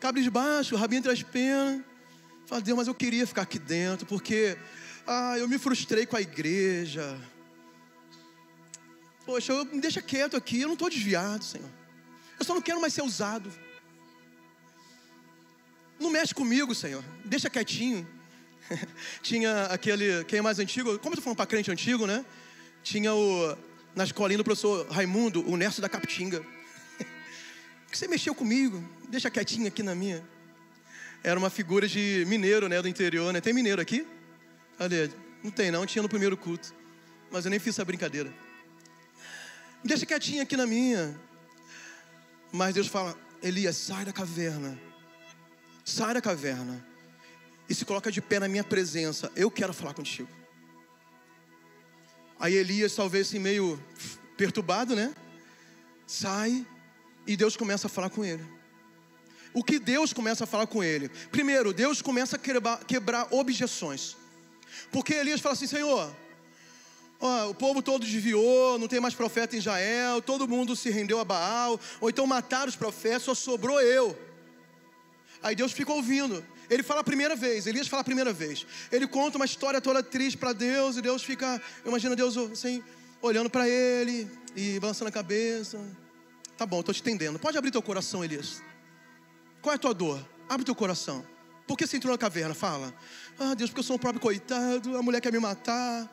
Cabeça 0.00 0.24
de 0.24 0.30
baixo, 0.30 0.74
rabinho 0.74 0.98
entre 0.98 1.12
as 1.12 1.22
penas. 1.22 1.82
Fala, 2.46 2.60
Deus, 2.60 2.76
mas 2.76 2.88
eu 2.88 2.94
queria 2.94 3.26
ficar 3.26 3.42
aqui 3.42 3.58
dentro, 3.58 4.06
porque 4.06 4.58
ah, 5.06 5.38
eu 5.38 5.48
me 5.48 5.56
frustrei 5.56 6.04
com 6.04 6.16
a 6.16 6.20
igreja. 6.20 7.16
Poxa, 9.24 9.52
eu, 9.52 9.64
me 9.64 9.80
deixa 9.80 10.02
quieto 10.02 10.36
aqui, 10.36 10.60
eu 10.60 10.68
não 10.68 10.74
estou 10.74 10.90
desviado, 10.90 11.44
Senhor. 11.44 11.68
Eu 12.38 12.44
só 12.44 12.54
não 12.54 12.60
quero 12.60 12.80
mais 12.80 12.92
ser 12.92 13.02
usado. 13.02 13.50
Não 15.98 16.10
mexe 16.10 16.34
comigo, 16.34 16.74
Senhor. 16.74 17.02
Deixa 17.24 17.48
quietinho. 17.48 18.06
tinha 19.22 19.64
aquele, 19.66 20.24
quem 20.24 20.38
é 20.38 20.42
mais 20.42 20.58
antigo, 20.58 20.98
como 20.98 21.12
eu 21.12 21.16
tô 21.16 21.22
falando 21.22 21.36
para 21.36 21.46
crente 21.46 21.70
antigo, 21.70 22.06
né? 22.06 22.24
Tinha 22.82 23.14
o, 23.14 23.56
na 23.94 24.04
escolinha 24.04 24.38
do 24.38 24.44
professor 24.44 24.86
Raimundo, 24.90 25.48
o 25.48 25.56
Nerso 25.56 25.80
da 25.80 25.88
Capitinga. 25.88 26.44
que 27.90 27.96
você 27.96 28.06
mexeu 28.06 28.34
comigo, 28.34 28.82
deixa 29.08 29.30
quietinho 29.30 29.68
aqui 29.68 29.82
na 29.82 29.94
minha. 29.94 30.22
Era 31.22 31.38
uma 31.38 31.48
figura 31.48 31.88
de 31.88 32.24
mineiro, 32.26 32.68
né, 32.68 32.82
do 32.82 32.88
interior, 32.88 33.32
né? 33.32 33.40
Tem 33.40 33.54
mineiro 33.54 33.80
aqui? 33.80 34.06
Olha, 34.78 35.10
não 35.42 35.50
tem 35.50 35.70
não, 35.70 35.86
tinha 35.86 36.02
no 36.02 36.08
primeiro 36.08 36.36
culto. 36.36 36.74
Mas 37.30 37.46
eu 37.46 37.50
nem 37.50 37.58
fiz 37.58 37.74
essa 37.74 37.84
brincadeira. 37.84 38.30
Deixa 39.84 40.06
quietinho 40.06 40.42
aqui 40.42 40.56
na 40.56 40.66
minha. 40.66 41.18
Mas 42.50 42.74
Deus 42.74 42.86
fala, 42.86 43.16
Elias, 43.42 43.76
sai 43.76 44.04
da 44.04 44.12
caverna. 44.12 44.78
Sai 45.84 46.14
da 46.14 46.22
caverna 46.22 46.84
e 47.68 47.74
se 47.74 47.84
coloca 47.84 48.10
de 48.10 48.20
pé 48.20 48.38
na 48.38 48.48
minha 48.48 48.64
presença. 48.64 49.30
Eu 49.36 49.50
quero 49.50 49.72
falar 49.72 49.94
contigo. 49.94 50.28
Aí 52.38 52.54
Elias, 52.54 52.94
talvez 52.94 53.28
assim, 53.28 53.38
meio 53.38 53.82
perturbado, 54.36 54.94
né? 54.94 55.14
Sai 56.06 56.66
e 57.26 57.36
Deus 57.36 57.56
começa 57.56 57.86
a 57.86 57.90
falar 57.90 58.10
com 58.10 58.24
ele. 58.24 58.44
O 59.52 59.62
que 59.62 59.78
Deus 59.78 60.12
começa 60.12 60.44
a 60.44 60.46
falar 60.46 60.66
com 60.66 60.82
ele? 60.82 61.08
Primeiro, 61.30 61.72
Deus 61.72 62.02
começa 62.02 62.36
a 62.36 62.38
quebrar, 62.38 62.84
quebrar 62.84 63.28
objeções. 63.30 64.16
Porque 64.90 65.14
Elias 65.14 65.40
fala 65.40 65.54
assim: 65.54 65.66
Senhor, 65.66 66.14
ó, 67.24 67.48
o 67.48 67.54
povo 67.54 67.82
todo 67.82 68.04
desviou, 68.04 68.78
não 68.78 68.86
tem 68.86 69.00
mais 69.00 69.14
profeta 69.14 69.56
em 69.56 69.58
Israel, 69.58 70.20
todo 70.20 70.46
mundo 70.46 70.76
se 70.76 70.90
rendeu 70.90 71.18
a 71.18 71.24
Baal, 71.24 71.80
ou 72.00 72.10
então 72.10 72.26
mataram 72.26 72.68
os 72.68 72.76
profetas, 72.76 73.22
só 73.22 73.34
sobrou 73.34 73.80
eu. 73.80 74.16
Aí 75.42 75.54
Deus 75.56 75.72
fica 75.72 75.92
ouvindo. 75.92 76.44
Ele 76.68 76.82
fala 76.82 77.00
a 77.00 77.04
primeira 77.04 77.34
vez, 77.34 77.66
Elias 77.66 77.88
fala 77.88 78.02
a 78.02 78.04
primeira 78.04 78.32
vez. 78.32 78.66
Ele 78.92 79.06
conta 79.06 79.36
uma 79.36 79.44
história 79.44 79.80
toda 79.80 80.02
triste 80.02 80.36
para 80.36 80.52
Deus 80.52 80.96
e 80.96 81.02
Deus 81.02 81.22
fica, 81.22 81.60
imagina 81.84 82.14
Deus 82.14 82.36
assim, 82.36 82.82
olhando 83.20 83.48
para 83.50 83.68
ele 83.68 84.30
e 84.54 84.78
balançando 84.78 85.08
a 85.08 85.12
cabeça. 85.12 85.78
Tá 86.56 86.64
bom, 86.64 86.80
estou 86.80 86.94
te 86.94 87.00
entendendo. 87.00 87.38
Pode 87.38 87.58
abrir 87.58 87.70
teu 87.70 87.82
coração, 87.82 88.24
Elias. 88.24 88.62
Qual 89.60 89.72
é 89.72 89.76
a 89.76 89.78
tua 89.78 89.92
dor? 89.92 90.24
Abre 90.48 90.64
teu 90.64 90.74
coração. 90.74 91.24
Por 91.66 91.76
que 91.76 91.86
você 91.86 91.96
entrou 91.96 92.12
na 92.12 92.18
caverna? 92.18 92.54
Fala. 92.54 92.94
Ah, 93.38 93.54
Deus, 93.54 93.70
porque 93.70 93.80
eu 93.80 93.84
sou 93.84 93.96
um 93.96 93.98
próprio 93.98 94.20
coitado, 94.20 94.96
a 94.96 95.02
mulher 95.02 95.20
quer 95.20 95.32
me 95.32 95.38
matar 95.38 96.10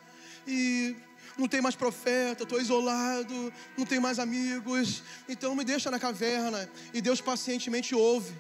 e 0.48 0.96
não 1.38 1.48
tem 1.48 1.62
mais 1.62 1.76
profeta, 1.76 2.44
estou 2.44 2.60
isolado, 2.60 3.54
não 3.78 3.86
tenho 3.86 4.02
mais 4.02 4.20
amigos, 4.20 5.04
então 5.28 5.56
me 5.56 5.64
deixa 5.64 5.90
na 5.90 6.00
caverna. 6.00 6.70
E 6.94 7.02
Deus 7.02 7.22
pacientemente 7.22 7.96
ouve. 7.96 8.34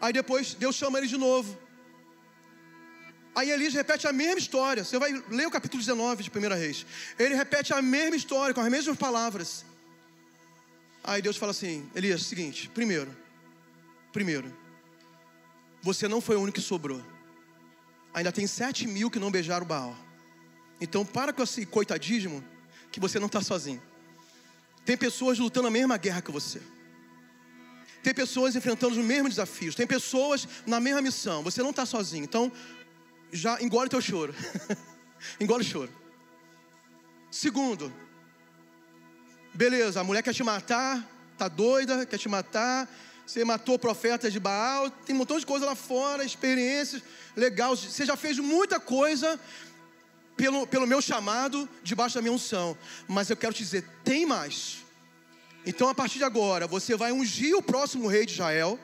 Aí 0.00 0.12
depois 0.12 0.54
Deus 0.54 0.76
chama 0.76 0.98
ele 0.98 1.06
de 1.06 1.16
novo. 1.16 1.58
Aí 3.34 3.50
Elias 3.50 3.74
repete 3.74 4.06
a 4.06 4.12
mesma 4.12 4.38
história. 4.38 4.84
Você 4.84 4.98
vai 4.98 5.12
ler 5.28 5.46
o 5.46 5.50
capítulo 5.50 5.80
19 5.80 6.22
de 6.22 6.30
1 6.30 6.40
Reis. 6.54 6.86
Ele 7.18 7.34
repete 7.34 7.72
a 7.72 7.82
mesma 7.82 8.14
história, 8.14 8.54
com 8.54 8.60
as 8.60 8.68
mesmas 8.68 8.96
palavras. 8.96 9.64
Aí 11.02 11.20
Deus 11.20 11.36
fala 11.36 11.50
assim: 11.50 11.88
Elias, 11.94 12.22
seguinte, 12.22 12.68
primeiro, 12.68 13.14
primeiro, 14.12 14.56
você 15.82 16.06
não 16.06 16.20
foi 16.20 16.36
o 16.36 16.40
único 16.40 16.56
que 16.56 16.64
sobrou. 16.64 17.02
Ainda 18.12 18.30
tem 18.30 18.46
sete 18.46 18.86
mil 18.86 19.10
que 19.10 19.18
não 19.18 19.30
beijaram 19.30 19.66
Baal. 19.66 20.03
Então 20.80 21.04
para 21.04 21.32
com 21.32 21.42
esse 21.42 21.64
coitadismo 21.66 22.44
que 22.90 23.00
você 23.00 23.18
não 23.18 23.26
está 23.26 23.40
sozinho. 23.40 23.82
Tem 24.84 24.96
pessoas 24.96 25.38
lutando 25.38 25.68
a 25.68 25.70
mesma 25.70 25.96
guerra 25.96 26.20
que 26.20 26.30
você. 26.30 26.60
Tem 28.02 28.12
pessoas 28.12 28.54
enfrentando 28.54 28.98
os 28.98 29.04
mesmos 29.04 29.30
desafios. 29.30 29.74
Tem 29.74 29.86
pessoas 29.86 30.46
na 30.66 30.78
mesma 30.78 31.00
missão. 31.00 31.42
Você 31.42 31.62
não 31.62 31.70
está 31.70 31.86
sozinho. 31.86 32.22
Então, 32.22 32.52
já 33.32 33.60
engole 33.62 33.88
teu 33.88 34.00
choro. 34.00 34.34
engole 35.40 35.64
o 35.64 35.66
choro. 35.66 35.90
Segundo, 37.30 37.92
beleza, 39.52 40.00
a 40.00 40.04
mulher 40.04 40.22
quer 40.22 40.34
te 40.34 40.44
matar, 40.44 41.02
tá 41.36 41.48
doida, 41.48 42.06
quer 42.06 42.18
te 42.18 42.28
matar. 42.28 42.88
Você 43.26 43.42
matou 43.42 43.78
profetas 43.78 44.32
de 44.32 44.38
Baal, 44.38 44.90
tem 44.90 45.14
um 45.16 45.18
montão 45.18 45.38
de 45.38 45.46
coisa 45.46 45.64
lá 45.64 45.74
fora, 45.74 46.24
experiências 46.24 47.02
legais. 47.34 47.80
Você 47.80 48.04
já 48.04 48.16
fez 48.16 48.38
muita 48.38 48.78
coisa 48.78 49.40
pelo, 50.36 50.66
pelo 50.66 50.86
meu 50.86 51.00
chamado, 51.00 51.68
debaixo 51.82 52.14
da 52.16 52.22
minha 52.22 52.32
unção. 52.32 52.76
Mas 53.08 53.30
eu 53.30 53.36
quero 53.36 53.54
te 53.54 53.62
dizer: 53.62 53.84
tem 54.04 54.26
mais. 54.26 54.78
Então, 55.66 55.88
a 55.88 55.94
partir 55.94 56.18
de 56.18 56.24
agora, 56.24 56.66
você 56.66 56.96
vai 56.96 57.12
ungir 57.12 57.56
o 57.56 57.62
próximo 57.62 58.06
rei 58.06 58.26
de 58.26 58.32
Israel. 58.32 58.78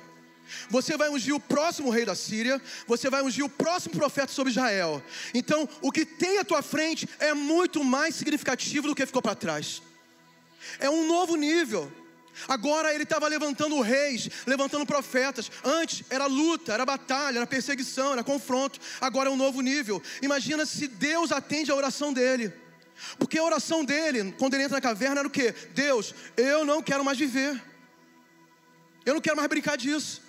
Você 0.68 0.96
vai 0.96 1.08
ungir 1.08 1.32
o 1.32 1.38
próximo 1.38 1.90
rei 1.90 2.04
da 2.04 2.16
Síria, 2.16 2.60
você 2.84 3.08
vai 3.08 3.22
ungir 3.22 3.44
o 3.44 3.48
próximo 3.48 3.94
profeta 3.94 4.32
sobre 4.32 4.50
Israel. 4.50 5.00
Então, 5.32 5.68
o 5.80 5.92
que 5.92 6.04
tem 6.04 6.38
à 6.38 6.44
tua 6.44 6.60
frente 6.60 7.08
é 7.20 7.32
muito 7.32 7.84
mais 7.84 8.16
significativo 8.16 8.88
do 8.88 8.94
que 8.94 9.06
ficou 9.06 9.22
para 9.22 9.36
trás. 9.36 9.80
É 10.80 10.90
um 10.90 11.06
novo 11.06 11.36
nível. 11.36 11.92
Agora 12.48 12.94
ele 12.94 13.04
estava 13.04 13.26
levantando 13.28 13.80
reis, 13.80 14.28
levantando 14.46 14.86
profetas. 14.86 15.50
Antes 15.64 16.04
era 16.10 16.26
luta, 16.26 16.72
era 16.72 16.84
batalha, 16.86 17.38
era 17.38 17.46
perseguição, 17.46 18.12
era 18.12 18.24
confronto. 18.24 18.78
Agora 19.00 19.28
é 19.28 19.32
um 19.32 19.36
novo 19.36 19.60
nível. 19.60 20.02
Imagina 20.22 20.66
se 20.66 20.88
Deus 20.88 21.32
atende 21.32 21.70
a 21.70 21.74
oração 21.74 22.12
dele. 22.12 22.52
Porque 23.18 23.38
a 23.38 23.44
oração 23.44 23.84
dele, 23.84 24.34
quando 24.38 24.54
ele 24.54 24.64
entra 24.64 24.76
na 24.76 24.80
caverna, 24.80 25.20
era 25.20 25.28
o 25.28 25.30
quê? 25.30 25.54
Deus, 25.74 26.14
eu 26.36 26.64
não 26.64 26.82
quero 26.82 27.04
mais 27.04 27.18
viver. 27.18 27.60
Eu 29.04 29.14
não 29.14 29.20
quero 29.20 29.36
mais 29.36 29.48
brincar 29.48 29.76
disso. 29.76 30.22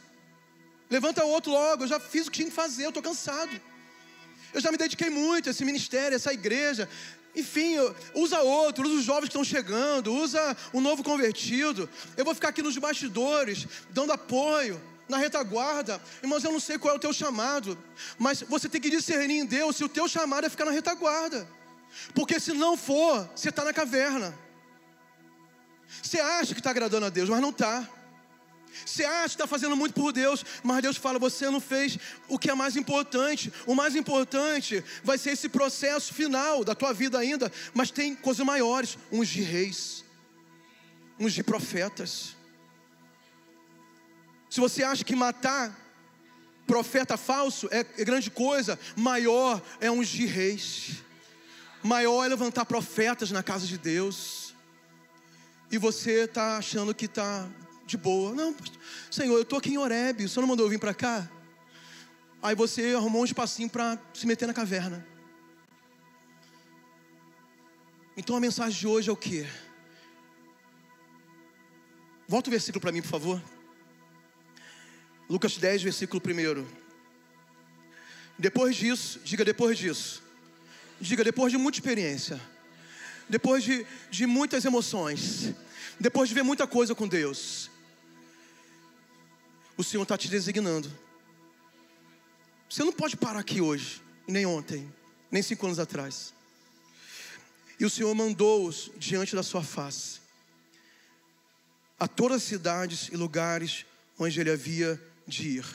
Levanta 0.89 1.23
outro 1.23 1.51
logo, 1.51 1.83
eu 1.83 1.87
já 1.87 1.99
fiz 1.99 2.27
o 2.27 2.31
que 2.31 2.37
tinha 2.37 2.49
que 2.49 2.55
fazer, 2.55 2.85
eu 2.85 2.89
estou 2.89 3.03
cansado. 3.03 3.49
Eu 4.53 4.61
já 4.61 4.71
me 4.71 4.77
dediquei 4.77 5.09
muito 5.09 5.49
a 5.49 5.51
esse 5.51 5.63
ministério, 5.63 6.13
a 6.13 6.15
essa 6.15 6.33
igreja. 6.33 6.87
Enfim, 7.35 7.75
usa 8.13 8.41
outro, 8.41 8.85
usa 8.85 8.99
os 8.99 9.03
jovens 9.03 9.29
que 9.29 9.37
estão 9.37 9.43
chegando, 9.43 10.13
usa 10.13 10.55
o 10.73 10.81
novo 10.81 11.03
convertido. 11.03 11.89
Eu 12.17 12.25
vou 12.25 12.35
ficar 12.35 12.49
aqui 12.49 12.61
nos 12.61 12.77
bastidores, 12.77 13.67
dando 13.89 14.11
apoio, 14.11 14.81
na 15.07 15.17
retaguarda. 15.17 16.01
Irmãos, 16.21 16.43
eu 16.43 16.51
não 16.51 16.59
sei 16.59 16.77
qual 16.77 16.93
é 16.93 16.97
o 16.97 16.99
teu 16.99 17.13
chamado, 17.13 17.77
mas 18.17 18.41
você 18.41 18.67
tem 18.67 18.81
que 18.81 18.89
discernir 18.89 19.39
em 19.39 19.45
Deus 19.45 19.75
se 19.75 19.83
o 19.83 19.89
teu 19.89 20.07
chamado 20.07 20.45
é 20.45 20.49
ficar 20.49 20.65
na 20.65 20.71
retaguarda. 20.71 21.47
Porque 22.13 22.39
se 22.39 22.53
não 22.53 22.75
for, 22.75 23.29
você 23.35 23.49
está 23.49 23.63
na 23.63 23.73
caverna. 23.73 24.33
Você 26.01 26.19
acha 26.19 26.53
que 26.53 26.59
está 26.59 26.69
agradando 26.69 27.05
a 27.05 27.09
Deus, 27.09 27.29
mas 27.29 27.41
não 27.41 27.49
está. 27.49 27.87
Você 28.85 29.03
acha 29.03 29.29
que 29.29 29.35
está 29.35 29.47
fazendo 29.47 29.75
muito 29.75 29.93
por 29.93 30.11
Deus, 30.11 30.45
mas 30.63 30.81
Deus 30.81 30.97
fala: 30.97 31.19
você 31.19 31.49
não 31.49 31.59
fez 31.59 31.97
o 32.27 32.39
que 32.39 32.49
é 32.49 32.55
mais 32.55 32.75
importante. 32.75 33.51
O 33.65 33.75
mais 33.75 33.95
importante 33.95 34.83
vai 35.03 35.17
ser 35.17 35.31
esse 35.31 35.49
processo 35.49 36.13
final 36.13 36.63
da 36.63 36.73
tua 36.73 36.93
vida 36.93 37.19
ainda, 37.19 37.51
mas 37.73 37.91
tem 37.91 38.15
coisas 38.15 38.45
maiores: 38.45 38.97
uns 39.11 39.27
de 39.27 39.41
reis, 39.41 40.03
uns 41.19 41.33
de 41.33 41.43
profetas. 41.43 42.35
Se 44.49 44.59
você 44.59 44.83
acha 44.83 45.03
que 45.03 45.15
matar 45.15 45.77
profeta 46.67 47.17
falso 47.17 47.67
é, 47.71 47.79
é 47.97 48.05
grande 48.05 48.29
coisa, 48.31 48.79
maior 48.95 49.61
é 49.79 49.91
uns 49.91 50.07
de 50.07 50.25
reis, 50.25 51.03
maior 51.83 52.25
é 52.25 52.29
levantar 52.29 52.65
profetas 52.65 53.31
na 53.31 53.43
casa 53.43 53.65
de 53.65 53.77
Deus. 53.77 54.53
E 55.71 55.77
você 55.77 56.25
está 56.25 56.57
achando 56.57 56.93
que 56.93 57.05
está 57.05 57.47
de 57.91 57.97
boa. 57.97 58.33
Não, 58.33 58.55
Senhor, 59.09 59.35
eu 59.35 59.41
estou 59.41 59.59
aqui 59.59 59.71
em 59.71 59.77
Oreb, 59.77 60.23
o 60.23 60.29
Senhor 60.29 60.41
não 60.41 60.47
mandou 60.47 60.65
eu 60.65 60.69
vir 60.69 60.79
para 60.79 60.93
cá? 60.93 61.29
Aí 62.41 62.55
você 62.55 62.93
arrumou 62.95 63.21
um 63.21 63.25
espacinho 63.25 63.69
para 63.69 63.99
se 64.13 64.25
meter 64.25 64.47
na 64.47 64.53
caverna. 64.53 65.05
Então 68.15 68.35
a 68.35 68.39
mensagem 68.39 68.79
de 68.79 68.87
hoje 68.87 69.09
é 69.09 69.13
o 69.13 69.17
que? 69.17 69.45
Volta 72.27 72.49
o 72.49 72.51
versículo 72.51 72.81
para 72.81 72.91
mim, 72.91 73.01
por 73.01 73.09
favor. 73.09 73.43
Lucas 75.29 75.57
10, 75.57 75.83
versículo 75.83 76.21
1. 76.25 76.65
Depois 78.39 78.75
disso, 78.75 79.19
diga 79.23 79.43
depois 79.43 79.77
disso. 79.77 80.23
Diga 80.99 81.23
depois 81.23 81.51
de 81.51 81.57
muita 81.57 81.77
experiência. 81.77 82.39
Depois 83.27 83.63
de, 83.63 83.85
de 84.09 84.25
muitas 84.25 84.63
emoções. 84.65 85.53
Depois 85.99 86.29
de 86.29 86.35
ver 86.35 86.43
muita 86.43 86.65
coisa 86.65 86.95
com 86.95 87.07
Deus 87.07 87.70
o 89.81 89.83
Senhor 89.83 90.03
está 90.03 90.15
te 90.15 90.29
designando. 90.29 90.91
Você 92.69 92.83
não 92.83 92.93
pode 92.93 93.17
parar 93.17 93.39
aqui 93.39 93.59
hoje, 93.59 93.99
nem 94.27 94.45
ontem, 94.45 94.87
nem 95.31 95.41
cinco 95.41 95.65
anos 95.65 95.79
atrás. 95.79 96.35
E 97.79 97.83
o 97.83 97.89
Senhor 97.89 98.13
mandou-os 98.13 98.91
diante 98.95 99.35
da 99.35 99.41
sua 99.41 99.63
face, 99.63 100.19
a 101.99 102.07
todas 102.07 102.37
as 102.37 102.43
cidades 102.43 103.09
e 103.11 103.17
lugares 103.17 103.83
onde 104.19 104.39
ele 104.39 104.51
havia 104.51 105.01
de 105.27 105.47
ir. 105.57 105.65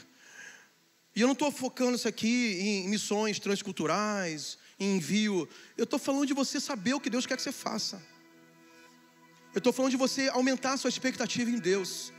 E 1.14 1.20
eu 1.20 1.26
não 1.26 1.32
estou 1.32 1.50
focando 1.50 1.96
isso 1.96 2.06
aqui 2.06 2.60
em 2.60 2.88
missões 2.88 3.40
transculturais, 3.40 4.56
em 4.78 4.96
envio. 4.96 5.48
Eu 5.76 5.82
estou 5.82 5.98
falando 5.98 6.26
de 6.26 6.32
você 6.32 6.60
saber 6.60 6.94
o 6.94 7.00
que 7.00 7.10
Deus 7.10 7.26
quer 7.26 7.36
que 7.36 7.42
você 7.42 7.50
faça. 7.50 8.00
Eu 9.52 9.58
estou 9.58 9.72
falando 9.72 9.90
de 9.90 9.96
você 9.96 10.28
aumentar 10.28 10.74
a 10.74 10.76
sua 10.76 10.90
expectativa 10.90 11.50
em 11.50 11.58
Deus. 11.58 12.12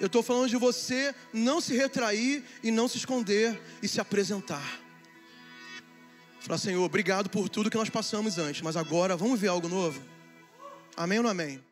Eu 0.00 0.06
estou 0.06 0.22
falando 0.22 0.48
de 0.48 0.56
você 0.56 1.14
não 1.32 1.60
se 1.60 1.74
retrair 1.74 2.44
e 2.62 2.70
não 2.70 2.88
se 2.88 2.98
esconder 2.98 3.60
e 3.82 3.88
se 3.88 4.00
apresentar. 4.00 4.80
Falar, 6.40 6.58
Senhor, 6.58 6.82
obrigado 6.82 7.30
por 7.30 7.48
tudo 7.48 7.70
que 7.70 7.76
nós 7.76 7.88
passamos 7.88 8.36
antes, 8.38 8.60
mas 8.60 8.76
agora 8.76 9.16
vamos 9.16 9.40
ver 9.40 9.48
algo 9.48 9.68
novo? 9.68 10.02
Amém 10.96 11.18
ou 11.18 11.24
não 11.24 11.30
amém? 11.30 11.62